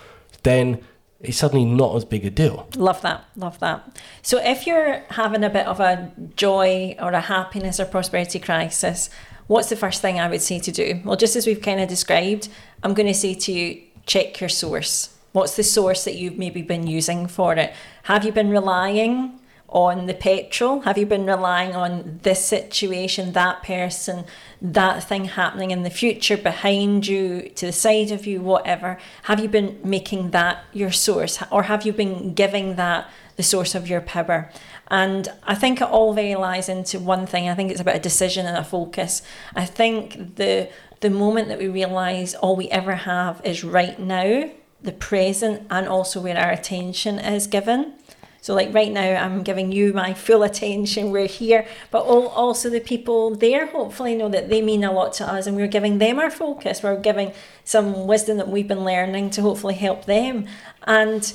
then 0.44 0.84
it's 1.22 1.38
suddenly 1.38 1.66
not 1.66 1.96
as 1.96 2.06
big 2.06 2.26
a 2.26 2.30
deal. 2.30 2.68
Love 2.76 3.02
that. 3.02 3.26
Love 3.36 3.60
that. 3.60 4.00
So, 4.22 4.40
if 4.42 4.68
you're 4.68 5.02
having 5.10 5.44
a 5.44 5.50
bit 5.50 5.66
of 5.66 5.80
a 5.80 6.12
joy 6.36 6.96
or 7.00 7.12
a 7.12 7.22
happiness 7.22 7.80
or 7.80 7.86
prosperity 7.86 8.40
crisis, 8.40 9.10
what's 9.48 9.70
the 9.70 9.76
first 9.76 10.02
thing 10.02 10.20
I 10.20 10.30
would 10.30 10.42
say 10.42 10.60
to 10.60 10.72
do? 10.72 11.02
Well, 11.04 11.16
just 11.16 11.36
as 11.36 11.48
we've 11.48 11.62
kind 11.62 11.80
of 11.80 11.88
described, 11.90 12.50
I'm 12.84 12.94
going 12.94 13.08
to 13.08 13.14
say 13.14 13.34
to 13.34 13.52
you 13.52 13.82
check 14.06 14.40
your 14.40 14.50
source. 14.50 15.16
What's 15.32 15.56
the 15.56 15.64
source 15.64 16.06
that 16.06 16.16
you've 16.16 16.38
maybe 16.38 16.62
been 16.62 16.88
using 16.88 17.28
for 17.28 17.54
it? 17.56 17.74
Have 18.04 18.24
you 18.24 18.32
been 18.32 18.50
relying 18.50 19.40
on 19.68 20.06
the 20.06 20.14
petrol? 20.14 20.82
Have 20.82 20.98
you 20.98 21.06
been 21.06 21.26
relying 21.26 21.76
on 21.76 22.20
this 22.24 22.46
situation, 22.46 23.34
that 23.34 23.62
person, 23.64 24.24
that 24.62 25.04
thing 25.04 25.26
happening 25.26 25.72
in 25.72 25.84
the 25.84 25.90
future 25.90 26.38
behind 26.38 27.08
you, 27.08 27.50
to 27.56 27.66
the 27.66 27.72
side 27.74 28.12
of 28.12 28.26
you, 28.26 28.42
whatever? 28.42 28.98
Have 29.24 29.40
you 29.40 29.50
been 29.50 29.80
making 29.84 30.32
that 30.32 30.64
your 30.72 30.92
source? 30.92 31.44
Or 31.52 31.64
have 31.64 31.86
you 31.86 31.92
been 31.92 32.34
giving 32.34 32.76
that 32.76 33.10
the 33.36 33.44
source 33.44 33.76
of 33.76 33.90
your 33.90 34.02
power? 34.02 34.50
And 34.88 35.28
I 35.44 35.56
think 35.56 35.82
it 35.82 35.90
all 35.90 36.14
very 36.14 36.36
lies 36.36 36.70
into 36.70 37.00
one 37.00 37.26
thing. 37.26 37.50
I 37.50 37.56
think 37.56 37.72
it's 37.72 37.82
about 37.82 37.96
a 37.96 38.00
decision 38.00 38.46
and 38.46 38.58
a 38.58 38.64
focus. 38.64 39.22
I 39.56 39.66
think 39.66 40.36
the 40.36 40.70
the 41.02 41.10
moment 41.10 41.50
that 41.50 41.60
we 41.60 41.68
realise 41.68 42.34
all 42.36 42.56
we 42.56 42.70
ever 42.70 42.96
have 42.96 43.42
is 43.44 43.64
right 43.64 44.00
now, 44.00 44.50
the 44.82 44.92
present, 44.92 45.68
and 45.70 45.88
also 45.88 46.22
where 46.22 46.38
our 46.38 46.52
attention 46.52 47.20
is 47.20 47.48
given. 47.48 47.94
So, 48.42 48.54
like 48.54 48.74
right 48.76 48.92
now, 48.92 49.24
I'm 49.24 49.42
giving 49.42 49.72
you 49.72 49.92
my 49.92 50.14
full 50.14 50.44
attention. 50.44 51.10
We're 51.10 51.28
here, 51.28 51.68
but 51.90 52.04
all, 52.04 52.28
also 52.28 52.70
the 52.70 52.80
people 52.80 53.36
there 53.36 53.66
hopefully 53.66 54.16
know 54.16 54.30
that 54.30 54.50
they 54.50 54.62
mean 54.62 54.84
a 54.84 54.92
lot 54.92 55.14
to 55.14 55.26
us, 55.26 55.48
and 55.48 55.58
we're 55.58 55.66
giving 55.66 55.98
them 55.98 56.20
our 56.20 56.30
focus. 56.30 56.84
We're 56.84 57.00
giving 57.00 57.34
some 57.64 58.06
wisdom 58.06 58.38
that 58.38 58.48
we've 58.48 58.68
been 58.68 58.86
learning 58.86 59.32
to 59.32 59.42
hopefully 59.42 59.74
help 59.74 60.06
them. 60.06 60.46
And 60.84 61.34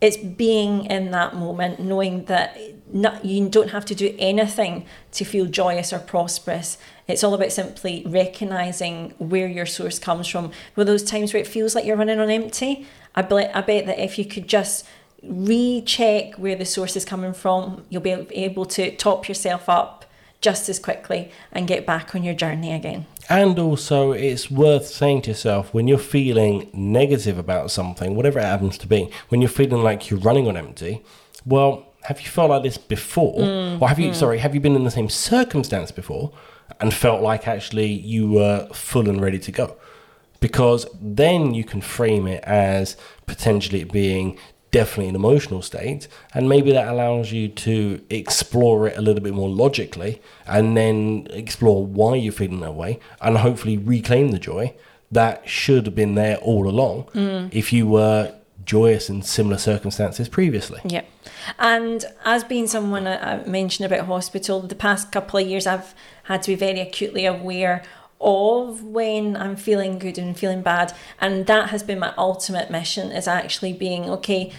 it's 0.00 0.16
being 0.16 0.84
in 0.86 1.10
that 1.10 1.34
moment, 1.34 1.80
knowing 1.80 2.24
that 2.26 2.58
not, 2.92 3.24
you 3.24 3.48
don't 3.48 3.70
have 3.70 3.84
to 3.86 3.94
do 3.94 4.14
anything 4.18 4.86
to 5.12 5.24
feel 5.24 5.46
joyous 5.46 5.92
or 5.92 5.98
prosperous. 5.98 6.78
It's 7.06 7.24
all 7.24 7.34
about 7.34 7.52
simply 7.52 8.04
recognizing 8.06 9.10
where 9.18 9.48
your 9.48 9.66
source 9.66 9.98
comes 9.98 10.28
from. 10.28 10.52
With 10.76 10.86
those 10.86 11.02
times 11.02 11.32
where 11.32 11.42
it 11.42 11.46
feels 11.46 11.74
like 11.74 11.84
you're 11.84 11.96
running 11.96 12.20
on 12.20 12.30
empty, 12.30 12.86
I 13.14 13.22
bet, 13.22 13.54
I 13.54 13.60
bet 13.60 13.86
that 13.86 13.98
if 13.98 14.18
you 14.18 14.24
could 14.24 14.46
just 14.46 14.86
recheck 15.22 16.34
where 16.36 16.54
the 16.54 16.64
source 16.64 16.96
is 16.96 17.04
coming 17.04 17.32
from, 17.32 17.84
you'll 17.88 18.02
be 18.02 18.12
able 18.30 18.66
to 18.66 18.94
top 18.96 19.28
yourself 19.28 19.68
up 19.68 19.97
just 20.40 20.68
as 20.68 20.78
quickly 20.78 21.30
and 21.52 21.66
get 21.66 21.84
back 21.84 22.14
on 22.14 22.22
your 22.22 22.34
journey 22.34 22.72
again. 22.72 23.06
And 23.28 23.58
also, 23.58 24.12
it's 24.12 24.50
worth 24.50 24.86
saying 24.86 25.22
to 25.22 25.30
yourself 25.30 25.74
when 25.74 25.88
you're 25.88 25.98
feeling 25.98 26.70
negative 26.72 27.38
about 27.38 27.70
something, 27.70 28.14
whatever 28.14 28.38
it 28.38 28.44
happens 28.44 28.78
to 28.78 28.86
be, 28.86 29.10
when 29.28 29.40
you're 29.42 29.50
feeling 29.50 29.82
like 29.82 30.08
you're 30.08 30.20
running 30.20 30.48
on 30.48 30.56
empty, 30.56 31.02
well, 31.44 31.86
have 32.02 32.20
you 32.20 32.28
felt 32.28 32.50
like 32.50 32.62
this 32.62 32.78
before? 32.78 33.38
Mm, 33.38 33.82
or 33.82 33.88
have 33.88 33.98
you, 33.98 34.10
mm. 34.10 34.14
sorry, 34.14 34.38
have 34.38 34.54
you 34.54 34.60
been 34.60 34.76
in 34.76 34.84
the 34.84 34.90
same 34.90 35.08
circumstance 35.08 35.90
before 35.90 36.32
and 36.80 36.94
felt 36.94 37.22
like 37.22 37.46
actually 37.46 37.86
you 37.86 38.30
were 38.30 38.68
full 38.72 39.08
and 39.08 39.20
ready 39.20 39.38
to 39.40 39.52
go? 39.52 39.76
Because 40.40 40.86
then 41.00 41.52
you 41.52 41.64
can 41.64 41.80
frame 41.80 42.28
it 42.28 42.42
as 42.44 42.96
potentially 43.26 43.80
it 43.80 43.92
being 43.92 44.38
definitely 44.70 45.08
an 45.08 45.14
emotional 45.14 45.62
state 45.62 46.08
and 46.34 46.48
maybe 46.48 46.72
that 46.72 46.88
allows 46.88 47.32
you 47.32 47.48
to 47.48 48.00
explore 48.10 48.86
it 48.86 48.96
a 48.98 49.00
little 49.00 49.22
bit 49.22 49.32
more 49.32 49.48
logically 49.48 50.20
and 50.46 50.76
then 50.76 51.26
explore 51.30 51.86
why 51.86 52.14
you're 52.14 52.32
feeling 52.32 52.60
that 52.60 52.74
way 52.74 52.98
and 53.20 53.38
hopefully 53.38 53.78
reclaim 53.78 54.30
the 54.30 54.38
joy 54.38 54.74
that 55.10 55.48
should 55.48 55.86
have 55.86 55.94
been 55.94 56.14
there 56.14 56.36
all 56.38 56.68
along 56.68 57.04
mm. 57.14 57.48
if 57.52 57.72
you 57.72 57.86
were 57.86 58.34
joyous 58.64 59.08
in 59.08 59.22
similar 59.22 59.56
circumstances 59.56 60.28
previously 60.28 60.80
Yeah. 60.84 61.02
And 61.58 62.04
as 62.24 62.44
being 62.44 62.66
someone 62.66 63.06
I 63.06 63.16
I 63.32 63.44
mentioned 63.46 63.90
about 63.90 64.06
hospital, 64.06 64.60
the 64.60 64.74
past 64.74 65.10
couple 65.10 65.40
of 65.40 65.46
years 65.46 65.66
I've 65.66 65.94
had 66.24 66.42
to 66.42 66.50
be 66.50 66.54
very 66.54 66.80
acutely 66.80 67.24
aware 67.24 67.82
of 68.20 68.82
when 68.82 69.36
I'm 69.36 69.56
feeling 69.56 69.98
good 69.98 70.18
and 70.18 70.36
feeling 70.36 70.62
bad. 70.62 70.92
And 71.20 71.46
that 71.46 71.70
has 71.70 71.82
been 71.82 71.98
my 71.98 72.12
ultimate 72.18 72.70
mission 72.70 73.12
is 73.12 73.28
actually 73.28 73.72
being 73.72 74.10
okay, 74.10 74.52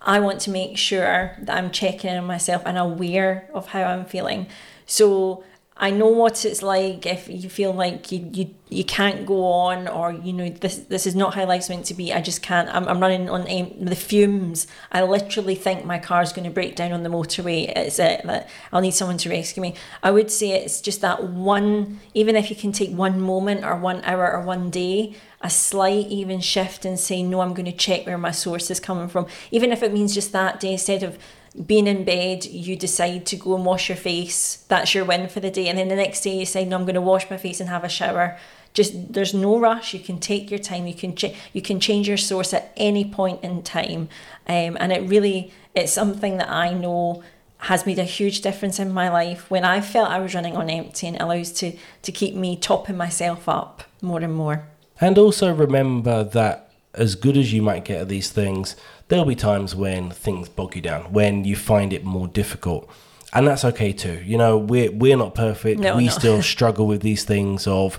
I 0.00 0.20
want 0.20 0.40
to 0.42 0.50
make 0.50 0.76
sure 0.76 1.36
that 1.40 1.56
I'm 1.56 1.70
checking 1.70 2.10
in 2.10 2.16
on 2.16 2.26
myself 2.26 2.62
and 2.64 2.78
aware 2.78 3.48
of 3.52 3.68
how 3.68 3.82
I'm 3.84 4.04
feeling. 4.04 4.46
So 4.86 5.44
I 5.80 5.90
know 5.90 6.08
what 6.08 6.44
it's 6.44 6.60
like 6.60 7.06
if 7.06 7.28
you 7.28 7.48
feel 7.48 7.72
like 7.72 8.10
you, 8.10 8.28
you 8.32 8.54
you 8.68 8.84
can't 8.84 9.24
go 9.24 9.44
on 9.44 9.86
or 9.86 10.12
you 10.12 10.32
know 10.32 10.48
this 10.48 10.78
this 10.78 11.06
is 11.06 11.14
not 11.14 11.34
how 11.34 11.46
life's 11.46 11.68
meant 11.68 11.86
to 11.86 11.94
be. 11.94 12.12
I 12.12 12.20
just 12.20 12.42
can't. 12.42 12.68
I'm, 12.74 12.86
I'm 12.88 13.00
running 13.00 13.30
on 13.30 13.44
the 13.80 13.94
fumes. 13.94 14.66
I 14.90 15.02
literally 15.02 15.54
think 15.54 15.84
my 15.84 16.00
car's 16.00 16.32
going 16.32 16.44
to 16.44 16.50
break 16.50 16.74
down 16.74 16.92
on 16.92 17.04
the 17.04 17.08
motorway. 17.08 17.72
It's 17.76 18.00
it 18.00 18.22
that 18.24 18.48
I'll 18.72 18.80
need 18.80 18.94
someone 18.94 19.18
to 19.18 19.30
rescue 19.30 19.62
me. 19.62 19.74
I 20.02 20.10
would 20.10 20.32
say 20.32 20.50
it's 20.50 20.80
just 20.80 21.00
that 21.02 21.22
one. 21.22 22.00
Even 22.12 22.34
if 22.34 22.50
you 22.50 22.56
can 22.56 22.72
take 22.72 22.90
one 22.90 23.20
moment 23.20 23.64
or 23.64 23.76
one 23.76 24.02
hour 24.04 24.32
or 24.32 24.42
one 24.42 24.70
day, 24.70 25.14
a 25.40 25.48
slight 25.48 26.08
even 26.08 26.40
shift 26.40 26.84
and 26.84 26.98
say 26.98 27.22
no. 27.22 27.40
I'm 27.40 27.54
going 27.54 27.66
to 27.66 27.72
check 27.72 28.04
where 28.04 28.18
my 28.18 28.32
source 28.32 28.68
is 28.70 28.80
coming 28.80 29.08
from. 29.08 29.26
Even 29.52 29.70
if 29.70 29.84
it 29.84 29.92
means 29.92 30.12
just 30.12 30.32
that 30.32 30.58
day 30.58 30.72
instead 30.72 31.04
of 31.04 31.18
being 31.66 31.86
in 31.86 32.04
bed, 32.04 32.44
you 32.46 32.76
decide 32.76 33.26
to 33.26 33.36
go 33.36 33.54
and 33.54 33.64
wash 33.64 33.88
your 33.88 33.96
face. 33.96 34.64
That's 34.68 34.94
your 34.94 35.04
win 35.04 35.28
for 35.28 35.40
the 35.40 35.50
day. 35.50 35.68
And 35.68 35.78
then 35.78 35.88
the 35.88 35.96
next 35.96 36.22
day, 36.22 36.38
you 36.38 36.46
say, 36.46 36.64
"No, 36.64 36.76
I'm 36.76 36.84
going 36.84 36.94
to 36.94 37.00
wash 37.00 37.28
my 37.30 37.36
face 37.36 37.60
and 37.60 37.68
have 37.68 37.84
a 37.84 37.88
shower." 37.88 38.36
Just 38.74 39.12
there's 39.12 39.34
no 39.34 39.58
rush. 39.58 39.94
You 39.94 40.00
can 40.00 40.18
take 40.18 40.50
your 40.50 40.60
time. 40.60 40.86
You 40.86 40.94
can 40.94 41.16
ch- 41.16 41.34
you 41.52 41.62
can 41.62 41.80
change 41.80 42.06
your 42.06 42.16
source 42.16 42.54
at 42.54 42.72
any 42.76 43.04
point 43.04 43.42
in 43.42 43.62
time, 43.62 44.08
um, 44.46 44.76
and 44.78 44.92
it 44.92 45.08
really 45.08 45.52
it's 45.74 45.92
something 45.92 46.36
that 46.38 46.50
I 46.50 46.72
know 46.72 47.22
has 47.62 47.86
made 47.86 47.98
a 47.98 48.04
huge 48.04 48.40
difference 48.40 48.78
in 48.78 48.92
my 48.92 49.08
life 49.08 49.50
when 49.50 49.64
I 49.64 49.80
felt 49.80 50.10
I 50.10 50.20
was 50.20 50.34
running 50.34 50.56
on 50.56 50.70
empty, 50.70 51.06
and 51.08 51.16
it 51.16 51.22
allows 51.22 51.50
to 51.52 51.72
to 52.02 52.12
keep 52.12 52.34
me 52.34 52.56
topping 52.56 52.96
myself 52.96 53.48
up 53.48 53.82
more 54.00 54.20
and 54.20 54.34
more. 54.34 54.68
And 55.00 55.18
also 55.18 55.52
remember 55.52 56.22
that 56.24 56.68
as 56.94 57.14
good 57.14 57.36
as 57.36 57.52
you 57.52 57.62
might 57.62 57.84
get 57.84 58.02
at 58.02 58.08
these 58.08 58.30
things, 58.30 58.76
there'll 59.08 59.24
be 59.24 59.34
times 59.34 59.74
when 59.74 60.10
things 60.10 60.48
bog 60.48 60.76
you 60.76 60.82
down, 60.82 61.12
when 61.12 61.44
you 61.44 61.56
find 61.56 61.92
it 61.92 62.04
more 62.04 62.28
difficult. 62.28 62.88
And 63.32 63.46
that's 63.46 63.64
okay 63.64 63.92
too. 63.92 64.22
You 64.24 64.38
know, 64.38 64.56
we're 64.56 64.90
we're 64.90 65.16
not 65.16 65.34
perfect. 65.34 65.80
No, 65.80 65.96
we 65.96 66.06
no. 66.06 66.10
still 66.10 66.42
struggle 66.54 66.86
with 66.86 67.02
these 67.02 67.24
things 67.24 67.66
of 67.66 67.96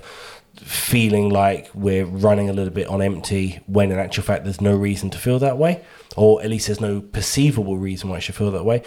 feeling 0.56 1.30
like 1.30 1.70
we're 1.74 2.04
running 2.04 2.50
a 2.50 2.52
little 2.52 2.72
bit 2.72 2.86
on 2.88 3.00
empty 3.00 3.60
when 3.66 3.90
in 3.92 3.98
actual 3.98 4.22
fact 4.24 4.44
there's 4.44 4.60
no 4.60 4.76
reason 4.76 5.08
to 5.10 5.18
feel 5.18 5.38
that 5.38 5.56
way. 5.58 5.82
Or 6.16 6.42
at 6.42 6.50
least 6.50 6.66
there's 6.66 6.80
no 6.80 7.00
perceivable 7.00 7.78
reason 7.78 8.10
why 8.10 8.16
I 8.16 8.18
should 8.18 8.34
feel 8.34 8.50
that 8.50 8.64
way. 8.64 8.82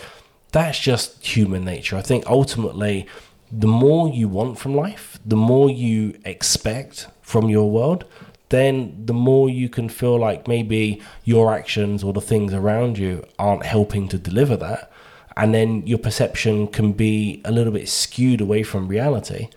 that's 0.52 0.78
just 0.80 1.26
human 1.26 1.66
nature. 1.66 1.98
I 1.98 2.02
think 2.02 2.26
ultimately, 2.28 3.08
the 3.52 3.68
more 3.68 4.08
you 4.10 4.28
want 4.28 4.60
from 4.60 4.76
life, 4.76 5.18
the 5.26 5.36
more 5.36 5.70
you 5.70 6.20
expect 6.26 7.08
from 7.22 7.50
your 7.50 7.72
world, 7.72 8.06
then 8.54 9.06
the 9.06 9.14
more 9.14 9.50
you 9.50 9.68
can 9.68 9.90
feel 9.90 10.18
like 10.18 10.48
maybe 10.48 11.02
your 11.24 11.54
actions 11.54 12.04
or 12.04 12.14
the 12.14 12.22
things 12.22 12.54
around 12.54 12.98
you 12.98 13.26
aren't 13.40 13.66
helping 13.66 14.08
to 14.10 14.18
deliver 14.18 14.56
that. 14.58 14.92
And 15.36 15.54
then 15.56 15.86
your 15.88 15.98
perception 15.98 16.68
can 16.68 16.94
be 16.94 17.42
a 17.44 17.52
little 17.52 17.74
bit 17.74 17.90
skewed 17.90 18.40
away 18.40 18.62
from 18.62 18.88
reality 18.88 19.50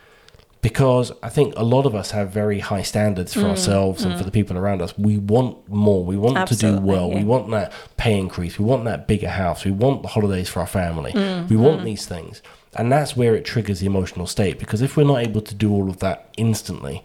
because 0.63 1.13
I 1.23 1.29
think 1.29 1.53
a 1.57 1.63
lot 1.63 1.85
of 1.85 1.95
us 1.95 2.13
have 2.13 2.31
very 2.31 2.61
high 2.61 2.83
standards 2.83 3.35
for 3.35 3.41
mm, 3.43 3.51
ourselves 3.51 4.03
mm. 4.03 4.07
and 4.07 4.19
for 4.19 4.25
the 4.25 4.31
people 4.31 4.57
around 4.57 4.81
us. 4.81 4.97
We 4.97 5.19
want 5.19 5.69
more. 5.69 6.03
We 6.03 6.17
want 6.17 6.39
Absolutely, 6.39 6.81
to 6.81 6.85
do 6.85 6.87
well. 6.87 7.09
Yeah. 7.11 7.19
We 7.19 7.25
want 7.25 7.51
that 7.51 7.73
pay 7.99 8.19
increase. 8.19 8.59
We 8.59 8.65
want 8.65 8.85
that 8.87 9.07
bigger 9.07 9.29
house. 9.29 9.65
We 9.65 9.71
want 9.73 10.03
the 10.03 10.09
holidays 10.09 10.49
for 10.49 10.61
our 10.61 10.67
family. 10.67 11.13
Mm, 11.13 11.51
we 11.51 11.57
want 11.57 11.83
mm. 11.83 11.85
these 11.85 12.07
things. 12.07 12.41
And 12.75 12.91
that's 12.91 13.15
where 13.15 13.37
it 13.37 13.45
triggers 13.45 13.81
the 13.81 13.87
emotional 13.87 14.27
state 14.27 14.59
because 14.59 14.81
if 14.81 14.97
we're 14.97 15.05
not 15.05 15.23
able 15.23 15.43
to 15.43 15.55
do 15.55 15.71
all 15.71 15.89
of 15.91 15.99
that 15.99 16.33
instantly, 16.39 17.05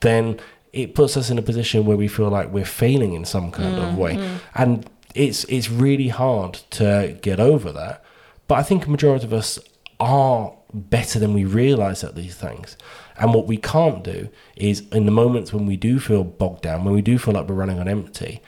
then 0.00 0.40
it 0.72 0.94
puts 0.94 1.16
us 1.16 1.30
in 1.30 1.38
a 1.38 1.42
position 1.42 1.84
where 1.84 1.96
we 1.96 2.08
feel 2.08 2.28
like 2.28 2.50
we're 2.50 2.64
failing 2.64 3.12
in 3.12 3.24
some 3.24 3.50
kind 3.50 3.78
of 3.78 3.96
way. 3.96 4.14
Mm, 4.14 4.20
mm. 4.20 4.38
And 4.54 4.90
it's 5.14 5.44
it's 5.44 5.70
really 5.70 6.08
hard 6.08 6.54
to 6.70 7.18
get 7.20 7.38
over 7.38 7.72
that. 7.72 8.02
But 8.48 8.56
I 8.56 8.62
think 8.62 8.86
a 8.86 8.90
majority 8.90 9.24
of 9.24 9.32
us 9.32 9.58
are 10.00 10.54
better 10.72 11.18
than 11.18 11.34
we 11.34 11.44
realize 11.44 12.02
at 12.02 12.14
these 12.14 12.34
things. 12.34 12.76
And 13.16 13.34
what 13.34 13.46
we 13.46 13.58
can't 13.58 14.02
do 14.02 14.30
is 14.56 14.88
in 14.90 15.04
the 15.04 15.12
moments 15.12 15.52
when 15.52 15.66
we 15.66 15.76
do 15.76 16.00
feel 16.00 16.24
bogged 16.24 16.62
down, 16.62 16.84
when 16.84 16.94
we 16.94 17.02
do 17.02 17.18
feel 17.18 17.34
like 17.34 17.48
we're 17.48 17.54
running 17.54 17.78
on 17.78 17.88
empty, 17.88 18.40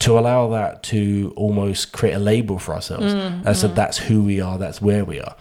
to 0.00 0.18
allow 0.18 0.48
that 0.48 0.82
to 0.82 1.32
almost 1.36 1.92
create 1.92 2.14
a 2.14 2.18
label 2.18 2.58
for 2.58 2.74
ourselves 2.74 3.12
mm, 3.12 3.44
as 3.46 3.64
mm. 3.64 3.74
that's 3.74 3.98
who 3.98 4.22
we 4.22 4.40
are, 4.40 4.58
that's 4.58 4.80
where 4.80 5.04
we 5.04 5.20
are. 5.20 5.36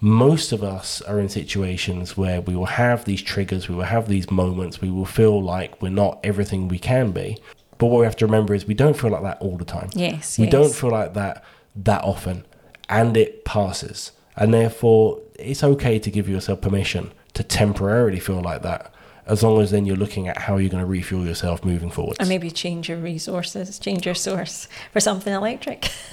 Most 0.00 0.52
of 0.52 0.62
us 0.62 1.02
are 1.02 1.18
in 1.18 1.28
situations 1.28 2.16
where 2.16 2.40
we 2.40 2.54
will 2.54 2.66
have 2.66 3.04
these 3.04 3.20
triggers, 3.20 3.68
we 3.68 3.74
will 3.74 3.84
have 3.84 4.08
these 4.08 4.30
moments, 4.30 4.80
we 4.80 4.90
will 4.90 5.04
feel 5.04 5.42
like 5.42 5.80
we're 5.82 5.90
not 5.90 6.20
everything 6.22 6.68
we 6.68 6.78
can 6.78 7.10
be. 7.10 7.38
But 7.78 7.86
what 7.86 8.00
we 8.00 8.04
have 8.04 8.16
to 8.16 8.26
remember 8.26 8.54
is 8.54 8.66
we 8.66 8.74
don't 8.74 8.96
feel 8.96 9.10
like 9.10 9.22
that 9.22 9.40
all 9.40 9.56
the 9.56 9.64
time. 9.64 9.90
Yes. 9.94 10.38
We 10.38 10.44
yes. 10.44 10.52
don't 10.52 10.74
feel 10.74 10.90
like 10.90 11.14
that 11.14 11.44
that 11.76 12.02
often. 12.02 12.44
And 12.88 13.16
it 13.16 13.44
passes. 13.44 14.12
And 14.36 14.54
therefore, 14.54 15.20
it's 15.38 15.62
okay 15.62 15.98
to 15.98 16.10
give 16.10 16.28
yourself 16.28 16.60
permission 16.60 17.12
to 17.34 17.42
temporarily 17.42 18.20
feel 18.20 18.40
like 18.40 18.62
that 18.62 18.92
as 19.28 19.42
long 19.42 19.60
as 19.60 19.70
then 19.70 19.84
you're 19.84 19.96
looking 19.96 20.26
at 20.26 20.38
how 20.38 20.56
you're 20.56 20.70
going 20.70 20.82
to 20.82 20.86
refuel 20.86 21.26
yourself 21.26 21.64
moving 21.64 21.90
forward. 21.90 22.16
And 22.18 22.28
maybe 22.28 22.50
change 22.50 22.88
your 22.88 22.98
resources, 22.98 23.78
change 23.78 24.06
your 24.06 24.14
source 24.14 24.68
for 24.92 25.00
something 25.00 25.32
electric. 25.32 25.90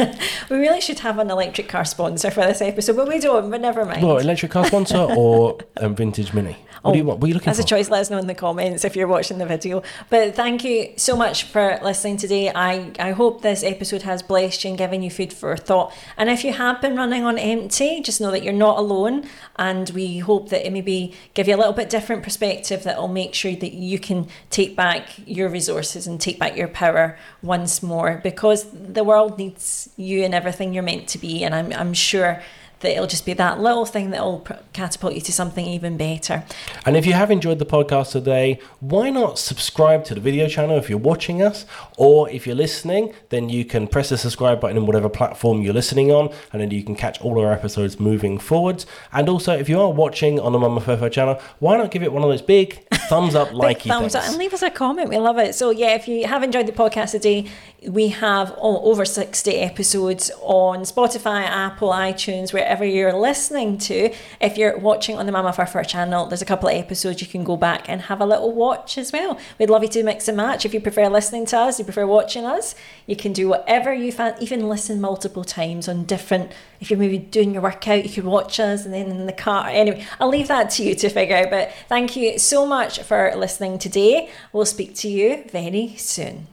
we 0.50 0.58
really 0.58 0.82
should 0.82 1.00
have 1.00 1.18
an 1.18 1.32
electric 1.32 1.70
car 1.70 1.86
sponsor 1.86 2.30
for 2.30 2.46
this 2.46 2.62
episode, 2.62 2.98
but 2.98 3.08
we 3.08 3.20
don't, 3.20 3.50
but 3.50 3.62
never 3.62 3.86
mind. 3.86 4.04
Well, 4.04 4.18
electric 4.18 4.52
car 4.52 4.66
sponsor 4.66 4.98
or 5.18 5.58
a 5.78 5.90
vintage 5.90 6.34
mini? 6.34 6.58
What 6.86 6.92
oh, 6.92 6.94
do 6.94 6.98
you 7.00 7.04
oh, 7.04 7.08
want? 7.08 7.20
What 7.22 7.26
are 7.26 7.30
you 7.30 7.34
looking 7.34 7.50
as 7.50 7.58
for? 7.58 7.64
a 7.64 7.66
choice, 7.66 7.90
let 7.90 8.02
us 8.02 8.12
know 8.12 8.20
in 8.20 8.28
the 8.28 8.36
comments 8.36 8.86
if 8.86 8.96
you're 8.96 9.08
watching 9.08 9.40
the 9.40 9.46
video. 9.48 9.82
But 10.12 10.36
thank 10.36 10.64
you 10.64 10.94
so 10.98 11.16
much 11.16 11.46
for 11.46 11.80
listening 11.82 12.18
today. 12.18 12.52
I, 12.54 12.92
I 13.00 13.12
hope 13.12 13.42
this 13.42 13.64
episode 13.64 14.04
has 14.04 14.22
blessed 14.22 14.64
you 14.64 14.70
and 14.70 14.78
given 14.78 15.02
you 15.02 15.10
food 15.10 15.34
for 15.34 15.58
thought. 15.58 15.92
And 16.16 16.30
if 16.30 16.44
you 16.44 16.54
have 16.54 16.82
been 16.82 16.96
running 16.96 17.24
on 17.24 17.40
empty, 17.40 18.02
just 18.02 18.22
know 18.22 18.30
that 18.30 18.44
you're 18.44 18.54
not 18.54 18.78
alone. 18.78 19.28
And 19.56 19.90
we 19.92 20.20
hope 20.20 20.50
that 20.50 20.68
it 20.68 20.72
maybe 20.72 21.16
give 21.34 21.48
you 21.48 21.56
a 21.56 21.58
little 21.58 21.74
bit 21.74 21.90
different 21.90 22.22
perspective 22.22 22.84
that 22.84 23.00
will 23.06 23.14
make 23.14 23.34
sure 23.34 23.56
that 23.56 23.74
you 23.74 24.00
can 24.00 24.28
take 24.50 24.76
back 24.76 25.10
your 25.26 25.48
resources 25.48 26.08
and 26.08 26.20
take 26.20 26.40
back 26.40 26.58
your 26.58 26.68
power 26.68 27.18
once 27.44 27.84
more 27.84 28.20
because 28.24 28.66
the 28.72 29.04
world 29.04 29.38
needs 29.38 29.90
you 29.96 30.24
and 30.24 30.34
everything 30.34 30.74
you're 30.74 30.84
meant 30.84 31.08
to 31.10 31.18
be. 31.20 31.44
And 31.44 31.54
I'm, 31.54 31.72
I'm 31.74 31.94
sure 31.94 32.42
that 32.86 32.92
it'll 32.92 33.08
just 33.08 33.26
be 33.26 33.34
that 33.34 33.60
little 33.60 33.86
thing 33.86 34.12
that 34.12 34.22
will 34.24 34.46
catapult 34.74 35.14
you 35.14 35.22
to 35.22 35.34
something 35.34 35.66
even 35.66 35.98
better. 35.98 36.46
And 36.86 36.96
if 36.96 37.06
you 37.06 37.14
have 37.14 37.32
enjoyed 37.32 37.60
the 37.60 37.66
podcast 37.66 38.12
today, 38.12 38.60
why 38.80 39.10
not 39.10 39.38
subscribe 39.40 40.06
to 40.06 40.16
the 40.16 40.22
video 40.22 40.48
channel 40.48 40.78
if 40.78 40.90
you're 40.90 40.98
watching 40.98 41.42
us, 41.42 41.66
or 41.98 42.30
if 42.30 42.46
you're 42.46 42.56
listening, 42.56 43.14
then 43.30 43.50
you 43.50 43.66
can 43.66 43.88
press 43.88 44.10
the 44.10 44.18
subscribe 44.18 44.62
button 44.62 44.78
in 44.78 44.86
whatever 44.86 45.10
platform 45.10 45.62
you're 45.62 45.74
listening 45.74 46.12
on, 46.12 46.34
and 46.54 46.62
then 46.62 46.72
you 46.72 46.84
can 46.84 46.96
catch 46.96 47.20
all 47.22 47.40
our 47.40 47.52
episodes 47.52 48.00
moving 48.00 48.38
forwards. 48.38 48.86
And 49.12 49.28
also, 49.30 49.58
if 49.58 49.70
you 49.70 49.80
are 49.82 49.92
watching 49.92 50.40
on 50.40 50.52
the 50.52 50.60
Mama 50.60 50.82
Furfur 50.82 51.12
channel, 51.12 51.40
why 51.60 51.78
not 51.78 51.92
give 51.92 52.04
it 52.04 52.12
one 52.12 52.24
of 52.24 52.30
those 52.30 52.42
big 52.42 52.88
thumbs 53.10 53.36
up, 53.36 53.50
likey 53.50 53.88
thumbs 53.88 54.14
things. 54.14 54.16
up, 54.16 54.24
and 54.26 54.38
leave 54.38 54.54
us 54.54 54.62
a 54.62 54.70
comment. 54.70 55.10
We 55.10 55.18
love 55.18 55.38
it. 55.38 55.56
So 55.56 55.70
yeah, 55.72 55.96
if 55.96 56.08
you 56.08 56.28
have 56.28 56.44
enjoyed 56.44 56.68
the 56.68 56.72
podcast 56.72 57.12
today, 57.12 57.48
we 57.88 58.10
have 58.10 58.54
over 58.58 59.06
60 59.06 59.56
episodes 59.56 60.32
on 60.42 60.80
Spotify, 60.80 61.44
Apple, 61.44 61.90
iTunes, 61.90 62.52
wherever 62.52 62.75
you're 62.84 63.14
listening 63.14 63.78
to. 63.78 64.14
If 64.42 64.58
you're 64.58 64.78
watching 64.78 65.18
on 65.18 65.26
the 65.26 65.32
Mama 65.32 65.54
Furfur 65.54 65.88
channel, 65.88 66.26
there's 66.26 66.42
a 66.42 66.46
couple 66.46 66.68
of 66.68 66.76
episodes 66.76 67.22
you 67.22 67.28
can 67.28 67.44
go 67.44 67.56
back 67.56 67.88
and 67.88 68.02
have 68.02 68.20
a 68.20 68.26
little 68.26 68.52
watch 68.52 68.98
as 68.98 69.14
well. 69.14 69.40
We'd 69.60 69.70
love 69.70 69.84
you 69.84 69.90
to 69.90 70.04
mix 70.04 70.28
and 70.28 70.36
match. 70.36 70.66
If 70.66 70.74
you 70.74 70.82
prefer 70.82 71.08
listening 71.08 71.46
to 71.48 71.58
us, 71.58 71.80
you 71.80 71.86
prefer 71.86 72.08
watching 72.08 72.46
us, 72.46 72.76
you 73.06 73.16
can 73.16 73.32
do 73.32 73.48
whatever 73.48 73.94
you 73.94 74.12
fan, 74.12 74.36
even 74.42 74.68
listen 74.68 75.00
multiple 75.00 75.44
times 75.44 75.88
on 75.88 76.04
different. 76.06 76.52
If 76.82 76.90
you're 76.90 77.00
maybe 77.00 77.20
doing 77.20 77.54
your 77.54 77.62
workout, 77.62 78.04
you 78.04 78.12
could 78.12 78.26
watch 78.26 78.60
us 78.60 78.86
and 78.86 78.94
then 78.94 79.12
in 79.12 79.26
the 79.28 79.34
car. 79.34 79.68
Anyway, 79.70 80.06
I'll 80.20 80.30
leave 80.30 80.48
that 80.48 80.72
to 80.72 80.84
you 80.84 80.96
to 80.96 81.10
figure 81.10 81.38
out. 81.38 81.52
But 81.52 81.72
thank 81.88 82.16
you 82.16 82.40
so 82.40 82.66
much 82.66 83.00
for 83.02 83.34
listening 83.36 83.80
today. 83.80 84.30
We'll 84.52 84.66
speak 84.66 84.96
to 84.96 85.08
you 85.08 85.46
very 85.52 85.96
soon. 85.98 86.48